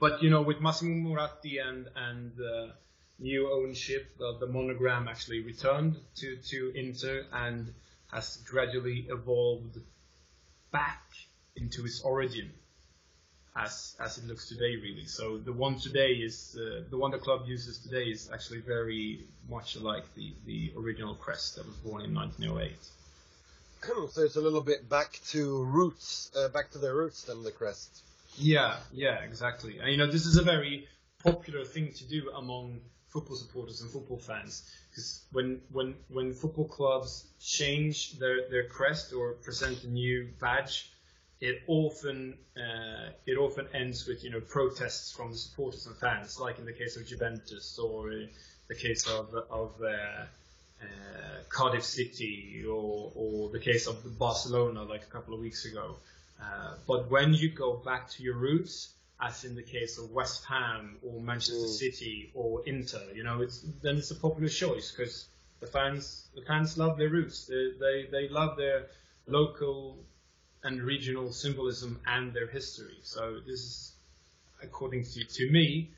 But 0.00 0.22
you 0.22 0.30
know, 0.30 0.42
with 0.42 0.60
Massimo 0.60 0.94
Moratti 1.08 1.58
and 1.58 1.88
and 1.94 2.32
uh, 2.40 2.72
new 3.18 3.50
ownership, 3.50 4.16
the, 4.18 4.36
the 4.40 4.46
monogram 4.46 5.08
actually 5.08 5.40
returned 5.40 5.96
to 6.16 6.36
to 6.36 6.72
Inter 6.74 7.26
and 7.32 7.72
has 8.12 8.36
gradually 8.38 9.06
evolved 9.08 9.78
back 10.72 11.02
into 11.56 11.84
its 11.84 12.00
origin 12.02 12.50
as 13.56 13.94
as 14.00 14.18
it 14.18 14.26
looks 14.26 14.48
today 14.48 14.76
really. 14.76 15.06
So 15.06 15.38
the 15.38 15.52
one 15.52 15.78
today 15.78 16.14
is 16.14 16.58
uh, 16.60 16.82
the 16.90 16.96
one 16.96 17.12
the 17.12 17.18
club 17.18 17.46
uses 17.46 17.78
today 17.78 18.04
is 18.04 18.30
actually 18.32 18.60
very 18.60 19.20
much 19.48 19.76
like 19.76 20.12
the 20.14 20.32
the 20.46 20.72
original 20.76 21.14
crest 21.14 21.56
that 21.56 21.66
was 21.66 21.76
born 21.76 22.02
in 22.02 22.14
1908 22.14 22.72
so 24.10 24.22
it's 24.22 24.36
a 24.36 24.40
little 24.40 24.62
bit 24.62 24.88
back 24.88 25.20
to 25.28 25.62
roots 25.64 26.30
uh, 26.36 26.48
back 26.48 26.70
to 26.72 26.78
their 26.78 26.94
roots 26.94 27.22
than 27.24 27.42
the 27.44 27.52
crest 27.52 28.02
yeah 28.36 28.76
yeah 28.92 29.22
exactly 29.22 29.78
and 29.78 29.90
you 29.90 29.96
know 29.96 30.10
this 30.10 30.26
is 30.26 30.36
a 30.36 30.42
very 30.42 30.86
popular 31.22 31.64
thing 31.64 31.92
to 31.92 32.04
do 32.04 32.30
among 32.36 32.80
football 33.08 33.36
supporters 33.36 33.80
and 33.80 33.90
football 33.90 34.18
fans 34.18 34.68
because 34.90 35.24
when 35.32 35.60
when 35.70 35.94
when 36.08 36.32
football 36.32 36.66
clubs 36.66 37.24
change 37.40 38.18
their 38.18 38.48
their 38.50 38.64
crest 38.64 39.12
or 39.12 39.32
present 39.32 39.84
a 39.84 39.88
new 39.88 40.28
badge 40.40 40.90
it 41.44 41.62
often 41.66 42.38
uh, 42.56 43.10
it 43.26 43.36
often 43.36 43.66
ends 43.74 44.06
with 44.06 44.24
you 44.24 44.30
know 44.30 44.40
protests 44.40 45.12
from 45.12 45.30
the 45.30 45.36
supporters 45.36 45.86
and 45.86 45.96
fans, 45.96 46.40
like 46.40 46.58
in 46.58 46.64
the 46.64 46.72
case 46.72 46.96
of 46.96 47.06
Juventus 47.06 47.78
or 47.78 48.10
the 48.68 48.74
case 48.74 49.06
of 49.06 49.34
of 49.50 49.74
uh, 49.82 49.86
uh, 49.86 50.86
Cardiff 51.48 51.84
City 51.84 52.64
or, 52.66 53.12
or 53.14 53.50
the 53.50 53.58
case 53.58 53.86
of 53.86 54.18
Barcelona, 54.18 54.84
like 54.84 55.02
a 55.02 55.10
couple 55.10 55.34
of 55.34 55.40
weeks 55.40 55.64
ago. 55.66 55.96
Uh, 56.40 56.74
but 56.86 57.10
when 57.10 57.34
you 57.34 57.48
go 57.50 57.74
back 57.74 58.08
to 58.10 58.22
your 58.22 58.36
roots, 58.36 58.94
as 59.20 59.44
in 59.44 59.54
the 59.54 59.62
case 59.62 59.98
of 59.98 60.10
West 60.10 60.44
Ham 60.44 60.96
or 61.02 61.20
Manchester 61.20 61.66
mm. 61.66 61.68
City 61.68 62.30
or 62.34 62.62
Inter, 62.66 63.02
you 63.14 63.22
know, 63.22 63.40
it's 63.40 63.60
then 63.82 63.96
it's 63.96 64.10
a 64.10 64.16
popular 64.16 64.48
choice 64.48 64.90
because 64.90 65.26
the 65.60 65.66
fans 65.66 66.26
the 66.34 66.42
fans 66.42 66.76
love 66.76 66.98
their 66.98 67.08
roots. 67.08 67.46
They, 67.46 67.72
they 67.78 68.08
they 68.10 68.28
love 68.28 68.56
their 68.56 68.86
local 69.26 69.98
and 70.64 70.82
regional 70.82 71.32
symbolism 71.32 72.00
and 72.06 72.32
their 72.32 72.46
history. 72.46 72.98
So 73.02 73.40
this 73.46 73.60
is, 73.60 73.92
according 74.62 75.04
to, 75.04 75.24
to 75.24 75.50
me, 75.50 75.90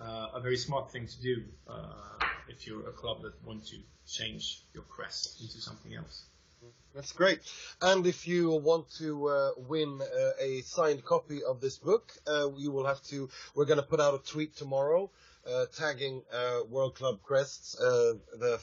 uh, 0.00 0.28
a 0.34 0.40
very 0.40 0.56
smart 0.56 0.90
thing 0.90 1.06
to 1.06 1.22
do 1.22 1.44
uh, 1.68 2.24
if 2.48 2.66
you're 2.66 2.88
a 2.88 2.92
club 2.92 3.22
that 3.22 3.32
want 3.46 3.66
to 3.66 3.76
change 4.06 4.62
your 4.72 4.82
crest 4.84 5.40
into 5.40 5.60
something 5.60 5.94
else. 5.94 6.24
That's 6.94 7.12
great. 7.12 7.40
And 7.82 8.06
if 8.06 8.28
you 8.28 8.50
want 8.50 8.88
to 8.98 9.28
uh, 9.28 9.50
win 9.56 10.00
uh, 10.00 10.30
a 10.40 10.60
signed 10.60 11.04
copy 11.04 11.42
of 11.42 11.60
this 11.60 11.76
book, 11.76 12.12
uh, 12.26 12.50
you 12.56 12.70
will 12.70 12.86
have 12.86 13.02
to. 13.04 13.28
We're 13.54 13.64
going 13.64 13.80
to 13.80 13.86
put 13.86 14.00
out 14.00 14.14
a 14.14 14.18
tweet 14.18 14.56
tomorrow, 14.56 15.10
uh, 15.44 15.66
tagging 15.76 16.22
World 16.68 16.94
Club 16.94 17.20
Crests, 17.22 17.74
the 17.76 18.60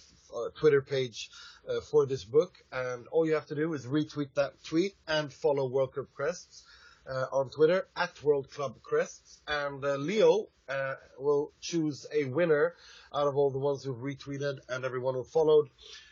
Twitter 0.59 0.81
page 0.81 1.29
uh, 1.67 1.81
for 1.81 2.05
this 2.05 2.23
book. 2.23 2.57
And 2.71 3.07
all 3.07 3.25
you 3.25 3.33
have 3.33 3.47
to 3.47 3.55
do 3.55 3.73
is 3.73 3.85
retweet 3.85 4.33
that 4.35 4.63
tweet 4.63 4.95
and 5.07 5.31
follow 5.31 5.67
World 5.67 5.93
Club 5.93 6.07
Crests 6.13 6.63
uh, 7.07 7.25
on 7.31 7.49
Twitter 7.49 7.87
at 7.95 8.23
World 8.23 8.49
Club 8.51 8.81
Crests. 8.81 9.39
And 9.47 9.83
uh, 9.83 9.95
Leo 9.95 10.47
uh, 10.69 10.95
will 11.19 11.51
choose 11.59 12.05
a 12.13 12.25
winner 12.25 12.75
out 13.13 13.27
of 13.27 13.35
all 13.35 13.51
the 13.51 13.59
ones 13.59 13.83
who've 13.83 13.97
retweeted 13.97 14.59
and 14.69 14.85
everyone 14.85 15.15
who 15.15 15.23
followed. 15.23 15.69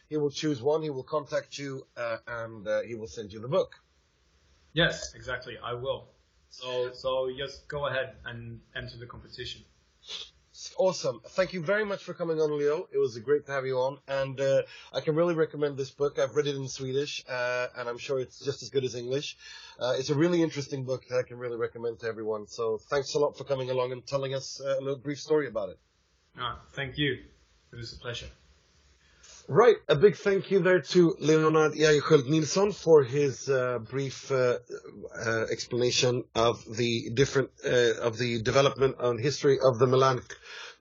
He 0.09 0.17
will 0.17 0.31
choose 0.31 0.61
one. 0.61 0.81
He 0.81 0.89
will 0.89 1.03
contact 1.03 1.57
you 1.57 1.85
uh, 1.95 2.17
and 2.27 2.67
uh, 2.67 2.81
he 2.81 2.95
will 2.95 3.07
send 3.07 3.31
you 3.31 3.39
the 3.39 3.47
book. 3.47 3.75
Yes, 4.73 5.13
exactly. 5.13 5.57
I 5.63 5.73
will. 5.73 6.09
So, 6.49 6.91
so 6.93 7.29
just 7.37 7.67
go 7.67 7.87
ahead 7.87 8.15
and 8.25 8.59
enter 8.75 8.97
the 8.97 9.05
competition. 9.05 9.63
Awesome. 10.77 11.21
Thank 11.29 11.53
you 11.53 11.61
very 11.61 11.85
much 11.85 12.03
for 12.03 12.13
coming 12.13 12.41
on, 12.41 12.57
Leo. 12.57 12.87
It 12.91 12.97
was 12.97 13.17
great 13.19 13.45
to 13.45 13.51
have 13.51 13.65
you 13.65 13.77
on. 13.77 13.99
And 14.07 14.39
uh, 14.41 14.63
I 14.91 14.99
can 14.99 15.15
really 15.15 15.33
recommend 15.35 15.77
this 15.77 15.91
book. 15.91 16.19
I've 16.19 16.35
read 16.35 16.47
it 16.47 16.55
in 16.55 16.67
Swedish, 16.67 17.23
uh, 17.29 17.67
and 17.77 17.87
I'm 17.87 17.97
sure 17.97 18.19
it's 18.19 18.39
just 18.39 18.61
as 18.63 18.69
good 18.69 18.83
as 18.83 18.95
English. 18.95 19.37
Uh, 19.79 19.95
it's 19.97 20.09
a 20.09 20.15
really 20.15 20.41
interesting 20.41 20.83
book 20.83 21.05
that 21.09 21.17
I 21.17 21.23
can 21.23 21.37
really 21.37 21.55
recommend 21.55 21.99
to 21.99 22.07
everyone. 22.07 22.47
So 22.47 22.77
thanks 22.77 23.13
a 23.13 23.19
lot 23.19 23.37
for 23.37 23.45
coming 23.45 23.69
along 23.69 23.93
and 23.93 24.05
telling 24.05 24.33
us 24.33 24.59
uh, 24.59 24.79
a 24.79 24.81
little 24.81 24.97
brief 24.97 25.19
story 25.19 25.47
about 25.47 25.69
it. 25.69 25.79
Ah, 26.37 26.59
thank 26.73 26.97
you. 26.97 27.13
It 27.71 27.75
was 27.75 27.93
a 27.93 27.97
pleasure. 27.97 28.27
Right, 29.51 29.77
a 29.87 29.95
big 29.95 30.15
thank 30.15 30.51
you 30.51 30.59
there 30.59 30.79
to 30.79 31.15
Leonard 31.19 31.73
Jägerskiöld 31.73 32.27
Nilsson 32.29 32.71
for 32.71 33.01
his 33.03 33.49
uh, 33.49 33.79
brief 33.79 34.31
uh, 34.31 34.59
uh, 35.25 35.45
explanation 35.51 36.23
of 36.35 36.63
the 36.77 37.09
different 37.15 37.49
uh, 37.65 37.95
of 37.99 38.19
the 38.19 38.43
development 38.43 38.97
and 38.99 39.19
history 39.19 39.57
of 39.59 39.79
the 39.79 39.87
Milan, 39.87 40.21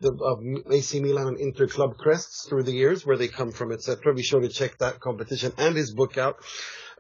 the, 0.03 0.13
of 0.13 0.71
AC 0.71 1.01
Milan 1.01 1.29
and 1.29 1.41
Inter 1.41 1.67
club 1.67 1.97
crests 1.97 2.47
through 2.47 2.65
the 2.65 2.73
years, 2.73 3.07
where 3.07 3.17
they 3.17 3.29
come 3.29 3.53
from, 3.53 3.73
etc. 3.73 4.13
Be 4.13 4.23
sure 4.23 4.43
to 4.43 4.51
check 4.51 4.77
that 4.81 5.01
competition 5.01 5.55
and 5.57 5.75
his 5.75 5.95
book 5.95 6.19
out 6.19 6.37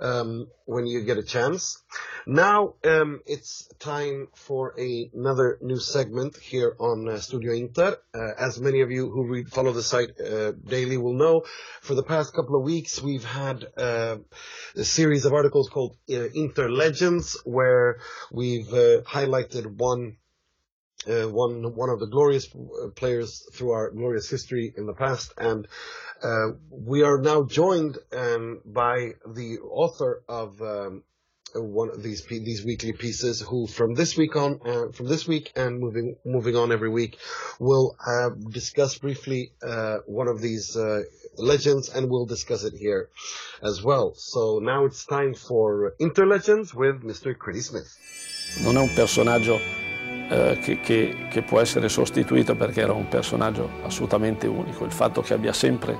um, 0.00 0.48
when 0.64 0.86
you 0.86 1.02
get 1.02 1.18
a 1.18 1.22
chance. 1.22 1.82
Now 2.26 2.74
um, 2.84 3.20
it's 3.26 3.68
time 3.78 4.28
for 4.34 4.74
a, 4.78 5.10
another 5.14 5.58
new 5.62 5.78
segment 5.78 6.36
here 6.36 6.76
on 6.78 7.08
uh, 7.08 7.18
Studio 7.18 7.52
Inter. 7.52 7.96
Uh, 8.14 8.30
as 8.38 8.60
many 8.60 8.80
of 8.80 8.90
you 8.90 9.10
who 9.10 9.26
read, 9.26 9.48
follow 9.48 9.72
the 9.72 9.82
site 9.82 10.20
uh, 10.20 10.52
daily 10.52 10.98
will 10.98 11.14
know, 11.14 11.42
for 11.80 11.94
the 11.94 12.02
past 12.02 12.34
couple 12.34 12.56
of 12.56 12.64
weeks 12.64 13.00
we've 13.00 13.24
had 13.24 13.64
uh, 13.76 14.16
a 14.76 14.84
series 14.84 15.24
of 15.24 15.32
articles 15.32 15.68
called 15.68 15.96
uh, 16.10 16.28
Inter 16.34 16.68
Legends, 16.68 17.40
where 17.44 17.98
we've 18.30 18.72
uh, 18.72 19.02
highlighted 19.02 19.66
one 19.66 20.16
uh, 21.06 21.28
one 21.28 21.74
one 21.74 21.90
of 21.90 22.00
the 22.00 22.06
glorious 22.06 22.48
players 22.96 23.46
through 23.52 23.70
our 23.70 23.90
glorious 23.90 24.28
history 24.28 24.72
in 24.76 24.86
the 24.86 24.94
past, 24.94 25.32
and 25.38 25.66
uh, 26.22 26.48
we 26.70 27.02
are 27.02 27.18
now 27.18 27.44
joined 27.44 27.98
um, 28.12 28.60
by 28.64 29.12
the 29.26 29.58
author 29.60 30.22
of 30.28 30.60
um, 30.60 31.02
one 31.54 31.90
of 31.90 32.02
these 32.02 32.24
these 32.26 32.64
weekly 32.64 32.92
pieces, 32.92 33.40
who 33.40 33.66
from 33.66 33.94
this 33.94 34.16
week 34.16 34.36
on, 34.36 34.60
uh, 34.64 34.92
from 34.92 35.06
this 35.06 35.26
week 35.26 35.52
and 35.56 35.78
moving 35.78 36.16
moving 36.24 36.56
on 36.56 36.72
every 36.72 36.90
week, 36.90 37.16
will 37.58 37.96
uh, 38.06 38.30
discuss 38.50 38.98
briefly 38.98 39.52
uh, 39.62 39.98
one 40.06 40.28
of 40.28 40.40
these 40.40 40.76
uh, 40.76 41.02
legends, 41.36 41.88
and 41.88 42.10
we'll 42.10 42.26
discuss 42.26 42.64
it 42.64 42.74
here 42.74 43.08
as 43.62 43.82
well. 43.82 44.14
So 44.16 44.58
now 44.58 44.84
it's 44.84 45.04
time 45.06 45.34
for 45.34 45.94
Interlegends 46.00 46.74
with 46.74 47.02
Mr. 47.02 47.36
Critty 47.36 47.60
Smith. 47.60 47.88
Non 48.62 48.76
è 48.76 48.80
un 48.80 48.92
personaggio 48.94 49.87
eh, 50.28 50.58
che, 50.60 50.80
che, 50.80 51.28
che, 51.30 51.42
può 51.42 51.60
essere 51.60 51.88
sostituito 51.88 52.54
perché 52.54 52.82
era 52.82 52.92
un 52.92 53.08
personaggio 53.08 53.70
assolutamente 53.82 54.46
unico. 54.46 54.84
Il 54.84 54.92
fatto 54.92 55.22
che 55.22 55.34
abbia 55.34 55.52
sempre 55.52 55.98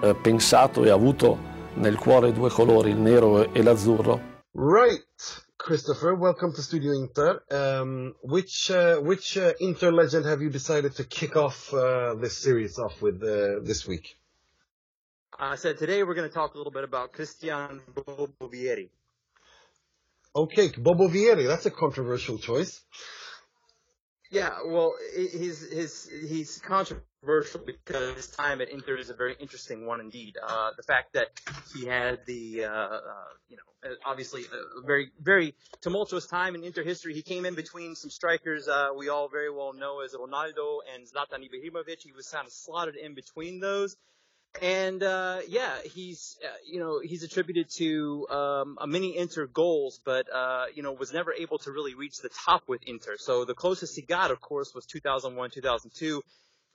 eh, 0.00 0.14
pensato 0.14 0.84
e 0.84 0.90
avuto 0.90 1.52
nel 1.74 1.96
cuore 1.96 2.32
due 2.32 2.50
colori, 2.50 2.90
il 2.90 2.98
nero 2.98 3.52
e 3.52 3.62
l'azzurro. 3.62 4.32
Right, 4.52 5.04
Christopher, 5.56 6.12
welcome 6.12 6.52
to 6.52 6.62
Studio 6.62 6.92
Inter. 6.92 7.42
Um, 7.50 8.14
which 8.22 8.70
uh, 8.70 9.00
which 9.00 9.36
uh, 9.36 9.52
Inter 9.58 9.90
legend 9.90 10.24
have 10.26 10.40
you 10.40 10.50
decided 10.50 10.94
to 10.96 11.04
kick 11.04 11.34
off 11.34 11.72
uh, 11.72 12.14
this 12.14 12.36
series 12.36 12.78
off 12.78 13.02
with 13.02 13.20
uh, 13.22 13.60
this 13.64 13.86
week? 13.86 14.16
I 15.36 15.56
said 15.56 15.78
today 15.78 16.04
we're 16.04 16.14
going 16.14 16.28
to 16.28 16.34
talk 16.34 16.54
a 16.54 16.58
little 16.58 16.72
bit 16.72 16.84
about 16.84 17.12
Christian 17.12 17.80
Bobo 17.92 18.46
Vieri. 18.46 18.88
Okay, 20.36 20.70
Bobo 20.78 21.08
Vieri, 21.08 21.46
that's 21.46 21.66
a 21.66 21.72
controversial 21.72 22.38
choice. 22.38 22.82
Yeah, 24.34 24.58
well, 24.66 24.96
he's 25.14 25.70
his 25.70 26.10
he's 26.28 26.58
controversial 26.58 27.60
because 27.64 28.16
his 28.16 28.26
time 28.26 28.60
at 28.60 28.68
Inter 28.68 28.96
is 28.96 29.08
a 29.08 29.14
very 29.14 29.36
interesting 29.38 29.86
one 29.86 30.00
indeed. 30.00 30.36
Uh, 30.42 30.70
the 30.76 30.82
fact 30.82 31.12
that 31.12 31.28
he 31.72 31.86
had 31.86 32.26
the 32.26 32.64
uh, 32.64 32.68
uh, 32.68 33.00
you 33.48 33.56
know 33.56 33.90
uh, 33.90 33.94
obviously 34.04 34.42
a 34.42 34.84
very 34.84 35.12
very 35.20 35.54
tumultuous 35.82 36.26
time 36.26 36.56
in 36.56 36.64
Inter 36.64 36.82
history. 36.82 37.14
He 37.14 37.22
came 37.22 37.46
in 37.46 37.54
between 37.54 37.94
some 37.94 38.10
strikers 38.10 38.66
uh, 38.66 38.88
we 38.96 39.08
all 39.08 39.28
very 39.28 39.52
well 39.52 39.72
know 39.72 40.00
as 40.00 40.14
Ronaldo 40.14 40.78
and 40.92 41.06
Zlatan 41.06 41.48
Ibrahimovic. 41.48 42.00
He 42.02 42.10
was 42.10 42.28
kind 42.28 42.44
of 42.44 42.52
slotted 42.52 42.96
in 42.96 43.14
between 43.14 43.60
those. 43.60 43.96
And 44.62 45.02
uh, 45.02 45.38
yeah, 45.48 45.76
he's 45.84 46.36
uh, 46.44 46.48
you 46.66 46.78
know 46.78 47.00
he's 47.00 47.22
attributed 47.22 47.68
to 47.76 48.26
um, 48.28 48.78
a 48.80 48.86
many 48.86 49.16
Inter 49.16 49.46
goals, 49.46 50.00
but 50.04 50.26
uh, 50.32 50.66
you 50.74 50.82
know 50.82 50.92
was 50.92 51.12
never 51.12 51.32
able 51.32 51.58
to 51.58 51.72
really 51.72 51.94
reach 51.94 52.18
the 52.18 52.30
top 52.46 52.62
with 52.68 52.82
Inter. 52.86 53.16
So 53.18 53.44
the 53.44 53.54
closest 53.54 53.96
he 53.96 54.02
got, 54.02 54.30
of 54.30 54.40
course, 54.40 54.72
was 54.74 54.86
2001, 54.86 55.50
2002. 55.50 56.22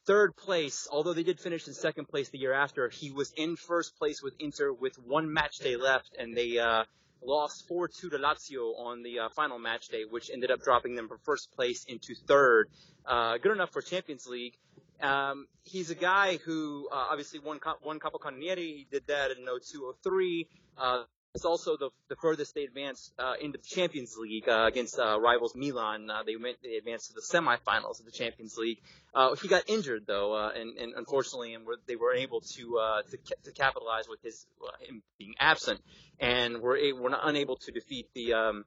Third 0.06 0.36
place, 0.36 0.88
although 0.92 1.14
they 1.14 1.24
did 1.24 1.40
finish 1.40 1.68
in 1.68 1.74
second 1.74 2.08
place 2.08 2.30
the 2.30 2.40
year 2.40 2.54
after, 2.54 2.90
he 2.90 3.12
was 3.12 3.32
in 3.38 3.56
first 3.56 3.98
place 3.98 4.22
with 4.24 4.34
Inter 4.40 4.74
with 4.74 4.96
one 4.98 5.32
match 5.32 5.58
day 5.60 5.76
left, 5.76 6.16
and 6.18 6.36
they 6.36 6.58
uh, 6.58 6.84
lost 7.22 7.68
4-2 7.70 7.92
to 7.92 8.10
Lazio 8.18 8.80
on 8.80 9.04
the 9.04 9.20
uh, 9.20 9.30
final 9.30 9.60
match 9.60 9.90
day, 9.90 10.04
which 10.10 10.30
ended 10.32 10.52
up 10.52 10.62
dropping 10.62 10.96
them 10.96 11.08
from 11.08 11.20
first 11.26 11.52
place 11.52 11.86
into 11.86 12.16
third. 12.28 12.70
Uh, 13.06 13.38
good 13.38 13.52
enough 13.52 13.72
for 13.72 13.82
Champions 13.82 14.28
League. 14.28 14.54
Um, 15.02 15.47
he's 15.64 15.89
a 15.89 15.95
guy 15.95 16.38
who 16.38 16.89
uh, 16.91 17.08
obviously 17.10 17.39
won 17.39 17.60
won 17.84 18.00
Capocannoniere. 18.00 18.58
He 18.58 18.88
did 18.91 19.08
that 19.08 19.32
in 19.32 19.45
0203. 19.45 20.47
Uh, 20.78 21.04
it's 21.36 21.45
also 21.45 21.78
the, 21.78 21.91
the 22.08 22.16
furthest 22.16 22.56
they 22.56 22.64
advanced 22.64 23.14
uh, 23.20 23.34
into 23.39 23.60
the 23.60 23.64
Champions 23.64 24.18
League 24.18 24.50
uh, 24.50 24.66
against 24.66 24.97
uh, 24.97 25.20
rivals 25.20 25.54
Milan. 25.56 26.10
Uh, 26.10 26.24
they 26.24 26.36
went 26.36 26.58
they 26.64 26.76
advanced 26.76 27.10
to 27.10 27.14
the 27.14 27.22
semifinals 27.22 28.00
of 28.00 28.06
the 28.06 28.12
Champions 28.12 28.58
League. 28.58 28.80
Uh, 29.14 29.36
he 29.36 29.47
got 29.47 29.70
injured 29.70 30.06
though, 30.08 30.34
uh, 30.34 30.52
and, 30.56 30.76
and 30.78 30.93
unfortunately, 30.95 31.54
and 31.54 31.68
were, 31.68 31.78
they 31.88 31.95
were 31.95 32.14
able 32.14 32.41
to 32.41 33.02
to, 33.12 33.18
to 33.43 33.52
capitalize 33.52 34.10
with 34.10 34.22
his 34.24 34.47
him 34.82 35.04
being 35.20 35.36
absent, 35.39 35.80
and 36.20 36.62
were 36.62 36.80
were 37.00 37.16
unable 37.24 37.58
to 37.58 37.72
defeat 37.72 38.08
the 38.16 38.34
um, 38.34 38.66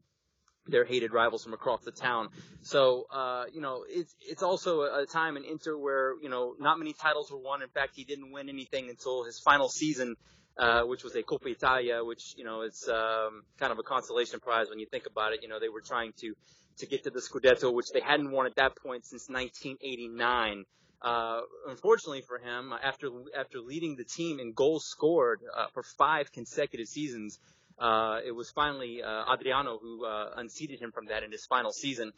their 0.66 0.84
hated 0.84 1.12
rivals 1.12 1.44
from 1.44 1.54
across 1.54 1.82
the 1.82 1.90
town. 1.90 2.28
So, 2.62 3.06
uh, 3.12 3.44
you 3.52 3.60
know, 3.60 3.84
it's 3.88 4.14
it's 4.20 4.42
also 4.42 4.82
a, 4.82 5.06
time 5.06 5.36
in 5.36 5.44
Inter 5.44 5.76
where 5.76 6.14
you 6.22 6.28
know 6.28 6.54
not 6.58 6.78
many 6.78 6.92
titles 6.92 7.30
were 7.30 7.38
won. 7.38 7.62
In 7.62 7.68
fact, 7.68 7.92
he 7.94 8.04
didn't 8.04 8.30
win 8.32 8.48
anything 8.48 8.88
until 8.88 9.24
his 9.24 9.40
final 9.40 9.68
season 9.68 10.16
uh, 10.58 10.82
which 10.82 11.02
was 11.02 11.14
a 11.14 11.22
Coppa 11.22 11.46
Italia, 11.46 12.04
which 12.04 12.34
you 12.36 12.44
know 12.44 12.62
is 12.62 12.88
um, 12.88 13.42
kind 13.58 13.72
of 13.72 13.78
a 13.78 13.82
consolation 13.82 14.40
prize 14.40 14.68
when 14.68 14.78
you 14.78 14.86
think 14.86 15.06
about 15.06 15.32
it. 15.32 15.40
You 15.42 15.48
know, 15.48 15.58
they 15.58 15.68
were 15.68 15.80
trying 15.80 16.12
to 16.20 16.34
to 16.78 16.86
get 16.86 17.04
to 17.04 17.10
the 17.10 17.20
Scudetto, 17.20 17.72
which 17.72 17.86
they 17.92 18.00
hadn't 18.00 18.30
won 18.30 18.46
at 18.46 18.56
that 18.56 18.76
point 18.76 19.06
since 19.06 19.28
1989. 19.28 20.64
Uh, 21.00 21.40
unfortunately 21.68 22.22
for 22.22 22.38
him, 22.38 22.72
after 22.82 23.08
after 23.36 23.60
leading 23.60 23.96
the 23.96 24.04
team 24.04 24.38
in 24.38 24.52
goals 24.52 24.84
scored 24.86 25.40
uh, 25.56 25.66
for 25.72 25.82
five 25.98 26.30
consecutive 26.32 26.86
seasons, 26.86 27.38
uh, 27.82 28.20
it 28.24 28.30
was 28.30 28.50
finally 28.50 29.02
uh, 29.02 29.32
Adriano 29.32 29.78
who 29.78 30.06
uh, 30.06 30.30
unseated 30.36 30.80
him 30.80 30.92
from 30.92 31.06
that 31.06 31.24
in 31.24 31.32
his 31.32 31.44
final 31.46 31.72
season. 31.72 32.12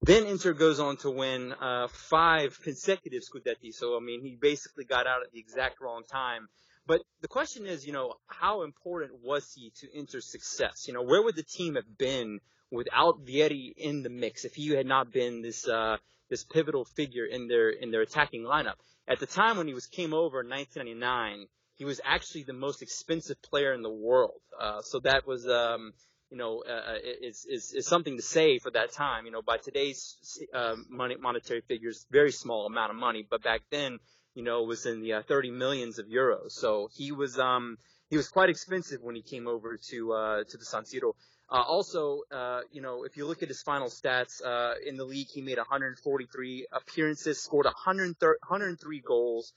Then 0.00 0.26
Inter 0.26 0.52
goes 0.52 0.78
on 0.78 0.96
to 0.98 1.10
win 1.10 1.52
uh, 1.52 1.88
five 1.88 2.56
consecutive 2.62 3.22
Scudetti. 3.22 3.72
So 3.72 3.96
I 3.96 4.00
mean, 4.00 4.22
he 4.22 4.38
basically 4.40 4.84
got 4.84 5.08
out 5.08 5.22
at 5.24 5.32
the 5.32 5.40
exact 5.40 5.80
wrong 5.80 6.04
time. 6.08 6.48
But 6.86 7.02
the 7.20 7.28
question 7.28 7.66
is, 7.66 7.84
you 7.84 7.92
know, 7.92 8.14
how 8.28 8.62
important 8.62 9.12
was 9.22 9.52
he 9.52 9.72
to 9.80 9.92
Inter's 9.92 10.30
success? 10.30 10.86
You 10.86 10.94
know, 10.94 11.02
where 11.02 11.22
would 11.22 11.36
the 11.36 11.42
team 11.42 11.74
have 11.74 11.98
been 11.98 12.38
without 12.70 13.26
Vieri 13.26 13.74
in 13.76 14.02
the 14.02 14.08
mix 14.08 14.44
if 14.44 14.54
he 14.54 14.70
had 14.70 14.86
not 14.86 15.12
been 15.12 15.42
this 15.42 15.66
uh, 15.66 15.96
this 16.30 16.44
pivotal 16.44 16.84
figure 16.84 17.26
in 17.26 17.48
their 17.48 17.70
in 17.70 17.90
their 17.90 18.02
attacking 18.02 18.44
lineup? 18.44 18.78
At 19.08 19.18
the 19.18 19.26
time 19.26 19.56
when 19.56 19.66
he 19.66 19.74
was 19.74 19.86
came 19.86 20.14
over 20.14 20.42
in 20.42 20.48
1999, 20.48 21.48
he 21.78 21.84
was 21.84 22.00
actually 22.04 22.42
the 22.42 22.52
most 22.52 22.82
expensive 22.82 23.40
player 23.42 23.72
in 23.72 23.82
the 23.82 23.90
world. 23.90 24.40
Uh, 24.60 24.82
so 24.82 25.00
that 25.00 25.26
was, 25.26 25.48
um, 25.48 25.92
you 26.30 26.36
know, 26.36 26.62
uh, 26.68 26.92
uh 26.92 26.98
is, 27.22 27.46
is 27.48 27.72
is 27.72 27.86
something 27.86 28.16
to 28.16 28.22
say 28.22 28.58
for 28.58 28.70
that 28.72 28.92
time. 28.92 29.24
You 29.24 29.32
know, 29.32 29.42
by 29.42 29.56
today's 29.56 30.16
uh, 30.52 30.74
money, 30.90 31.16
monetary 31.18 31.62
figures, 31.62 32.04
very 32.10 32.32
small 32.32 32.66
amount 32.66 32.90
of 32.90 32.96
money, 32.96 33.26
but 33.28 33.42
back 33.42 33.62
then 33.70 33.98
you 34.38 34.44
know, 34.44 34.62
it 34.62 34.68
was 34.68 34.86
in 34.86 35.00
the 35.00 35.14
uh, 35.14 35.22
30 35.26 35.50
millions 35.50 35.98
of 35.98 36.06
euros. 36.06 36.52
So 36.52 36.88
he 36.92 37.10
was 37.10 37.40
um, 37.40 37.76
he 38.08 38.16
was 38.16 38.28
quite 38.28 38.48
expensive 38.48 39.00
when 39.02 39.16
he 39.16 39.22
came 39.22 39.48
over 39.48 39.76
to 39.90 40.12
uh, 40.12 40.44
to 40.48 40.56
the 40.56 40.64
San 40.64 40.84
Siro. 40.84 41.14
Uh, 41.50 41.62
also, 41.62 42.20
uh, 42.30 42.60
you 42.70 42.80
know, 42.80 43.02
if 43.02 43.16
you 43.16 43.26
look 43.26 43.42
at 43.42 43.48
his 43.48 43.62
final 43.62 43.88
stats 43.88 44.40
uh, 44.44 44.74
in 44.86 44.96
the 44.96 45.04
league, 45.04 45.26
he 45.28 45.42
made 45.42 45.58
143 45.58 46.66
appearances, 46.70 47.42
scored 47.42 47.64
103 47.64 49.00
goals, 49.00 49.52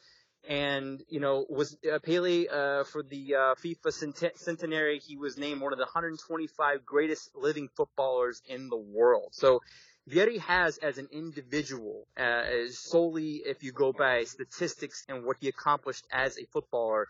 and 0.48 1.04
you 1.08 1.20
know 1.20 1.46
was 1.50 1.78
uh, 1.92 2.00
Pele 2.00 2.48
uh, 2.48 2.84
for 2.86 3.04
the 3.04 3.36
uh, 3.36 3.56
FIFA 3.56 3.94
cent- 3.94 4.40
centenary. 4.40 5.00
He 5.00 5.18
was 5.18 5.38
named 5.38 5.62
one 5.62 5.74
of 5.74 5.80
the 5.80 5.86
125 5.86 6.86
greatest 6.86 7.30
living 7.36 7.70
footballers 7.76 8.42
in 8.48 8.70
the 8.70 8.78
world. 8.78 9.30
So 9.34 9.62
Vieri 10.10 10.40
has 10.40 10.78
as 10.80 10.98
an 10.98 11.08
individual, 11.12 12.08
uh, 12.18 12.68
solely 12.70 13.44
if 13.46 13.62
you 13.64 13.72
go 13.72 13.94
by 13.94 14.24
statistics 14.24 15.06
and 15.08 15.24
what 15.24 15.38
he 15.40 15.48
accomplished 15.48 16.06
as 16.12 16.38
a 16.38 16.46
footballer, 16.52 17.08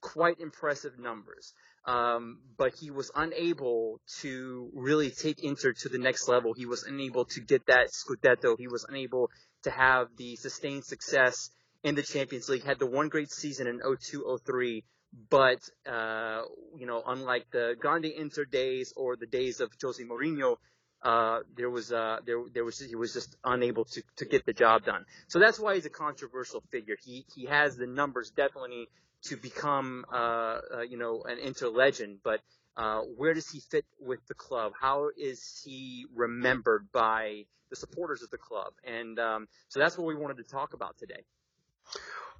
quite 0.00 0.40
impressive 0.40 0.98
numbers. 0.98 1.54
Um, 1.84 2.38
but 2.56 2.74
he 2.74 2.90
was 2.90 3.10
unable 3.14 4.00
to 4.20 4.70
really 4.74 5.10
take 5.10 5.42
Inter 5.42 5.72
to 5.72 5.88
the 5.88 5.98
next 5.98 6.28
level. 6.28 6.52
He 6.52 6.66
was 6.66 6.84
unable 6.84 7.24
to 7.26 7.40
get 7.40 7.66
that 7.66 7.90
Scudetto. 7.90 8.56
He 8.56 8.68
was 8.68 8.84
unable 8.88 9.30
to 9.64 9.70
have 9.70 10.08
the 10.16 10.36
sustained 10.36 10.84
success 10.84 11.50
in 11.82 11.94
the 11.94 12.02
Champions 12.02 12.48
League. 12.48 12.64
Had 12.64 12.78
the 12.78 12.86
one 12.86 13.08
great 13.08 13.30
season 13.30 13.66
in 13.66 13.80
02-03, 13.80 14.82
but 15.30 15.68
uh, 15.90 16.42
you 16.76 16.86
know, 16.86 17.02
unlike 17.06 17.50
the 17.50 17.74
Grande 17.78 18.06
Inter 18.06 18.44
days 18.44 18.92
or 18.96 19.16
the 19.16 19.26
days 19.26 19.60
of 19.60 19.70
Jose 19.80 20.02
Mourinho, 20.02 20.56
uh, 21.02 21.40
there 21.56 21.70
was 21.70 21.92
uh, 21.92 22.18
there 22.24 22.42
there 22.52 22.64
was 22.64 22.78
he 22.78 22.94
was 22.94 23.12
just 23.12 23.36
unable 23.44 23.84
to 23.84 24.02
to 24.16 24.24
get 24.24 24.46
the 24.46 24.52
job 24.52 24.84
done. 24.84 25.04
So 25.26 25.38
that's 25.38 25.58
why 25.58 25.74
he's 25.74 25.86
a 25.86 25.90
controversial 25.90 26.62
figure. 26.70 26.96
He 27.02 27.26
he 27.34 27.46
has 27.46 27.76
the 27.76 27.86
numbers 27.86 28.30
definitely 28.30 28.88
to 29.24 29.36
become 29.36 30.04
uh, 30.12 30.16
uh 30.16 30.80
you 30.88 30.96
know 30.96 31.22
an 31.22 31.38
Inter 31.38 31.68
legend, 31.68 32.18
but 32.22 32.40
uh, 32.76 33.00
where 33.16 33.34
does 33.34 33.50
he 33.50 33.60
fit 33.60 33.84
with 34.00 34.20
the 34.28 34.34
club? 34.34 34.72
How 34.80 35.10
is 35.16 35.62
he 35.64 36.06
remembered 36.14 36.88
by 36.92 37.44
the 37.68 37.76
supporters 37.76 38.22
of 38.22 38.30
the 38.30 38.38
club? 38.38 38.72
And 38.84 39.18
um, 39.18 39.48
so 39.68 39.80
that's 39.80 39.98
what 39.98 40.06
we 40.06 40.14
wanted 40.14 40.38
to 40.38 40.44
talk 40.44 40.72
about 40.72 40.96
today. 40.98 41.24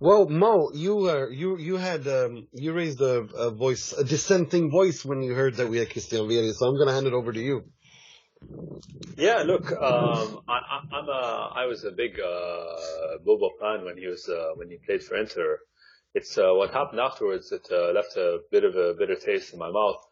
Well, 0.00 0.28
Mo, 0.28 0.70
you 0.74 1.08
uh, 1.08 1.28
you 1.28 1.58
you 1.58 1.76
had 1.76 2.08
um, 2.08 2.48
you 2.52 2.72
raised 2.72 3.00
a, 3.00 3.20
a, 3.36 3.50
voice, 3.52 3.92
a 3.92 4.02
dissenting 4.02 4.68
voice 4.68 5.04
when 5.04 5.22
you 5.22 5.32
heard 5.32 5.54
that 5.58 5.68
we 5.68 5.78
had 5.78 5.90
Christian 5.90 6.26
Vieri. 6.26 6.52
So 6.52 6.66
I'm 6.66 6.74
going 6.74 6.88
to 6.88 6.94
hand 6.94 7.06
it 7.06 7.12
over 7.12 7.32
to 7.32 7.40
you. 7.40 7.62
Yeah, 9.16 9.44
look, 9.46 9.70
um, 9.70 10.40
I, 10.48 10.80
am 10.92 11.08
a, 11.08 11.52
I 11.54 11.66
was 11.66 11.84
a 11.84 11.92
big 11.92 12.18
uh, 12.18 13.18
Bobo 13.24 13.50
fan 13.60 13.84
when 13.84 13.96
he 13.96 14.08
was 14.08 14.28
uh, 14.28 14.54
when 14.56 14.70
he 14.70 14.78
played 14.84 15.04
for 15.04 15.16
Inter. 15.16 15.60
It's 16.14 16.36
uh, 16.36 16.50
what 16.52 16.72
happened 16.72 17.00
afterwards 17.00 17.50
that 17.50 17.70
uh, 17.70 17.92
left 17.92 18.16
a 18.16 18.38
bit 18.50 18.64
of 18.64 18.74
a 18.74 18.94
bitter 18.98 19.14
taste 19.14 19.52
in 19.52 19.58
my 19.58 19.70
mouth. 19.70 20.02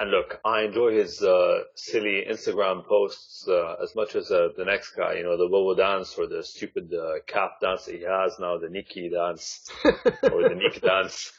And 0.00 0.10
look, 0.10 0.40
I 0.44 0.62
enjoy 0.62 0.92
his 0.92 1.22
uh, 1.22 1.60
silly 1.76 2.24
Instagram 2.28 2.86
posts 2.86 3.46
uh, 3.48 3.76
as 3.82 3.94
much 3.94 4.16
as 4.16 4.30
uh, 4.30 4.48
the 4.56 4.64
next 4.64 4.90
guy. 4.96 5.14
You 5.14 5.22
know, 5.24 5.36
the 5.36 5.48
Bobo 5.48 5.74
dance 5.74 6.16
or 6.18 6.26
the 6.26 6.42
stupid 6.42 6.92
uh, 6.92 7.20
cap 7.26 7.60
dance 7.60 7.84
that 7.84 7.94
he 7.94 8.02
has 8.02 8.36
now, 8.40 8.58
the 8.58 8.68
Nikki 8.68 9.08
dance 9.08 9.68
or 9.84 10.48
the 10.48 10.56
Nick 10.56 10.80
dance. 10.82 11.32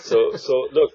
So, 0.00 0.36
so 0.36 0.66
look, 0.72 0.92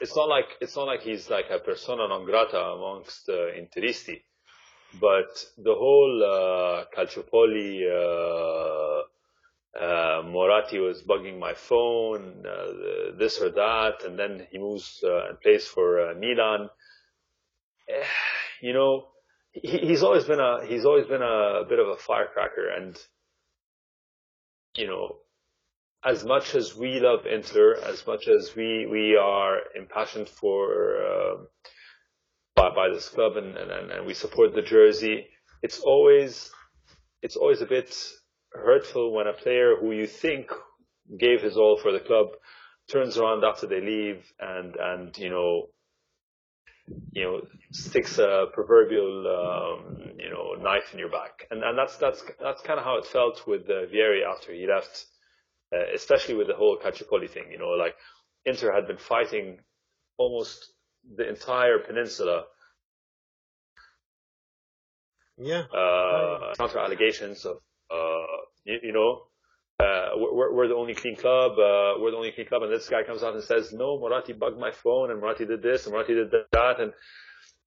it's 0.00 0.16
not 0.16 0.28
like 0.28 0.46
it's 0.60 0.76
not 0.76 0.86
like 0.86 1.02
he's 1.02 1.30
like 1.30 1.46
a 1.50 1.60
persona 1.60 2.08
non 2.08 2.24
grata 2.24 2.58
amongst 2.58 3.28
uh, 3.28 3.52
Interisti 3.56 4.20
but 5.00 5.44
the 5.58 5.74
whole 5.74 6.22
uh, 6.24 6.84
Calciopoli, 6.96 7.84
uh, 9.80 10.22
Moratti 10.24 10.78
was 10.78 11.02
bugging 11.02 11.38
my 11.38 11.54
phone, 11.54 12.44
uh, 12.46 13.16
this 13.18 13.40
or 13.40 13.50
that, 13.50 14.04
and 14.04 14.18
then 14.18 14.46
he 14.50 14.58
moves 14.58 15.00
uh, 15.04 15.28
and 15.28 15.40
plays 15.40 15.66
for 15.66 16.10
uh, 16.10 16.14
Milan. 16.14 16.68
Eh, 17.88 18.04
you 18.60 18.72
know, 18.72 19.08
he, 19.52 19.78
he's 19.78 20.02
always 20.02 20.24
been 20.24 20.40
a 20.40 20.66
he's 20.66 20.84
always 20.84 21.06
been 21.06 21.22
a, 21.22 21.62
a 21.62 21.66
bit 21.68 21.78
of 21.78 21.88
a 21.88 21.96
firecracker, 21.96 22.68
and 22.76 22.96
you 24.76 24.86
know, 24.86 25.16
as 26.04 26.24
much 26.24 26.54
as 26.54 26.76
we 26.76 27.00
love 27.00 27.26
Inter, 27.26 27.76
as 27.84 28.06
much 28.06 28.28
as 28.28 28.54
we 28.56 28.86
we 28.90 29.16
are 29.16 29.58
impassioned 29.76 30.28
for 30.28 31.06
um, 31.06 31.46
by, 32.58 32.70
by 32.74 32.88
this 32.92 33.08
club 33.08 33.36
and, 33.36 33.56
and, 33.56 33.90
and 33.90 34.06
we 34.06 34.14
support 34.14 34.54
the 34.54 34.62
jersey. 34.62 35.26
It's 35.62 35.78
always, 35.80 36.50
it's 37.22 37.36
always 37.36 37.60
a 37.62 37.66
bit 37.66 37.96
hurtful 38.52 39.12
when 39.12 39.26
a 39.26 39.32
player 39.32 39.76
who 39.80 39.92
you 39.92 40.06
think 40.06 40.50
gave 41.18 41.42
his 41.42 41.56
all 41.56 41.78
for 41.78 41.92
the 41.92 42.00
club 42.00 42.28
turns 42.90 43.18
around 43.18 43.44
after 43.44 43.66
they 43.66 43.80
leave 43.80 44.24
and, 44.40 44.74
and, 44.76 45.16
you 45.18 45.30
know, 45.30 45.68
you 47.12 47.22
know, 47.22 47.40
sticks 47.70 48.18
a 48.18 48.46
proverbial, 48.52 49.26
um, 49.26 50.12
you 50.18 50.30
know, 50.30 50.54
knife 50.62 50.92
in 50.92 50.98
your 50.98 51.10
back. 51.10 51.46
And, 51.50 51.62
and 51.62 51.76
that's, 51.76 51.96
that's, 51.96 52.22
that's 52.40 52.62
kind 52.62 52.78
of 52.78 52.84
how 52.84 52.96
it 52.96 53.06
felt 53.06 53.46
with 53.46 53.68
uh, 53.68 53.86
Vieri 53.92 54.22
after 54.24 54.52
he 54.52 54.66
left, 54.66 55.04
uh, 55.74 55.94
especially 55.94 56.34
with 56.34 56.46
the 56.46 56.54
whole 56.54 56.78
Calciopoli 56.78 57.28
thing, 57.28 57.50
you 57.50 57.58
know, 57.58 57.70
like 57.70 57.94
Inter 58.46 58.72
had 58.72 58.86
been 58.86 58.96
fighting 58.96 59.58
almost 60.16 60.72
the 61.16 61.28
entire 61.28 61.78
peninsula. 61.78 62.44
Yeah. 65.36 65.64
Uh, 65.64 66.54
counter 66.56 66.78
allegations 66.78 67.44
of, 67.44 67.58
you, 68.64 68.78
you, 68.82 68.92
know, 68.92 69.22
uh, 69.80 70.10
we're, 70.16 70.54
we're 70.54 70.68
the 70.68 70.74
only 70.74 70.94
clean 70.94 71.16
club, 71.16 71.52
uh, 71.52 72.00
we're 72.00 72.10
the 72.10 72.16
only 72.16 72.32
clean 72.32 72.46
club, 72.46 72.62
and 72.62 72.72
this 72.72 72.88
guy 72.88 73.02
comes 73.02 73.22
out 73.22 73.34
and 73.34 73.42
says, 73.42 73.72
no, 73.72 73.98
Moratti 73.98 74.32
bugged 74.32 74.58
my 74.58 74.70
phone, 74.70 75.10
and 75.10 75.20
Moratti 75.20 75.46
did 75.46 75.62
this, 75.62 75.86
and 75.86 75.94
Moratti 75.94 76.14
did 76.14 76.30
that, 76.52 76.80
and 76.80 76.92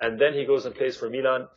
and 0.01 0.19
then 0.19 0.34
he 0.34 0.45
goes 0.45 0.65
and 0.65 0.74
plays 0.74 0.97
for 0.97 1.09
Milan. 1.09 1.47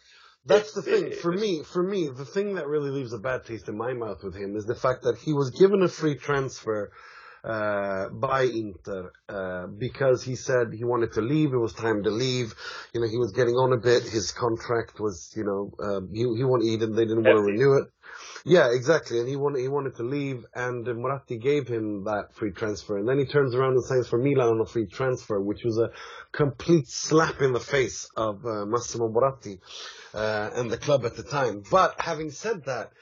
That's 0.44 0.74
the 0.74 0.82
thing. 0.82 1.12
For 1.12 1.32
me, 1.32 1.62
for 1.62 1.82
me, 1.82 2.10
the 2.14 2.26
thing 2.26 2.56
that 2.56 2.66
really 2.66 2.90
leaves 2.90 3.14
a 3.14 3.18
bad 3.18 3.46
taste 3.46 3.68
in 3.68 3.76
my 3.78 3.94
mouth 3.94 4.22
with 4.22 4.36
him 4.36 4.54
is 4.56 4.66
the 4.66 4.74
fact 4.74 5.04
that 5.04 5.16
he 5.16 5.32
was 5.32 5.50
given 5.50 5.82
a 5.82 5.88
free 5.88 6.16
transfer 6.16 6.92
uh, 7.44 8.08
by 8.08 8.42
Inter 8.42 9.12
uh, 9.28 9.66
because 9.66 10.22
he 10.22 10.34
said 10.34 10.72
he 10.72 10.84
wanted 10.84 11.12
to 11.12 11.20
leave. 11.20 11.52
It 11.52 11.58
was 11.58 11.74
time 11.74 12.02
to 12.04 12.10
leave. 12.10 12.54
You 12.92 13.00
know, 13.00 13.08
he 13.08 13.18
was 13.18 13.32
getting 13.32 13.54
on 13.54 13.72
a 13.72 13.76
bit. 13.76 14.04
His 14.04 14.32
contract 14.32 14.98
was, 14.98 15.32
you 15.36 15.44
know, 15.44 15.72
um, 15.82 16.08
he 16.12 16.20
he 16.20 16.44
wanted 16.44 16.66
he 16.66 16.76
didn't, 16.76 16.96
they 16.96 17.04
didn't 17.04 17.24
want 17.24 17.36
to 17.36 17.42
renew 17.42 17.74
it. 17.74 17.88
Yeah, 18.46 18.72
exactly. 18.72 19.20
And 19.20 19.28
he 19.28 19.36
wanted 19.36 19.60
he 19.60 19.68
wanted 19.68 19.96
to 19.96 20.02
leave, 20.02 20.44
and 20.54 20.86
Moratti 20.86 21.38
gave 21.38 21.66
him 21.68 22.04
that 22.04 22.34
free 22.34 22.52
transfer. 22.52 22.98
And 22.98 23.08
then 23.08 23.18
he 23.18 23.26
turns 23.26 23.54
around 23.54 23.72
and 23.72 23.84
signs 23.84 24.08
for 24.08 24.18
Milan 24.18 24.48
on 24.48 24.60
a 24.60 24.66
free 24.66 24.86
transfer, 24.86 25.40
which 25.40 25.64
was 25.64 25.78
a 25.78 25.90
complete 26.32 26.88
slap 26.88 27.40
in 27.42 27.52
the 27.52 27.60
face 27.60 28.08
of 28.16 28.44
uh, 28.46 28.64
Massimo 28.66 29.08
Moratti 29.08 29.60
uh, 30.14 30.50
and 30.54 30.70
the 30.70 30.78
club 30.78 31.04
at 31.04 31.16
the 31.16 31.22
time. 31.22 31.62
But 31.70 32.00
having 32.00 32.30
said 32.30 32.64
that, 32.66 32.92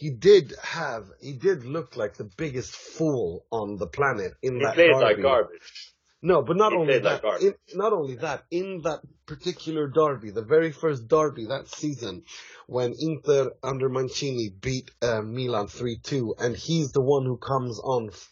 he 0.00 0.08
did 0.08 0.54
have 0.62 1.04
he 1.20 1.34
did 1.34 1.62
look 1.64 1.94
like 1.94 2.14
the 2.14 2.28
biggest 2.38 2.74
fool 2.74 3.44
on 3.52 3.76
the 3.76 3.86
planet 3.86 4.32
in 4.42 4.54
he 4.54 4.60
that 4.64 4.74
played 4.74 4.92
derby. 4.92 5.02
like 5.04 5.22
garbage. 5.22 5.92
No, 6.22 6.42
but 6.42 6.56
not 6.56 6.72
He 6.72 6.78
only 6.78 6.86
played 6.92 7.04
like 7.04 7.20
that. 7.20 7.22
garbage. 7.22 7.42
in, 7.72 7.78
not 7.78 7.92
only 7.92 8.16
that. 8.16 8.44
In 8.50 8.80
that 8.84 9.00
particular 9.26 9.88
derby, 9.88 10.30
the 10.30 10.42
very 10.42 10.72
first 10.72 11.06
derby 11.06 11.44
that 11.46 11.68
season, 11.68 12.24
when 12.66 12.94
Inter 12.98 13.52
under 13.62 13.90
Mancini 13.90 14.48
beat 14.48 14.90
uh, 15.02 15.20
Milan 15.20 15.66
three 15.68 15.98
two, 16.02 16.34
and 16.38 16.56
he's 16.56 16.92
the 16.92 17.02
one 17.02 17.24
who 17.26 17.36
comes 17.36 17.78
on, 17.78 18.08
f- 18.08 18.30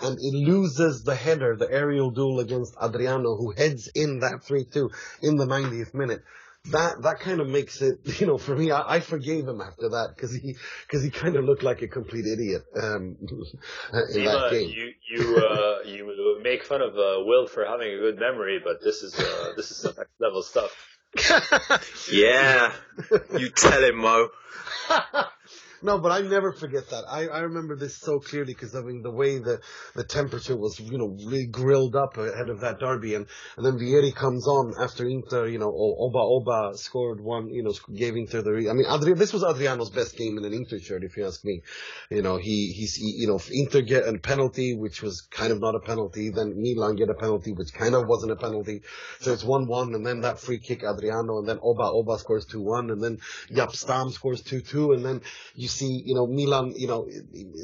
and 0.00 0.16
he 0.20 0.44
loses 0.46 1.02
the 1.02 1.16
header, 1.16 1.56
the 1.56 1.70
aerial 1.70 2.12
duel 2.12 2.38
against 2.38 2.76
Adriano, 2.80 3.34
who 3.36 3.50
heads 3.52 3.88
in 3.92 4.20
that 4.20 4.44
three 4.44 4.64
two 4.64 4.90
in 5.20 5.34
the 5.36 5.46
90th 5.46 5.94
minute. 5.94 6.22
That 6.66 7.02
that 7.02 7.20
kind 7.20 7.40
of 7.40 7.48
makes 7.48 7.80
it, 7.80 8.00
you 8.20 8.26
know, 8.26 8.38
for 8.38 8.54
me, 8.54 8.70
I, 8.70 8.96
I 8.96 9.00
forgave 9.00 9.46
him 9.48 9.60
after 9.60 9.88
that 9.90 10.12
because 10.14 10.34
he 10.34 10.56
because 10.86 11.02
he 11.02 11.10
kind 11.10 11.36
of 11.36 11.44
looked 11.44 11.62
like 11.62 11.82
a 11.82 11.88
complete 11.88 12.26
idiot 12.26 12.62
um, 12.80 13.16
in 14.12 14.24
that 14.24 14.48
game. 14.50 14.68
you 14.68 14.92
you 15.10 15.36
uh, 15.38 15.78
you 15.86 16.38
make 16.42 16.64
fun 16.64 16.82
of 16.82 16.94
uh, 16.94 17.24
Will 17.24 17.46
for 17.46 17.64
having 17.64 17.92
a 17.92 17.98
good 17.98 18.18
memory, 18.18 18.60
but 18.62 18.82
this 18.82 19.02
is 19.02 19.18
uh, 19.18 19.52
this 19.56 19.70
is 19.70 19.78
some 19.78 19.94
next 19.96 20.12
level 20.20 20.42
stuff. 20.42 20.70
Yeah, 22.12 22.74
you 23.38 23.48
tell 23.50 23.82
him, 23.82 23.96
Mo. 23.96 24.28
No, 25.82 25.98
but 25.98 26.10
I 26.10 26.20
never 26.20 26.52
forget 26.52 26.88
that. 26.90 27.04
I, 27.08 27.28
I 27.28 27.40
remember 27.40 27.76
this 27.76 27.96
so 27.98 28.18
clearly 28.18 28.52
because 28.52 28.74
I 28.74 28.80
mean 28.80 29.02
the 29.02 29.10
way 29.10 29.38
the 29.38 29.60
the 29.94 30.04
temperature 30.04 30.56
was, 30.56 30.78
you 30.80 30.98
know, 30.98 31.16
really 31.26 31.46
grilled 31.46 31.94
up 31.94 32.16
ahead 32.16 32.48
of 32.48 32.60
that 32.60 32.80
derby, 32.80 33.14
and 33.14 33.26
and 33.56 33.64
then 33.64 33.78
Vieri 33.78 34.14
comes 34.14 34.46
on 34.46 34.74
after 34.80 35.06
Inter, 35.06 35.46
you 35.46 35.58
know, 35.58 35.72
Oba 35.72 36.18
Oba 36.18 36.76
scored 36.76 37.20
one, 37.20 37.48
you 37.48 37.62
know, 37.62 37.72
gave 37.94 38.16
Inter 38.16 38.42
the. 38.42 38.68
I 38.68 38.72
mean, 38.72 38.86
Adri- 38.86 39.16
this 39.16 39.32
was 39.32 39.44
Adriano's 39.44 39.90
best 39.90 40.16
game 40.16 40.36
in 40.36 40.44
an 40.44 40.52
Inter 40.52 40.78
shirt, 40.78 41.04
if 41.04 41.16
you 41.16 41.26
ask 41.26 41.44
me. 41.44 41.62
You 42.10 42.22
know, 42.22 42.38
he 42.38 42.72
he's 42.72 42.94
he, 42.94 43.14
you 43.18 43.28
know 43.28 43.40
Inter 43.50 43.82
get 43.82 44.08
a 44.08 44.18
penalty, 44.18 44.74
which 44.74 45.02
was 45.02 45.20
kind 45.30 45.52
of 45.52 45.60
not 45.60 45.76
a 45.76 45.80
penalty. 45.80 46.30
Then 46.30 46.54
Milan 46.56 46.96
get 46.96 47.08
a 47.08 47.14
penalty, 47.14 47.52
which 47.52 47.72
kind 47.72 47.94
of 47.94 48.06
wasn't 48.08 48.32
a 48.32 48.36
penalty. 48.36 48.82
So 49.20 49.32
it's 49.32 49.44
one 49.44 49.68
one, 49.68 49.94
and 49.94 50.04
then 50.04 50.22
that 50.22 50.40
free 50.40 50.58
kick 50.58 50.82
Adriano, 50.82 51.38
and 51.38 51.48
then 51.48 51.58
Oba 51.62 51.84
Oba 51.84 52.18
scores 52.18 52.46
two 52.46 52.62
one, 52.62 52.90
and 52.90 53.02
then 53.02 53.18
Jaap 53.52 53.76
Stam 53.76 54.10
scores 54.10 54.42
two 54.42 54.60
two, 54.60 54.92
and 54.92 55.04
then 55.04 55.20
you 55.54 55.67
see, 55.68 56.02
you 56.04 56.14
know, 56.14 56.26
Milan, 56.26 56.72
you 56.76 56.88
know, 56.88 57.08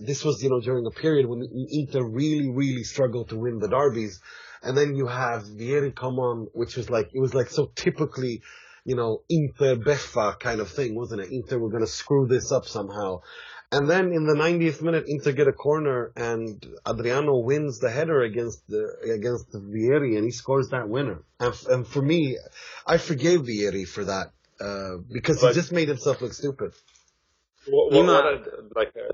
this 0.04 0.24
was, 0.24 0.42
you 0.42 0.50
know, 0.50 0.60
during 0.60 0.86
a 0.86 0.90
period 0.90 1.26
when 1.26 1.42
Inter 1.70 2.04
really, 2.04 2.50
really 2.50 2.84
struggled 2.84 3.30
to 3.30 3.36
win 3.36 3.58
the 3.58 3.68
derbies. 3.68 4.20
And 4.62 4.76
then 4.76 4.94
you 4.96 5.06
have 5.06 5.42
Vieri 5.44 5.94
come 5.94 6.18
on, 6.18 6.48
which 6.52 6.76
was 6.76 6.88
like, 6.88 7.10
it 7.12 7.20
was 7.20 7.34
like 7.34 7.48
so 7.50 7.70
typically, 7.74 8.42
you 8.84 8.96
know, 8.96 9.22
Inter 9.28 9.76
Beffa 9.76 10.38
kind 10.38 10.60
of 10.60 10.70
thing, 10.70 10.94
wasn't 10.94 11.22
it? 11.22 11.30
Inter 11.32 11.58
were 11.58 11.68
going 11.70 11.82
to 11.84 11.86
screw 11.90 12.26
this 12.26 12.50
up 12.52 12.66
somehow. 12.66 13.20
And 13.72 13.90
then 13.90 14.12
in 14.12 14.24
the 14.24 14.34
90th 14.34 14.82
minute, 14.82 15.04
Inter 15.08 15.32
get 15.32 15.48
a 15.48 15.52
corner 15.52 16.12
and 16.16 16.64
Adriano 16.86 17.38
wins 17.38 17.80
the 17.80 17.90
header 17.90 18.20
against 18.22 18.66
the, 18.68 18.84
against 19.12 19.50
the 19.52 19.58
Vieri 19.58 20.16
and 20.16 20.24
he 20.24 20.30
scores 20.30 20.68
that 20.68 20.88
winner. 20.88 21.22
And, 21.40 21.52
f- 21.52 21.66
and 21.66 21.86
for 21.86 22.00
me, 22.00 22.38
I 22.86 22.98
forgave 22.98 23.40
Vieri 23.40 23.84
for 23.86 24.04
that, 24.04 24.30
uh, 24.60 24.98
because 25.12 25.40
But- 25.40 25.48
he 25.48 25.54
just 25.54 25.72
made 25.72 25.88
himself 25.88 26.22
look 26.22 26.32
stupid. 26.34 26.72
What, 27.66 27.92
what, 27.92 28.06
what 28.06 28.26
I'd 28.26 28.46
like, 28.76 28.92
uh, 28.96 29.12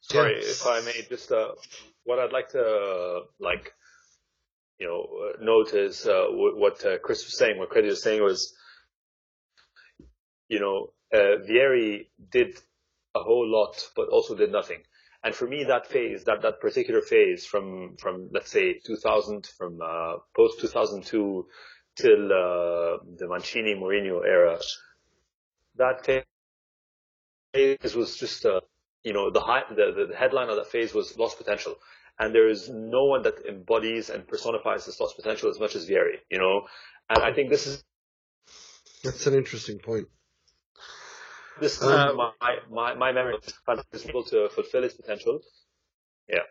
sorry 0.00 0.34
Yeah. 0.34 0.50
if 0.50 0.66
I 0.66 0.80
may 0.80 1.06
just, 1.08 1.30
uh, 1.30 1.52
what 2.04 2.18
I'd 2.18 2.32
like 2.32 2.50
to, 2.50 2.60
uh, 2.62 3.20
like, 3.38 3.72
you 4.78 4.86
know, 4.86 5.06
uh, 5.28 5.44
note 5.44 5.74
is, 5.74 6.06
uh, 6.06 6.26
what, 6.30 6.56
what 6.56 6.84
uh, 6.84 6.98
Chris 6.98 7.24
was 7.24 7.36
saying, 7.38 7.58
what 7.58 7.70
Credit 7.70 7.88
was 7.88 8.02
saying 8.02 8.22
was, 8.22 8.54
you 10.48 10.60
know, 10.60 10.92
uh, 11.14 11.38
Vieri 11.46 12.08
did 12.30 12.58
a 13.14 13.20
whole 13.20 13.46
lot, 13.48 13.88
but 13.94 14.08
also 14.08 14.34
did 14.34 14.50
nothing. 14.50 14.82
And 15.24 15.34
for 15.34 15.46
me, 15.46 15.64
that 15.64 15.86
phase, 15.86 16.24
that, 16.24 16.42
that 16.42 16.60
particular 16.60 17.00
phase 17.00 17.46
from, 17.46 17.96
from, 17.98 18.30
let's 18.32 18.50
say 18.50 18.80
2000, 18.84 19.46
from, 19.56 19.78
uh, 19.80 20.16
post 20.34 20.60
2002 20.60 21.46
till, 21.94 22.24
uh, 22.26 22.98
the 23.18 23.28
Mancini 23.28 23.74
Mourinho 23.74 24.26
era, 24.26 24.58
that 25.76 26.02
phase 27.52 27.94
was 27.94 28.16
just, 28.16 28.44
uh, 28.44 28.60
you 29.04 29.12
know, 29.12 29.30
the, 29.30 29.40
high, 29.40 29.62
the, 29.70 30.06
the 30.08 30.16
headline 30.16 30.48
of 30.48 30.56
that 30.56 30.68
phase 30.68 30.94
was 30.94 31.16
lost 31.18 31.38
potential. 31.38 31.76
And 32.18 32.34
there 32.34 32.48
is 32.48 32.68
no 32.68 33.04
one 33.04 33.22
that 33.22 33.46
embodies 33.48 34.10
and 34.10 34.26
personifies 34.26 34.86
this 34.86 35.00
lost 35.00 35.16
potential 35.16 35.50
as 35.50 35.58
much 35.58 35.74
as 35.74 35.88
Vieri, 35.88 36.18
you 36.30 36.38
know? 36.38 36.62
And 37.08 37.22
I 37.22 37.32
think 37.32 37.50
this 37.50 37.66
is, 37.66 37.82
That's 39.02 39.26
an 39.26 39.34
interesting 39.34 39.78
point. 39.78 40.08
this 41.60 41.78
is 41.78 41.82
Um, 41.82 42.16
my, 42.16 42.56
my, 42.70 42.94
my 42.94 43.12
memory 43.12 43.36
is 43.92 44.06
able 44.06 44.24
to 44.24 44.48
fulfill 44.50 44.84
its 44.84 44.94
potential. 44.94 45.40
Yeah. 46.28 46.44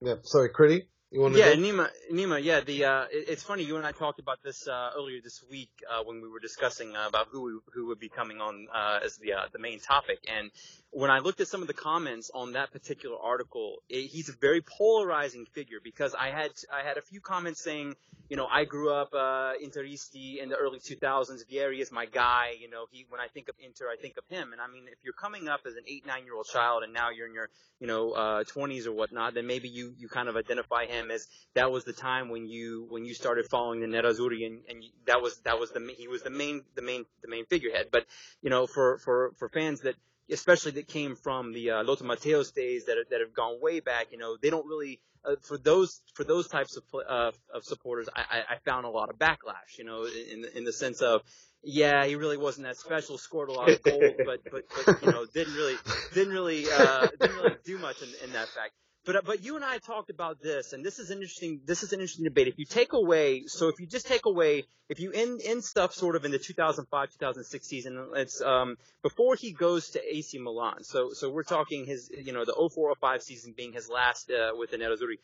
Yeah. 0.00 0.14
Sorry, 0.22 0.48
Critty, 0.50 0.86
you 1.10 1.20
want 1.20 1.34
to 1.34 1.38
Yeah, 1.38 1.46
go? 1.46 1.56
Nima, 1.56 1.90
Nima, 2.12 2.42
yeah, 2.42 2.60
the 2.60 2.84
uh, 2.84 3.04
it, 3.10 3.26
it's 3.28 3.42
funny. 3.44 3.64
You 3.64 3.76
and 3.78 3.86
I 3.86 3.92
talked 3.92 4.20
about 4.20 4.42
this 4.44 4.68
uh, 4.68 4.90
earlier 4.96 5.20
this 5.22 5.42
week 5.50 5.70
uh, 5.90 6.02
when 6.04 6.22
we 6.22 6.28
were 6.28 6.40
discussing 6.40 6.96
uh, 6.96 7.06
about 7.08 7.28
who 7.30 7.42
we- 7.42 7.60
who 7.74 7.86
would 7.88 8.00
be 8.00 8.08
coming 8.08 8.40
on 8.40 8.68
uh, 8.74 9.00
as 9.04 9.16
the 9.18 9.34
uh, 9.34 9.46
the 9.52 9.58
main 9.58 9.80
topic. 9.80 10.18
And 10.28 10.50
when 10.90 11.10
I 11.10 11.20
looked 11.20 11.40
at 11.40 11.48
some 11.48 11.62
of 11.62 11.68
the 11.68 11.74
comments 11.74 12.30
on 12.34 12.52
that 12.54 12.72
particular 12.72 13.16
article, 13.18 13.78
it, 13.88 14.06
he's 14.08 14.28
a 14.28 14.32
very 14.40 14.62
polarizing 14.62 15.46
figure 15.46 15.78
because 15.82 16.14
I 16.14 16.30
had 16.30 16.52
I 16.72 16.82
had 16.86 16.98
a 16.98 17.02
few 17.02 17.20
comments 17.20 17.62
saying, 17.62 17.96
you 18.28 18.36
know, 18.36 18.46
I 18.46 18.64
grew 18.64 18.92
up 18.92 19.14
uh, 19.14 19.52
Interisti 19.64 20.42
in 20.42 20.48
the 20.50 20.56
early 20.56 20.80
2000s. 20.80 21.44
Vieri 21.50 21.80
is 21.80 21.92
my 21.92 22.06
guy. 22.06 22.54
You 22.60 22.70
know, 22.70 22.86
he 22.90 23.06
when 23.08 23.20
I 23.20 23.28
think 23.28 23.48
of 23.48 23.56
Inter, 23.64 23.86
I 23.90 23.96
think 24.00 24.16
of 24.18 24.24
him. 24.28 24.52
And 24.52 24.60
I 24.60 24.66
mean, 24.68 24.84
if 24.88 24.98
you're 25.04 25.14
coming 25.14 25.48
up 25.48 25.60
as 25.66 25.74
an 25.76 25.84
eight 25.88 26.06
nine 26.06 26.24
year 26.24 26.34
old 26.34 26.46
child 26.46 26.82
and 26.84 26.92
now 26.92 27.10
you're 27.10 27.26
in 27.28 27.34
your 27.34 27.48
you 27.80 27.86
know 27.86 28.12
uh, 28.12 28.44
20s 28.44 28.86
or 28.86 28.92
whatnot, 28.92 29.34
then 29.34 29.46
maybe 29.46 29.68
you 29.68 29.94
you 29.98 30.08
kind 30.08 30.28
of 30.28 30.36
identify 30.36 30.86
him 30.86 30.99
as 31.10 31.28
that 31.54 31.70
was 31.70 31.84
the 31.84 31.92
time 31.92 32.28
when 32.28 32.48
you 32.48 32.86
when 32.88 33.04
you 33.04 33.14
started 33.14 33.46
following 33.48 33.80
the 33.80 33.86
Nerazzurri 33.86 34.44
and, 34.44 34.62
and 34.68 34.84
that 35.06 35.22
was 35.22 35.38
that 35.44 35.60
was 35.60 35.70
the 35.70 35.94
he 35.96 36.08
was 36.08 36.22
the 36.22 36.30
main 36.30 36.62
the 36.74 36.82
main 36.82 37.04
the 37.22 37.28
main 37.28 37.46
figurehead. 37.46 37.88
But 37.92 38.06
you 38.42 38.50
know, 38.50 38.66
for 38.66 38.98
for 38.98 39.32
for 39.38 39.48
fans 39.48 39.82
that 39.82 39.94
especially 40.30 40.72
that 40.72 40.88
came 40.88 41.16
from 41.16 41.52
the 41.52 41.70
uh, 41.70 41.84
Lothar 41.84 42.04
Matthäus 42.04 42.52
days 42.52 42.86
that 42.86 42.96
that 43.10 43.20
have 43.20 43.34
gone 43.34 43.60
way 43.60 43.80
back, 43.80 44.08
you 44.10 44.18
know, 44.18 44.36
they 44.40 44.50
don't 44.50 44.66
really 44.66 45.00
uh, 45.24 45.36
for 45.42 45.58
those 45.58 46.00
for 46.14 46.24
those 46.24 46.48
types 46.48 46.76
of 46.76 46.84
uh, 47.06 47.30
of 47.54 47.64
supporters, 47.64 48.08
I, 48.14 48.20
I 48.30 48.54
I 48.54 48.56
found 48.64 48.86
a 48.86 48.90
lot 48.90 49.10
of 49.10 49.18
backlash, 49.18 49.78
you 49.78 49.84
know, 49.84 50.04
in 50.04 50.44
in 50.54 50.64
the 50.64 50.72
sense 50.72 51.02
of 51.02 51.22
yeah, 51.62 52.06
he 52.06 52.16
really 52.16 52.38
wasn't 52.38 52.66
that 52.66 52.78
special, 52.78 53.18
scored 53.18 53.50
a 53.50 53.52
lot 53.52 53.68
of 53.70 53.82
goals, 53.82 54.14
but 54.24 54.40
but 54.50 54.64
but 54.86 55.02
you 55.02 55.12
know, 55.12 55.26
didn't 55.26 55.54
really 55.54 55.76
didn't 56.14 56.32
really 56.32 56.64
uh, 56.70 57.06
didn't 57.20 57.36
really 57.36 57.56
do 57.64 57.78
much 57.78 58.02
in, 58.02 58.08
in 58.24 58.32
that 58.32 58.48
fact. 58.48 58.72
But 59.06 59.16
uh, 59.16 59.20
but 59.24 59.42
you 59.42 59.56
and 59.56 59.64
I 59.64 59.78
talked 59.78 60.10
about 60.10 60.42
this, 60.42 60.72
and 60.72 60.84
this 60.84 60.98
is 60.98 61.10
interesting. 61.10 61.60
This 61.64 61.82
is 61.82 61.92
an 61.92 62.00
interesting 62.00 62.24
debate. 62.24 62.48
If 62.48 62.58
you 62.58 62.66
take 62.66 62.92
away, 62.92 63.44
so 63.46 63.68
if 63.68 63.80
you 63.80 63.86
just 63.86 64.06
take 64.06 64.26
away, 64.26 64.64
if 64.90 65.00
you 65.00 65.10
end 65.12 65.40
end 65.42 65.64
stuff 65.64 65.94
sort 65.94 66.16
of 66.16 66.24
in 66.26 66.32
the 66.32 66.38
2005 66.38 67.10
2006 67.12 67.66
season, 67.66 68.10
it's 68.14 68.42
um 68.42 68.76
before 69.02 69.36
he 69.36 69.52
goes 69.52 69.90
to 69.90 70.16
AC 70.16 70.38
Milan. 70.38 70.84
So 70.84 71.10
so 71.12 71.30
we're 71.30 71.44
talking 71.44 71.86
his 71.86 72.10
you 72.10 72.32
know 72.32 72.44
the 72.44 72.52
04 72.52 72.94
05 73.00 73.22
season 73.22 73.54
being 73.56 73.72
his 73.72 73.88
last 73.88 74.30
uh, 74.30 74.50
with 74.54 74.70
the 74.70 74.76
Nerazzurri. 74.76 75.18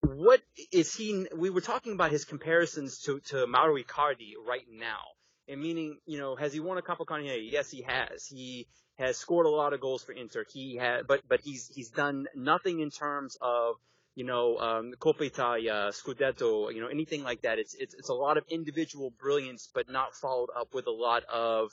What 0.00 0.40
is 0.72 0.94
he? 0.94 1.26
We 1.36 1.50
were 1.50 1.60
talking 1.60 1.92
about 1.92 2.10
his 2.10 2.24
comparisons 2.24 3.00
to 3.00 3.20
to 3.26 3.46
Mauro 3.46 3.76
Icardi 3.76 4.34
right 4.46 4.66
now, 4.72 5.02
and 5.48 5.60
meaning 5.60 5.98
you 6.06 6.18
know 6.18 6.34
has 6.36 6.54
he 6.54 6.60
won 6.60 6.78
a 6.78 6.82
Capocannoniere? 6.82 7.52
Yes, 7.52 7.70
he 7.70 7.82
has. 7.82 8.26
He 8.26 8.68
has 8.98 9.16
scored 9.16 9.46
a 9.46 9.50
lot 9.50 9.72
of 9.72 9.80
goals 9.80 10.02
for 10.02 10.12
Inter. 10.12 10.44
He 10.52 10.76
had, 10.76 11.06
but 11.06 11.22
but 11.28 11.40
he's 11.40 11.70
he's 11.74 11.90
done 11.90 12.26
nothing 12.34 12.80
in 12.80 12.90
terms 12.90 13.36
of 13.40 13.76
you 14.14 14.24
know 14.24 14.58
um, 14.58 14.92
Coppa 14.98 15.22
Italia, 15.22 15.90
Scudetto, 15.92 16.74
you 16.74 16.80
know 16.80 16.88
anything 16.88 17.22
like 17.22 17.42
that. 17.42 17.58
It's 17.58 17.74
it's 17.74 17.94
it's 17.94 18.08
a 18.08 18.14
lot 18.14 18.36
of 18.36 18.44
individual 18.48 19.10
brilliance, 19.10 19.68
but 19.72 19.88
not 19.88 20.14
followed 20.14 20.50
up 20.56 20.74
with 20.74 20.86
a 20.86 20.92
lot 20.92 21.24
of 21.24 21.70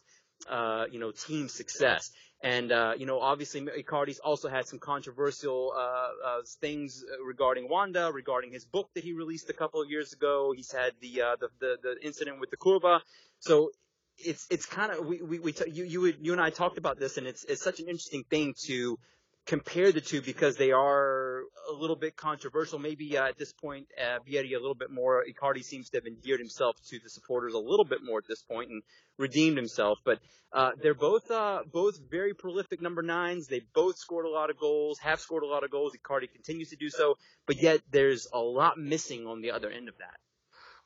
uh, 0.50 0.86
you 0.92 1.00
know 1.00 1.12
team 1.12 1.50
success. 1.50 2.12
And 2.42 2.72
uh, 2.72 2.94
you 2.98 3.08
know, 3.08 3.20
obviously, 3.20 3.62
Icardi's 3.62 4.20
also 4.20 4.50
had 4.50 4.68
some 4.68 4.78
controversial 4.78 5.74
uh, 5.76 5.80
uh, 5.80 6.42
things 6.62 7.04
regarding 7.26 7.70
Wanda, 7.70 8.12
regarding 8.14 8.52
his 8.52 8.66
book 8.66 8.90
that 8.94 9.04
he 9.04 9.14
released 9.14 9.50
a 9.50 9.54
couple 9.54 9.82
of 9.82 9.90
years 9.90 10.14
ago. 10.14 10.54
He's 10.56 10.72
had 10.72 10.92
the 11.02 11.22
uh, 11.22 11.36
the, 11.40 11.48
the, 11.60 11.78
the 11.82 12.06
incident 12.06 12.40
with 12.40 12.52
the 12.52 12.58
curva. 12.58 13.00
So 13.40 13.72
it's 14.18 14.48
it's 14.50 14.66
kind 14.66 14.92
of 14.92 15.06
we 15.06 15.22
we, 15.22 15.40
we 15.40 15.52
t- 15.52 15.70
you 15.72 15.84
you 15.84 16.14
you 16.20 16.32
and 16.32 16.42
I 16.42 16.50
talked 16.50 16.78
about 16.78 17.00
this, 17.00 17.18
and 17.18 17.28
it's 17.28 17.44
it's 17.46 17.64
such 17.64 17.80
an 17.80 17.88
interesting 17.88 18.24
thing 18.30 18.54
to 18.68 18.98
compare 19.46 19.92
the 19.92 20.02
two 20.02 20.22
because 20.22 20.56
they 20.56 20.72
are 20.72 21.42
a 21.70 21.74
little 21.74 21.96
bit 21.96 22.16
controversial. 22.16 22.80
Maybe 22.80 23.18
uh, 23.18 23.28
at 23.28 23.38
this 23.38 23.54
point, 23.54 23.88
uh, 24.00 24.18
Vieri 24.28 24.54
a 24.56 24.60
little 24.60 24.76
bit 24.76 24.90
more. 24.90 25.24
Icardi 25.24 25.64
seems 25.64 25.90
to 25.90 25.98
have 25.98 26.06
endeared 26.06 26.40
himself 26.40 26.76
to 26.90 27.00
the 27.00 27.10
supporters 27.10 27.54
a 27.54 27.60
little 27.60 27.86
bit 27.86 28.00
more 28.04 28.18
at 28.18 28.28
this 28.28 28.42
point 28.42 28.70
and 28.72 28.82
redeemed 29.18 29.58
himself. 29.58 30.00
But 30.04 30.20
uh, 30.52 30.72
they're 30.82 30.96
both 30.96 31.30
uh, 31.30 31.62
both 31.72 32.00
very 32.10 32.34
prolific 32.34 32.82
number 32.82 33.02
nines. 33.02 33.48
They 33.48 33.62
both 33.74 33.98
scored 33.98 34.26
a 34.26 34.30
lot 34.30 34.50
of 34.50 34.58
goals, 34.58 35.00
have 35.00 35.20
scored 35.20 35.44
a 35.44 35.48
lot 35.48 35.64
of 35.64 35.72
goals. 35.72 35.94
Icardi 35.96 36.32
continues 36.32 36.70
to 36.70 36.76
do 36.76 36.90
so, 36.90 37.16
but 37.46 37.62
yet 37.62 37.82
there's 37.92 38.28
a 38.34 38.40
lot 38.40 38.78
missing 38.78 39.28
on 39.28 39.42
the 39.42 39.52
other 39.52 39.70
end 39.70 39.90
of 39.90 39.98
that. 40.00 40.18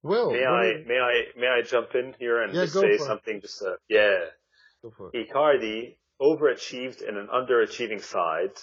Well, 0.01 0.31
may 0.31 0.45
I 0.45 0.83
may 0.87 0.97
I 0.99 1.23
may 1.37 1.47
I 1.47 1.61
jump 1.61 1.93
in 1.95 2.15
here 2.19 2.41
and 2.41 2.53
Yeah, 2.53 2.63
just 2.63 2.73
say 2.73 2.87
it. 2.91 3.01
something? 3.01 3.41
Just 3.41 3.61
uh, 3.61 3.75
yeah, 3.89 4.17
Go 4.81 4.91
for 4.91 5.11
it. 5.13 5.29
Icardi 5.29 5.97
overachieved 6.21 7.01
in 7.01 7.17
an 7.17 7.27
underachieving 7.27 8.01
side, 8.01 8.55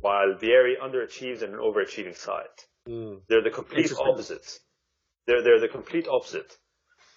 while 0.00 0.34
Vieri 0.40 0.74
underachieved 0.82 1.42
in 1.42 1.52
an 1.54 1.60
overachieving 1.60 2.16
side. 2.16 2.56
Mm. 2.88 3.20
They're 3.28 3.42
the 3.42 3.50
complete 3.50 3.92
opposites. 3.98 4.60
They're 5.26 5.42
they're 5.42 5.60
the 5.60 5.68
complete 5.68 6.06
opposite. 6.08 6.56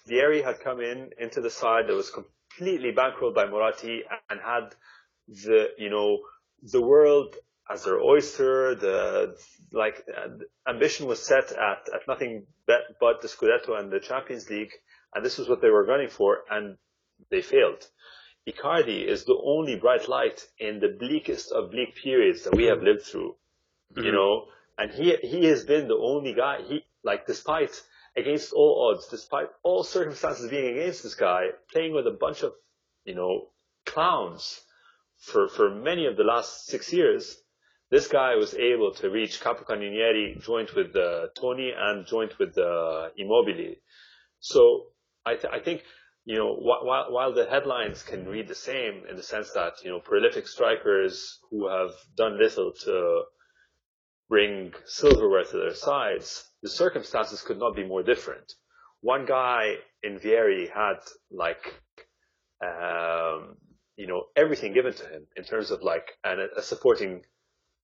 Vieri 0.08 0.42
had 0.42 0.60
come 0.60 0.80
in 0.80 1.10
into 1.18 1.40
the 1.40 1.50
side 1.50 1.86
that 1.88 1.94
was 1.94 2.10
completely 2.10 2.92
bankrolled 2.92 3.34
by 3.34 3.46
Moratti 3.46 4.00
and 4.28 4.40
had 4.40 4.74
the 5.28 5.68
you 5.78 5.88
know 5.90 6.18
the 6.62 6.82
world 6.82 7.36
as 7.70 7.84
their 7.84 8.00
oyster. 8.00 8.74
The 8.74 9.36
like 9.72 10.04
uh, 10.16 10.70
ambition 10.70 11.06
was 11.06 11.22
set 11.22 11.52
at 11.52 11.88
at 11.94 12.08
nothing 12.08 12.46
but, 12.66 12.80
but 13.00 13.22
the 13.22 13.28
Scudetto 13.28 13.78
and 13.78 13.90
the 13.92 14.00
Champions 14.00 14.48
League, 14.50 14.72
and 15.14 15.24
this 15.24 15.38
was 15.38 15.48
what 15.48 15.60
they 15.62 15.70
were 15.70 15.84
running 15.84 16.08
for, 16.10 16.38
and 16.50 16.76
they 17.30 17.42
failed. 17.42 17.86
Icardi 18.48 19.06
is 19.06 19.24
the 19.24 19.38
only 19.44 19.76
bright 19.76 20.08
light 20.08 20.44
in 20.58 20.80
the 20.80 20.96
bleakest 20.98 21.52
of 21.52 21.70
bleak 21.70 21.94
periods 22.02 22.44
that 22.44 22.54
we 22.54 22.64
have 22.64 22.82
lived 22.82 23.02
through 23.02 23.36
you 23.96 24.12
know, 24.12 24.46
and 24.78 24.90
he 24.92 25.16
he 25.22 25.46
has 25.46 25.64
been 25.64 25.88
the 25.88 25.96
only 25.96 26.34
guy. 26.34 26.58
He 26.66 26.84
like 27.02 27.26
despite 27.26 27.82
against 28.16 28.52
all 28.52 28.90
odds, 28.90 29.08
despite 29.08 29.48
all 29.62 29.82
circumstances 29.82 30.50
being 30.50 30.78
against 30.78 31.02
this 31.02 31.14
guy, 31.14 31.48
playing 31.72 31.94
with 31.94 32.06
a 32.06 32.16
bunch 32.18 32.42
of 32.42 32.52
you 33.04 33.14
know 33.14 33.48
clowns 33.86 34.60
for 35.18 35.48
for 35.48 35.70
many 35.70 36.06
of 36.06 36.16
the 36.16 36.24
last 36.24 36.66
six 36.66 36.92
years. 36.92 37.36
This 37.90 38.06
guy 38.06 38.36
was 38.36 38.54
able 38.54 38.94
to 38.94 39.10
reach 39.10 39.40
Capocannonieri 39.40 40.40
joint 40.40 40.74
with 40.76 40.94
uh, 40.94 41.26
Toni 41.38 41.72
and 41.76 42.06
joint 42.06 42.38
with 42.38 42.56
uh, 42.56 43.08
Immobile. 43.16 43.74
So 44.38 44.86
I, 45.26 45.34
th- 45.34 45.52
I 45.52 45.58
think, 45.58 45.82
you 46.24 46.38
know, 46.38 46.54
wh- 46.54 46.84
while, 46.84 47.06
while 47.10 47.34
the 47.34 47.46
headlines 47.46 48.04
can 48.04 48.26
read 48.26 48.46
the 48.46 48.54
same 48.54 49.02
in 49.10 49.16
the 49.16 49.24
sense 49.24 49.50
that, 49.54 49.72
you 49.82 49.90
know, 49.90 49.98
prolific 49.98 50.46
strikers 50.46 51.40
who 51.50 51.68
have 51.68 51.90
done 52.16 52.38
little 52.38 52.72
to 52.84 53.22
bring 54.28 54.72
silverware 54.86 55.42
to 55.42 55.56
their 55.56 55.74
sides, 55.74 56.48
the 56.62 56.68
circumstances 56.68 57.42
could 57.42 57.58
not 57.58 57.74
be 57.74 57.84
more 57.84 58.04
different. 58.04 58.52
One 59.00 59.26
guy 59.26 59.74
in 60.04 60.20
Vieri 60.20 60.70
had 60.72 61.00
like, 61.32 61.74
um, 62.64 63.56
you 63.96 64.06
know, 64.06 64.26
everything 64.36 64.74
given 64.74 64.94
to 64.94 65.04
him 65.08 65.26
in 65.36 65.42
terms 65.42 65.72
of 65.72 65.82
like, 65.82 66.12
and 66.22 66.40
a, 66.40 66.58
a 66.58 66.62
supporting 66.62 67.22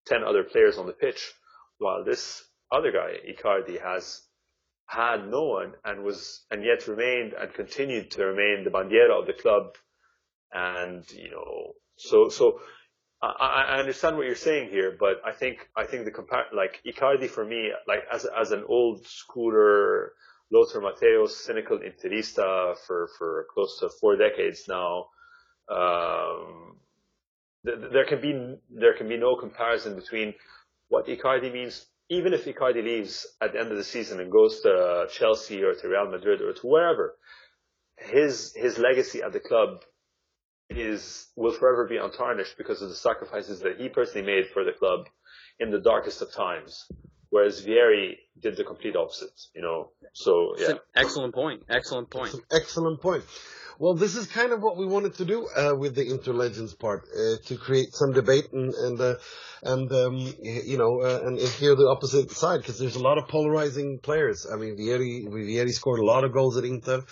10 0.06 0.22
other 0.24 0.44
players 0.44 0.78
on 0.78 0.86
the 0.86 0.92
pitch, 0.92 1.32
while 1.78 2.04
this 2.04 2.42
other 2.72 2.92
guy, 2.92 3.16
Icardi, 3.28 3.80
has 3.82 4.22
had 4.86 5.28
no 5.28 5.44
one 5.44 5.72
and 5.84 6.04
was, 6.04 6.44
and 6.50 6.64
yet 6.64 6.86
remained 6.86 7.32
and 7.32 7.52
continued 7.52 8.10
to 8.12 8.24
remain 8.24 8.64
the 8.64 8.70
bandiera 8.70 9.20
of 9.20 9.26
the 9.26 9.32
club. 9.32 9.74
And, 10.52 11.04
you 11.10 11.30
know, 11.30 11.72
so, 11.96 12.28
so 12.28 12.60
I, 13.22 13.66
I 13.68 13.78
understand 13.78 14.16
what 14.16 14.26
you're 14.26 14.36
saying 14.36 14.70
here, 14.70 14.96
but 14.98 15.20
I 15.24 15.32
think, 15.32 15.68
I 15.76 15.84
think 15.84 16.04
the 16.04 16.12
compar, 16.12 16.44
like 16.54 16.80
Icardi 16.86 17.28
for 17.28 17.44
me, 17.44 17.72
like 17.88 18.04
as, 18.12 18.26
as 18.26 18.52
an 18.52 18.64
old 18.68 19.04
schooler, 19.04 20.08
Lothar 20.52 20.80
Matthäus, 20.80 21.30
cynical 21.30 21.78
interista 21.78 22.76
for, 22.86 23.08
for 23.18 23.46
close 23.52 23.80
to 23.80 23.88
four 23.88 24.16
decades 24.16 24.66
now, 24.68 25.06
um, 25.68 26.76
there 27.66 28.06
can 28.06 28.20
be 28.20 28.56
there 28.70 28.96
can 28.96 29.08
be 29.08 29.16
no 29.16 29.36
comparison 29.36 29.94
between 29.96 30.34
what 30.88 31.06
Icardi 31.06 31.52
means, 31.52 31.86
even 32.08 32.32
if 32.32 32.44
Icardi 32.44 32.82
leaves 32.82 33.26
at 33.40 33.52
the 33.52 33.60
end 33.60 33.70
of 33.70 33.76
the 33.76 33.84
season 33.84 34.20
and 34.20 34.30
goes 34.30 34.60
to 34.60 35.06
Chelsea 35.10 35.62
or 35.62 35.74
to 35.74 35.88
Real 35.88 36.10
Madrid 36.10 36.40
or 36.40 36.52
to 36.52 36.66
wherever. 36.66 37.16
His 37.98 38.52
his 38.54 38.78
legacy 38.78 39.22
at 39.22 39.32
the 39.32 39.40
club 39.40 39.82
is 40.70 41.28
will 41.36 41.52
forever 41.52 41.86
be 41.88 41.96
untarnished 41.96 42.56
because 42.58 42.82
of 42.82 42.88
the 42.88 42.94
sacrifices 42.94 43.60
that 43.60 43.78
he 43.78 43.88
personally 43.88 44.26
made 44.26 44.46
for 44.52 44.64
the 44.64 44.72
club 44.72 45.06
in 45.58 45.70
the 45.70 45.80
darkest 45.80 46.22
of 46.22 46.32
times. 46.32 46.86
Whereas 47.30 47.64
Vieri 47.64 48.18
did 48.40 48.56
the 48.56 48.64
complete 48.64 48.94
opposite, 48.96 49.38
you 49.54 49.62
know. 49.62 49.90
So 50.12 50.52
It's 50.54 50.62
yeah. 50.62 50.70
an 50.70 50.78
excellent 50.94 51.34
point. 51.34 51.62
Excellent 51.68 52.10
point. 52.10 52.34
Excellent 52.52 53.00
point. 53.00 53.24
Well, 53.78 53.94
this 53.94 54.16
is 54.16 54.26
kind 54.26 54.52
of 54.52 54.62
what 54.62 54.78
we 54.78 54.86
wanted 54.86 55.14
to 55.16 55.26
do 55.26 55.46
uh, 55.48 55.74
with 55.76 55.94
the 55.94 56.06
interlegends 56.06 56.78
part 56.78 57.04
uh, 57.14 57.36
to 57.46 57.56
create 57.56 57.92
some 57.92 58.12
debate 58.12 58.50
and 58.52 58.72
and 58.72 59.00
uh, 59.00 59.14
and 59.62 59.92
um, 59.92 60.34
you 60.42 60.78
know 60.78 61.02
uh, 61.02 61.20
and, 61.26 61.38
and 61.38 61.48
hear 61.48 61.74
the 61.74 61.86
opposite 61.88 62.30
side 62.30 62.60
because 62.60 62.78
there's 62.78 62.96
a 62.96 63.02
lot 63.02 63.18
of 63.18 63.28
polarizing 63.28 63.98
players. 63.98 64.46
I 64.50 64.56
mean, 64.56 64.76
Vieri 64.78 65.28
we 65.28 65.42
Vieri 65.42 65.72
scored 65.72 66.00
a 66.00 66.04
lot 66.04 66.24
of 66.24 66.32
goals 66.32 66.56
at 66.56 66.64
Inter, 66.64 67.02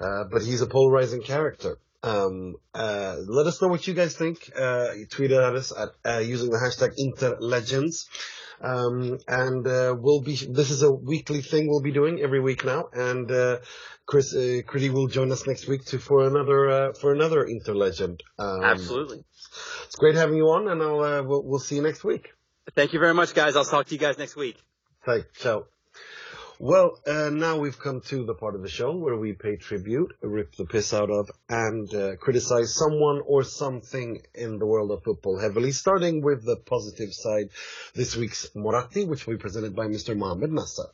uh, 0.00 0.24
but 0.30 0.42
he's 0.42 0.60
a 0.60 0.66
polarizing 0.66 1.22
character. 1.22 1.78
Um, 2.04 2.54
uh, 2.72 3.16
let 3.26 3.46
us 3.46 3.60
know 3.60 3.68
what 3.68 3.86
you 3.88 3.94
guys 3.94 4.16
think. 4.16 4.50
Tweet 5.10 5.32
at 5.32 5.56
us 5.56 5.72
at 6.04 6.24
using 6.24 6.50
the 6.50 6.58
hashtag 6.58 6.92
interlegends. 6.98 8.06
Um, 8.62 9.18
and 9.26 9.66
uh, 9.66 9.96
we'll 9.98 10.20
be. 10.20 10.36
This 10.36 10.70
is 10.70 10.82
a 10.82 10.92
weekly 10.92 11.42
thing 11.42 11.68
we'll 11.68 11.82
be 11.82 11.92
doing 11.92 12.20
every 12.20 12.40
week 12.40 12.64
now, 12.64 12.88
and 12.92 13.30
uh, 13.30 13.58
Chris 14.06 14.34
uh, 14.34 14.62
Critty 14.66 14.90
will 14.90 15.08
join 15.08 15.32
us 15.32 15.46
next 15.46 15.66
week 15.66 15.84
to 15.86 15.98
for 15.98 16.26
another 16.26 16.68
uh, 16.68 16.92
for 16.92 17.12
another 17.12 17.44
interlegend. 17.44 18.20
Um, 18.38 18.62
Absolutely. 18.62 19.24
it's 19.84 19.96
great 19.96 20.14
having 20.14 20.36
you 20.36 20.46
on, 20.50 20.68
and 20.68 20.82
I'll 20.82 21.00
uh, 21.00 21.22
we'll, 21.22 21.42
we'll 21.42 21.58
see 21.58 21.76
you 21.76 21.82
next 21.82 22.04
week. 22.04 22.32
Thank 22.74 22.92
you 22.92 23.00
very 23.00 23.14
much, 23.14 23.34
guys. 23.34 23.56
I'll 23.56 23.64
talk 23.64 23.86
to 23.86 23.94
you 23.94 24.00
guys 24.00 24.18
next 24.18 24.36
week. 24.36 24.56
Thanks. 25.04 25.26
Ciao. 25.40 25.71
Well, 26.64 27.00
uh, 27.04 27.28
now 27.30 27.58
we've 27.58 27.76
come 27.76 28.02
to 28.02 28.24
the 28.24 28.34
part 28.34 28.54
of 28.54 28.62
the 28.62 28.68
show 28.68 28.94
where 28.94 29.16
we 29.16 29.32
pay 29.32 29.56
tribute, 29.56 30.14
rip 30.22 30.54
the 30.54 30.64
piss 30.64 30.94
out 30.94 31.10
of, 31.10 31.28
and 31.48 31.92
uh, 31.92 32.14
criticize 32.20 32.72
someone 32.72 33.20
or 33.26 33.42
something 33.42 34.22
in 34.32 34.60
the 34.60 34.66
world 34.66 34.92
of 34.92 35.02
football 35.02 35.40
heavily, 35.40 35.72
starting 35.72 36.22
with 36.22 36.44
the 36.44 36.54
positive 36.54 37.12
side. 37.12 37.48
This 37.96 38.14
week's 38.14 38.48
Moratti, 38.54 39.04
which 39.04 39.26
will 39.26 39.34
be 39.34 39.40
presented 39.40 39.74
by 39.74 39.86
Mr. 39.88 40.16
Mohamed 40.16 40.52
Nasser. 40.52 40.86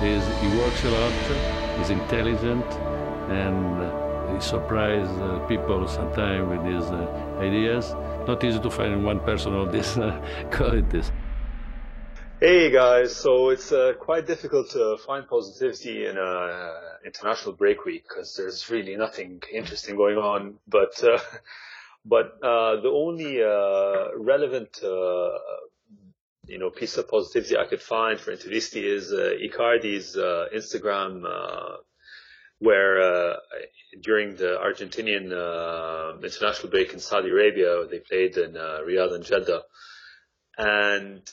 He's, 0.00 0.24
he 0.40 0.48
works 0.56 0.82
a 0.84 0.90
lot, 0.90 1.76
he's 1.76 1.90
intelligent, 1.90 2.64
and 3.28 3.82
uh, 3.82 4.34
he 4.34 4.40
surprises 4.40 5.10
uh, 5.18 5.44
people 5.48 5.86
sometimes 5.86 6.48
with 6.48 6.64
his 6.64 6.84
uh, 6.84 7.40
ideas. 7.40 7.92
Not 8.26 8.42
easy 8.42 8.58
to 8.58 8.70
find 8.70 9.04
one 9.04 9.20
person 9.20 9.54
of 9.54 9.70
this 9.70 9.98
uh, 9.98 10.18
qualities. 10.50 11.12
Hey 12.40 12.70
guys, 12.70 13.16
so 13.16 13.48
it's 13.48 13.72
uh, 13.72 13.94
quite 13.98 14.28
difficult 14.28 14.70
to 14.70 14.96
find 15.04 15.26
positivity 15.26 16.06
in 16.06 16.16
a 16.16 16.72
international 17.04 17.56
break 17.56 17.84
week 17.84 18.04
because 18.08 18.36
there's 18.36 18.70
really 18.70 18.94
nothing 18.94 19.42
interesting 19.52 19.96
going 19.96 20.18
on. 20.18 20.54
But 20.68 21.02
uh, 21.02 21.18
but 22.04 22.38
uh, 22.40 22.80
the 22.80 22.90
only 22.94 23.42
uh, 23.42 24.16
relevant 24.16 24.78
uh, 24.84 25.30
you 26.46 26.60
know 26.60 26.70
piece 26.70 26.96
of 26.96 27.08
positivity 27.08 27.56
I 27.56 27.66
could 27.66 27.82
find 27.82 28.20
for 28.20 28.30
Interisti 28.30 28.84
is 28.84 29.12
uh, 29.12 29.32
Icardi's 29.42 30.16
uh, 30.16 30.46
Instagram, 30.54 31.24
uh, 31.24 31.78
where 32.60 33.00
uh, 33.00 33.36
during 34.00 34.36
the 34.36 34.60
Argentinian 34.64 35.32
uh, 35.32 36.20
international 36.24 36.70
break 36.70 36.92
in 36.92 37.00
Saudi 37.00 37.30
Arabia, 37.30 37.84
they 37.90 37.98
played 37.98 38.36
in 38.36 38.56
uh, 38.56 38.78
Riyadh 38.86 39.16
and 39.16 39.24
Jeddah, 39.24 39.62
and 40.56 41.28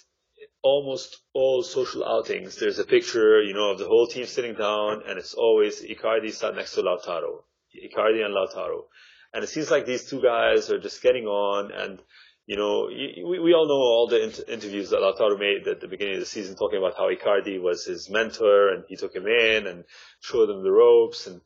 almost 0.65 1.21
all 1.33 1.61
social 1.61 2.03
outings, 2.03 2.55
there's 2.55 2.79
a 2.79 2.83
picture, 2.83 3.39
you 3.43 3.53
know, 3.53 3.69
of 3.69 3.77
the 3.77 3.85
whole 3.85 4.07
team 4.07 4.25
sitting 4.25 4.55
down, 4.55 5.03
and 5.07 5.19
it's 5.19 5.35
always 5.35 5.83
Icardi 5.83 6.33
sat 6.33 6.55
next 6.55 6.73
to 6.73 6.81
Lautaro, 6.81 7.43
Icardi 7.71 8.25
and 8.25 8.33
Lautaro, 8.33 8.85
and 9.31 9.43
it 9.43 9.47
seems 9.47 9.69
like 9.69 9.85
these 9.85 10.09
two 10.09 10.23
guys 10.23 10.71
are 10.71 10.79
just 10.79 11.03
getting 11.03 11.27
on, 11.27 11.71
and 11.71 12.01
you 12.47 12.57
know, 12.57 12.87
we, 12.87 13.39
we 13.39 13.53
all 13.53 13.67
know 13.67 13.75
all 13.75 14.07
the 14.07 14.23
inter- 14.23 14.43
interviews 14.47 14.89
that 14.89 15.01
Lautaro 15.01 15.39
made 15.39 15.67
at 15.67 15.81
the 15.81 15.87
beginning 15.87 16.15
of 16.15 16.21
the 16.21 16.25
season, 16.25 16.55
talking 16.55 16.79
about 16.79 16.97
how 16.97 17.11
Icardi 17.11 17.61
was 17.61 17.85
his 17.85 18.09
mentor, 18.09 18.73
and 18.73 18.85
he 18.89 18.95
took 18.95 19.13
him 19.13 19.27
in 19.27 19.67
and 19.67 19.83
showed 20.19 20.49
him 20.49 20.63
the 20.63 20.71
ropes, 20.71 21.27
and 21.27 21.41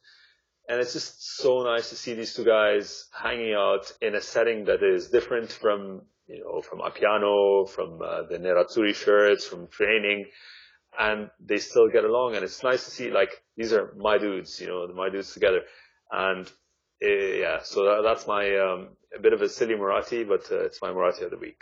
and 0.69 0.79
it's 0.79 0.93
just 0.93 1.37
so 1.41 1.63
nice 1.63 1.89
to 1.89 1.97
see 1.97 2.13
these 2.13 2.33
two 2.33 2.45
guys 2.45 3.07
hanging 3.11 3.53
out 3.53 3.91
in 4.01 4.15
a 4.15 4.21
setting 4.21 4.65
that 4.65 4.81
is 4.81 5.09
different 5.09 5.51
from 5.51 6.03
you 6.29 6.43
know 6.43 6.61
from 6.61 6.79
Appiano, 6.79 7.67
from 7.67 8.01
uh, 8.01 8.23
the 8.29 8.37
Nerazzurri 8.37 8.95
shirts, 8.95 9.45
from 9.45 9.67
training, 9.67 10.25
and 10.97 11.29
they 11.39 11.57
still 11.57 11.89
get 11.89 12.05
along. 12.05 12.35
And 12.35 12.43
it's 12.43 12.63
nice 12.63 12.85
to 12.85 12.91
see 12.91 13.11
like 13.11 13.41
these 13.57 13.73
are 13.73 13.93
my 13.97 14.17
dudes, 14.17 14.61
you 14.61 14.67
know, 14.67 14.87
my 14.93 15.09
dudes 15.09 15.33
together, 15.33 15.61
and 16.11 16.45
uh, 17.03 17.07
yeah, 17.07 17.59
so 17.63 17.85
that, 17.85 18.01
that's 18.03 18.27
my 18.27 18.55
um, 18.57 18.89
a 19.15 19.19
bit 19.19 19.33
of 19.33 19.41
a 19.41 19.49
silly 19.49 19.75
Moratti, 19.75 20.23
but 20.23 20.51
uh, 20.51 20.65
it's 20.65 20.81
my 20.81 20.91
Moratti 20.91 21.25
of 21.25 21.31
the 21.31 21.37
week. 21.37 21.61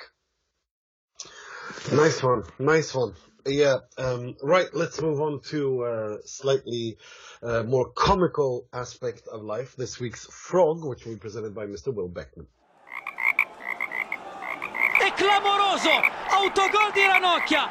Nice 1.91 2.21
one, 2.23 2.43
nice 2.59 2.93
one. 2.93 3.13
Yeah, 3.45 3.77
um, 3.97 4.35
right. 4.43 4.67
Let's 4.73 5.01
move 5.01 5.21
on 5.21 5.39
to 5.51 5.83
uh, 5.83 6.17
slightly 6.25 6.97
uh, 7.41 7.63
more 7.63 7.89
comical 7.91 8.67
aspect 8.73 9.27
of 9.31 9.41
life. 9.41 9.75
This 9.77 9.99
week's 9.99 10.25
frog, 10.25 10.83
which 10.83 11.05
will 11.05 11.13
be 11.13 11.19
presented 11.19 11.55
by 11.55 11.65
Mr. 11.65 11.93
Will 11.93 12.09
Beckman. 12.09 12.47
Clamoroso! 15.17 16.01
Autogol 16.29 16.93
di 16.93 17.01
Ranocchia! 17.01 17.69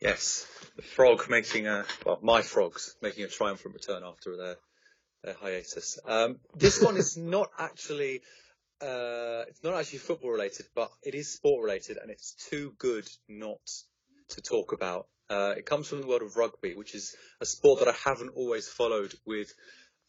Yes, 0.00 0.46
the 0.76 0.82
frog 0.82 1.30
making 1.30 1.66
a 1.66 1.86
well, 2.04 2.18
my 2.22 2.42
frogs 2.42 2.94
making 3.00 3.24
a 3.24 3.28
triumphant 3.28 3.74
return 3.74 4.02
after 4.04 4.36
their 4.36 4.56
their 5.22 5.34
hiatus. 5.34 5.98
Um, 6.06 6.40
this 6.54 6.82
one 6.82 6.98
is 6.98 7.16
not 7.36 7.48
actually 7.58 8.20
uh, 8.82 9.44
it's 9.48 9.62
not 9.62 9.74
actually 9.74 9.98
football 10.00 10.30
related, 10.30 10.66
but 10.74 10.90
it 11.02 11.14
is 11.14 11.32
sport 11.32 11.64
related, 11.64 11.96
and 11.96 12.10
it's 12.10 12.34
too 12.50 12.74
good 12.78 13.08
not 13.28 13.60
to 14.30 14.42
talk 14.42 14.72
about. 14.72 15.06
Uh, 15.30 15.54
it 15.56 15.64
comes 15.64 15.88
from 15.88 16.00
the 16.00 16.06
world 16.06 16.22
of 16.22 16.36
rugby, 16.36 16.74
which 16.74 16.94
is 16.94 17.14
a 17.40 17.46
sport 17.46 17.78
that 17.80 17.88
I 17.88 17.94
haven't 18.04 18.30
always 18.36 18.68
followed 18.68 19.14
with 19.24 19.52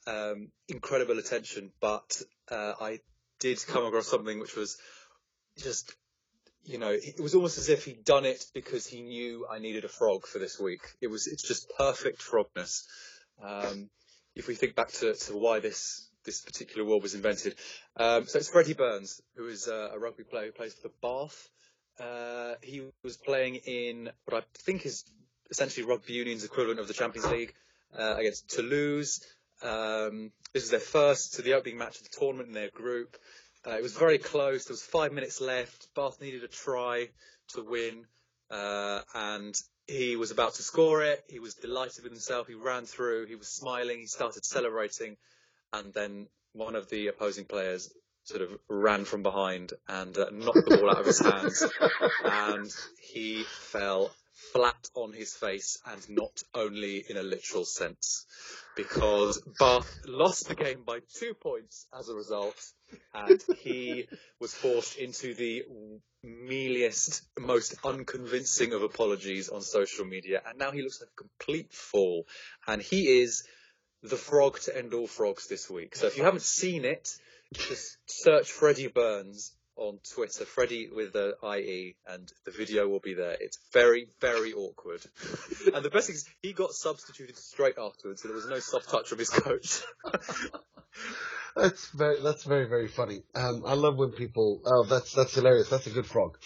um, 0.07 0.49
incredible 0.67 1.19
attention, 1.19 1.71
but 1.79 2.21
uh, 2.49 2.73
I 2.81 2.99
did 3.41 3.61
come 3.67 3.85
across 3.85 4.07
something 4.07 4.39
which 4.39 4.55
was 4.55 4.77
just, 5.57 5.93
you 6.63 6.77
know, 6.77 6.91
it 6.91 7.19
was 7.19 7.35
almost 7.35 7.57
as 7.57 7.67
if 7.67 7.83
he'd 7.83 8.05
done 8.05 8.23
it 8.23 8.45
because 8.53 8.87
he 8.87 9.01
knew 9.01 9.45
I 9.51 9.59
needed 9.59 9.83
a 9.83 9.89
frog 9.89 10.25
for 10.25 10.39
this 10.39 10.57
week. 10.59 10.81
It 11.01 11.07
was, 11.07 11.27
it's 11.27 11.43
just 11.43 11.69
perfect 11.77 12.21
frogness. 12.21 12.87
Um, 13.43 13.89
if 14.35 14.47
we 14.47 14.55
think 14.55 14.75
back 14.75 14.91
to, 14.93 15.13
to 15.13 15.37
why 15.37 15.59
this 15.59 16.07
this 16.23 16.41
particular 16.41 16.87
word 16.87 17.01
was 17.01 17.15
invented. 17.15 17.55
Um, 17.97 18.27
so 18.27 18.37
it's 18.37 18.49
Freddie 18.49 18.73
Burns, 18.73 19.21
who 19.35 19.47
is 19.47 19.67
uh, 19.67 19.89
a 19.93 19.99
rugby 19.99 20.23
player 20.23 20.45
who 20.45 20.51
plays 20.51 20.73
for 20.73 20.87
the 20.87 20.93
Bath. 21.01 21.49
Uh, 21.99 22.55
he 22.61 22.83
was 23.03 23.17
playing 23.17 23.55
in 23.55 24.09
what 24.25 24.43
I 24.43 24.45
think 24.59 24.85
is 24.85 25.03
essentially 25.49 25.85
rugby 25.85 26.13
union's 26.13 26.43
equivalent 26.43 26.79
of 26.79 26.87
the 26.87 26.93
Champions 26.93 27.27
League 27.29 27.53
uh, 27.97 28.15
against 28.17 28.49
Toulouse. 28.49 29.21
Um, 29.63 30.31
this 30.53 30.63
was 30.63 30.71
their 30.71 30.79
first 30.79 31.35
to 31.35 31.41
the 31.41 31.53
opening 31.53 31.77
match 31.77 31.97
of 31.97 32.03
the 32.03 32.17
tournament 32.19 32.49
in 32.49 32.53
their 32.53 32.71
group. 32.71 33.17
Uh, 33.65 33.71
it 33.71 33.83
was 33.83 33.93
very 33.93 34.17
close. 34.17 34.65
There 34.65 34.73
was 34.73 34.81
five 34.81 35.11
minutes 35.11 35.39
left. 35.39 35.87
Bath 35.95 36.19
needed 36.19 36.43
a 36.43 36.47
try 36.47 37.09
to 37.53 37.63
win, 37.63 38.05
uh, 38.49 39.01
and 39.13 39.55
he 39.87 40.15
was 40.15 40.31
about 40.31 40.55
to 40.55 40.63
score 40.63 41.03
it. 41.03 41.23
He 41.29 41.39
was 41.39 41.55
delighted 41.55 42.03
with 42.03 42.11
himself. 42.11 42.47
He 42.47 42.55
ran 42.55 42.85
through. 42.85 43.27
He 43.27 43.35
was 43.35 43.49
smiling. 43.49 43.99
He 43.99 44.07
started 44.07 44.45
celebrating 44.45 45.17
and 45.73 45.93
then 45.93 46.27
one 46.53 46.75
of 46.75 46.89
the 46.89 47.07
opposing 47.07 47.45
players 47.45 47.91
sort 48.23 48.41
of 48.41 48.51
ran 48.69 49.05
from 49.05 49.23
behind 49.23 49.73
and 49.87 50.17
uh, 50.17 50.29
knocked 50.31 50.65
the 50.67 50.77
ball 50.77 50.91
out 50.91 50.99
of 50.99 51.05
his 51.05 51.19
hands, 51.19 51.65
and 52.23 52.69
he 53.01 53.43
fell 53.43 54.11
flat 54.53 54.89
on 54.95 55.13
his 55.13 55.33
face, 55.33 55.79
and 55.85 56.09
not 56.09 56.43
only 56.53 57.03
in 57.07 57.17
a 57.17 57.23
literal 57.23 57.65
sense, 57.65 58.25
because 58.75 59.41
Bath 59.59 59.99
lost 60.05 60.47
the 60.47 60.55
game 60.55 60.83
by 60.85 60.99
two 61.19 61.33
points 61.33 61.85
as 61.97 62.09
a 62.09 62.15
result, 62.15 62.55
and 63.13 63.43
he 63.59 64.07
was 64.39 64.53
forced 64.53 64.97
into 64.97 65.33
the 65.33 65.63
mealiest, 66.25 67.21
most 67.39 67.75
unconvincing 67.83 68.73
of 68.73 68.83
apologies 68.83 69.49
on 69.49 69.61
social 69.61 70.05
media, 70.05 70.41
and 70.47 70.57
now 70.57 70.71
he 70.71 70.81
looks 70.81 71.01
like 71.01 71.09
a 71.09 71.23
complete 71.23 71.73
fool, 71.73 72.25
and 72.67 72.81
he 72.81 73.21
is 73.21 73.43
the 74.03 74.17
frog 74.17 74.59
to 74.61 74.75
end 74.75 74.93
all 74.93 75.07
frogs 75.07 75.47
this 75.47 75.69
week. 75.69 75.95
So 75.95 76.07
if 76.07 76.17
you 76.17 76.23
haven't 76.23 76.41
seen 76.41 76.85
it, 76.85 77.17
just 77.53 77.97
search 78.07 78.51
Freddie 78.51 78.87
Burns 78.87 79.53
on 79.75 79.99
Twitter, 80.13 80.45
Freddie 80.45 80.89
with 80.93 81.13
the 81.13 81.35
IE, 81.43 81.95
and 82.07 82.31
the 82.45 82.51
video 82.51 82.87
will 82.87 82.99
be 82.99 83.13
there. 83.13 83.35
It's 83.39 83.57
very, 83.73 84.07
very 84.19 84.53
awkward. 84.53 85.01
and 85.73 85.83
the 85.83 85.89
best 85.89 86.07
thing 86.07 86.15
is, 86.15 86.29
he 86.41 86.53
got 86.53 86.71
substituted 86.71 87.37
straight 87.37 87.77
afterwards, 87.77 88.21
so 88.21 88.27
there 88.27 88.35
was 88.35 88.47
no 88.47 88.59
soft 88.59 88.89
touch 88.89 89.09
from 89.09 89.19
his 89.19 89.29
coach. 89.29 89.81
that's 91.55 91.87
very, 91.89 92.21
that's 92.21 92.43
very, 92.43 92.67
very 92.67 92.87
funny. 92.87 93.23
Um, 93.35 93.63
I 93.65 93.73
love 93.73 93.97
when 93.97 94.11
people, 94.11 94.61
oh, 94.65 94.83
that's, 94.83 95.13
that's 95.13 95.35
hilarious. 95.35 95.69
That's 95.69 95.87
a 95.87 95.91
good 95.91 96.05
frog. 96.05 96.37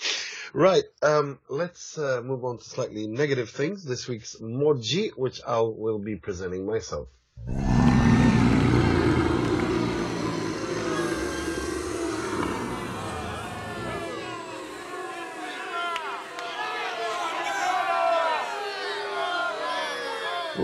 Right, 0.54 0.86
um, 1.02 1.40
let's 1.50 1.98
uh, 1.98 2.22
move 2.24 2.46
on 2.46 2.60
to 2.60 2.64
slightly 2.64 3.08
negative 3.08 3.50
things. 3.50 3.84
This 3.84 4.08
week's 4.08 4.38
Moji, 4.38 5.10
which 5.18 5.42
I 5.46 5.60
will 5.60 6.00
be 6.00 6.16
presenting 6.16 6.66
myself. 6.66 7.10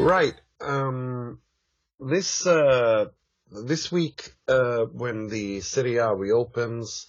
Right. 0.01 0.33
Um, 0.59 1.41
this 1.99 2.47
uh, 2.47 3.09
this 3.51 3.91
week, 3.91 4.33
uh, 4.47 4.85
when 4.85 5.27
the 5.27 5.61
Serie 5.61 5.97
A 5.97 6.15
reopens, 6.15 7.07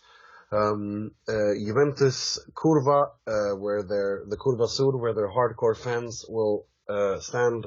um, 0.51 1.13
uh, 1.27 1.55
Juventus 1.55 2.39
Curva, 2.53 3.13
uh, 3.27 3.57
where 3.57 3.83
their 3.83 4.25
the 4.29 4.37
Curva 4.37 4.69
Sud, 4.69 4.95
where 4.95 5.15
their 5.15 5.31
hardcore 5.31 5.75
fans 5.75 6.27
will 6.29 6.67
uh, 6.87 7.19
stand, 7.21 7.67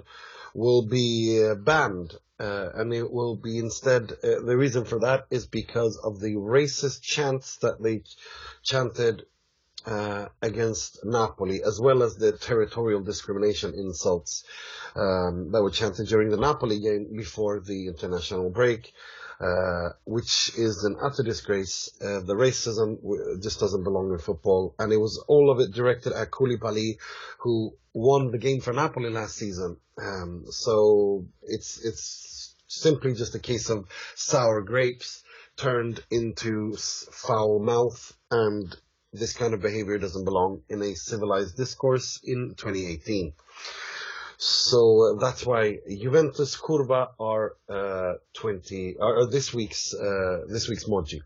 will 0.54 0.86
be 0.86 1.44
uh, 1.44 1.56
banned, 1.56 2.14
and 2.38 2.94
it 2.94 3.12
will 3.12 3.36
be 3.36 3.58
instead. 3.58 4.10
The 4.22 4.56
reason 4.56 4.86
for 4.86 5.00
that 5.00 5.26
is 5.32 5.48
because 5.48 5.98
of 5.98 6.20
the 6.20 6.36
racist 6.36 7.02
chants 7.02 7.58
that 7.64 7.82
they 7.82 8.04
chanted 8.62 9.26
uh, 9.86 10.28
against 10.42 11.00
Napoli, 11.04 11.62
as 11.64 11.80
well 11.80 12.04
as 12.04 12.16
the 12.16 12.32
territorial 12.32 13.02
discrimination 13.02 13.74
insults 13.76 14.44
um, 14.96 15.52
that 15.52 15.62
were 15.62 15.72
chanted 15.72 16.08
during 16.08 16.30
the 16.30 16.38
Napoli 16.38 16.80
game 16.80 17.16
before 17.16 17.60
the 17.60 17.88
international 17.88 18.50
break. 18.50 18.94
Uh, 19.38 19.90
which 20.06 20.54
is 20.58 20.86
an 20.86 20.96
utter 21.04 21.22
disgrace. 21.22 21.90
Uh, 22.02 22.22
the 22.22 22.34
racism 22.34 22.98
just 23.44 23.60
doesn't 23.60 23.84
belong 23.84 24.10
in 24.14 24.18
football, 24.18 24.74
and 24.80 24.94
it 24.94 24.98
was 24.98 25.22
all 25.28 25.52
of 25.52 25.60
it 25.60 25.74
directed 25.74 26.14
at 26.14 26.32
Koulibaly, 26.32 26.98
who 27.40 27.76
won 27.94 28.32
the 28.32 28.38
game 28.38 28.62
for 28.62 28.72
Napoli 28.72 29.10
last 29.10 29.36
season. 29.36 29.76
Um, 30.02 30.46
so 30.50 31.26
it's 31.44 31.84
it's 31.84 32.56
simply 32.68 33.14
just 33.14 33.36
a 33.36 33.40
case 33.40 33.70
of 33.70 33.90
sour 34.16 34.62
grapes 34.62 35.22
turned 35.58 36.02
into 36.10 36.78
foul 36.78 37.60
mouth, 37.60 38.14
and 38.32 38.74
this 39.16 39.34
kind 39.34 39.54
of 39.54 39.62
behavior 39.62 39.98
doesn't 39.98 40.26
belong 40.26 40.62
in 40.70 40.82
a 40.82 40.96
civilized 40.96 41.58
discourse 41.58 42.20
in 42.24 42.56
2018. 42.58 43.34
So 44.38 45.16
uh, 45.16 45.20
that's 45.20 45.46
why 45.46 45.78
Juventus 45.90 46.58
Curva 46.58 47.08
are 47.20 47.56
uh, 47.70 48.16
20 48.34 48.98
are 49.00 49.26
this 49.28 49.54
week's 49.54 49.94
uh, 49.94 50.42
this 50.48 50.68
week's 50.68 50.86
Moji. 50.86 51.22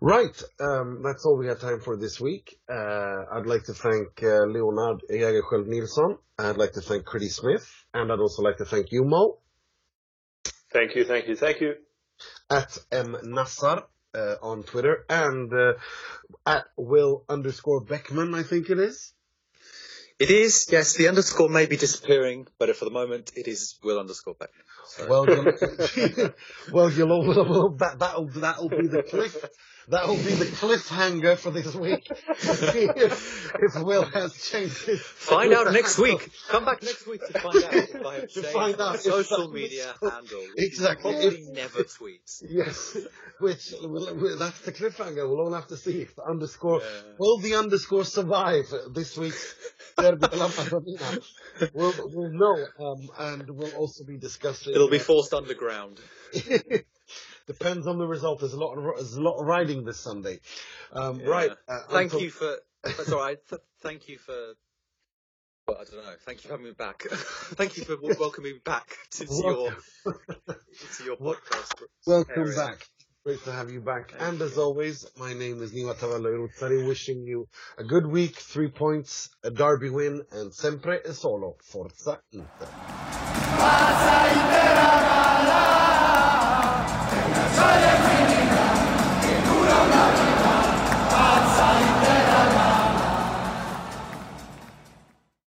Right, 0.00 0.40
um, 0.60 1.02
that's 1.02 1.24
all 1.26 1.36
we 1.36 1.48
have 1.48 1.60
time 1.60 1.80
for 1.80 1.96
this 1.96 2.20
week. 2.20 2.60
Uh, 2.70 3.24
I'd 3.32 3.46
like 3.46 3.64
to 3.64 3.74
thank 3.74 4.22
uh, 4.22 4.46
Leonard 4.46 5.02
Jägerskiöld 5.10 5.66
Nilsson. 5.66 6.18
I'd 6.38 6.56
like 6.56 6.72
to 6.74 6.80
thank 6.80 7.04
Critty 7.04 7.28
Smith, 7.28 7.68
and 7.92 8.12
I'd 8.12 8.20
also 8.20 8.42
like 8.42 8.58
to 8.58 8.64
thank 8.64 8.92
you, 8.92 9.02
Mo. 9.04 9.38
Thank 10.72 10.94
you, 10.94 11.04
thank 11.04 11.26
you, 11.26 11.34
thank 11.34 11.60
you. 11.60 11.74
At 12.48 12.78
M 12.92 13.16
Nassar 13.24 13.78
uh, 13.78 13.82
on 14.42 14.62
Twitter 14.62 15.04
and 15.08 15.52
uh, 15.52 15.74
at 16.46 16.64
Will 16.76 17.24
underscore 17.28 17.80
Beckman, 17.80 18.34
I 18.34 18.42
think 18.42 18.70
it 18.70 18.78
is. 18.78 19.12
It 20.18 20.30
is, 20.30 20.66
yes. 20.70 20.94
The 20.94 21.08
underscore 21.08 21.48
may 21.48 21.66
be 21.66 21.76
disappearing, 21.76 22.48
but 22.58 22.74
for 22.76 22.84
the 22.84 22.90
moment, 22.90 23.32
it 23.36 23.46
is 23.46 23.78
Will 23.84 24.00
underscore 24.00 24.34
Beckman. 24.34 24.64
Well, 25.08 25.26
you'll, 25.28 26.32
well, 26.72 26.90
you'll, 26.90 27.26
well, 27.26 27.68
that, 27.78 27.98
that'll, 27.98 28.26
that'll 28.26 28.70
be 28.70 28.86
the 28.86 29.02
cliff, 29.02 29.44
that'll 29.88 30.16
be 30.16 30.34
the 30.34 30.46
cliffhanger 30.46 31.36
for 31.36 31.50
this 31.50 31.74
week. 31.74 32.08
if, 32.10 33.82
Will 33.82 34.04
has 34.04 34.42
changed 34.50 34.86
his. 34.86 35.00
Find 35.00 35.52
out 35.52 35.72
next 35.72 35.98
week. 35.98 36.30
Come 36.48 36.64
back 36.64 36.82
next 36.82 37.06
week 37.06 37.20
to 37.26 37.38
find 37.38 37.64
out 37.64 37.74
if 37.74 38.06
I 38.06 38.14
have 38.14 38.28
changed 38.30 38.48
find 38.48 38.80
out 38.80 38.98
social 38.98 39.48
media 39.52 39.94
handle. 40.00 40.46
Exactly. 40.56 41.12
Probably 41.12 41.38
If- 41.38 41.48
never 41.54 41.84
tweets. 41.84 42.42
Yes, 42.48 42.96
which 43.40 43.70
that's 44.38 44.60
the 44.60 44.72
cliffhanger. 44.72 45.28
We'll 45.28 45.40
all 45.40 45.52
have 45.52 45.68
to 45.68 45.76
see 45.76 46.00
if 46.00 46.16
the 46.16 46.24
underscore 46.24 46.80
Yeah. 46.80 47.02
will 47.18 47.38
the 47.38 47.54
underscore 47.56 48.04
survive 48.04 48.72
this 48.92 49.16
week's 49.18 49.54
derby 49.98 50.28
della 50.28 50.48
Madonnina. 50.48 51.22
We'll, 51.74 51.94
we'll 52.12 52.30
know, 52.30 52.66
um, 52.80 53.08
and 53.18 53.50
we'll 53.50 53.72
also 53.74 54.04
be 54.04 54.16
discussing. 54.16 54.74
It'll 54.74 54.88
be 54.88 54.98
uh, 54.98 55.02
forced 55.02 55.34
underground. 55.34 56.00
Depends 57.46 57.86
on 57.86 57.98
the 57.98 58.06
result. 58.06 58.40
There's 58.40 58.52
a 58.52 58.58
lot 58.58 58.74
of 58.76 58.84
there's 58.96 59.14
a 59.14 59.22
lot 59.22 59.38
of 59.40 59.46
riding 59.46 59.84
this 59.84 59.98
Sunday. 59.98 60.40
Um, 60.92 61.20
Yeah. 61.20 61.26
Right. 61.28 61.50
Uh, 61.66 61.78
Thank 61.90 62.12
until- 62.12 62.20
you 62.20 62.30
for. 62.30 62.56
That's 62.84 63.10
all 63.12 63.18
right. 63.20 63.38
Th- 63.48 63.60
thank 63.82 64.08
you 64.08 64.18
for. 64.18 64.54
Well, 65.66 65.78
I 65.80 65.84
don't 65.84 66.04
know. 66.04 66.14
Thank 66.24 66.44
you 66.44 66.48
for 66.48 66.54
having 66.54 66.66
me 66.66 66.72
back. 66.72 67.02
thank 67.10 67.76
you 67.76 67.84
for 67.84 67.96
w- 67.96 68.14
welcoming 68.20 68.52
me 68.54 68.58
back 68.64 68.88
to, 69.12 69.26
to 69.26 69.34
your 69.34 69.70
to 70.96 71.04
your 71.04 71.16
podcast. 71.16 71.72
Welcome 72.06 72.32
area. 72.36 72.56
back. 72.56 72.86
Great 73.24 73.42
to 73.44 73.52
have 73.52 73.70
you 73.70 73.80
back. 73.80 74.12
Thank 74.12 74.22
and 74.22 74.38
you. 74.38 74.46
as 74.46 74.56
always, 74.56 75.06
my 75.18 75.34
name 75.34 75.60
is 75.62 75.72
Nima 75.72 75.94
Tavallaey 75.94 76.38
Roodsari, 76.38 76.86
wishing 76.86 77.26
you 77.26 77.46
a 77.76 77.84
good 77.84 78.06
week, 78.06 78.36
three 78.36 78.68
points, 78.70 79.30
a 79.42 79.50
derby 79.50 79.90
win, 79.90 80.22
and 80.32 80.54
sempre 80.54 81.00
e 81.04 81.12
solo 81.12 81.56
Forza 81.62 82.20
Inter. 82.32 82.66
Forza 83.58 84.28
Inter! 84.30 84.58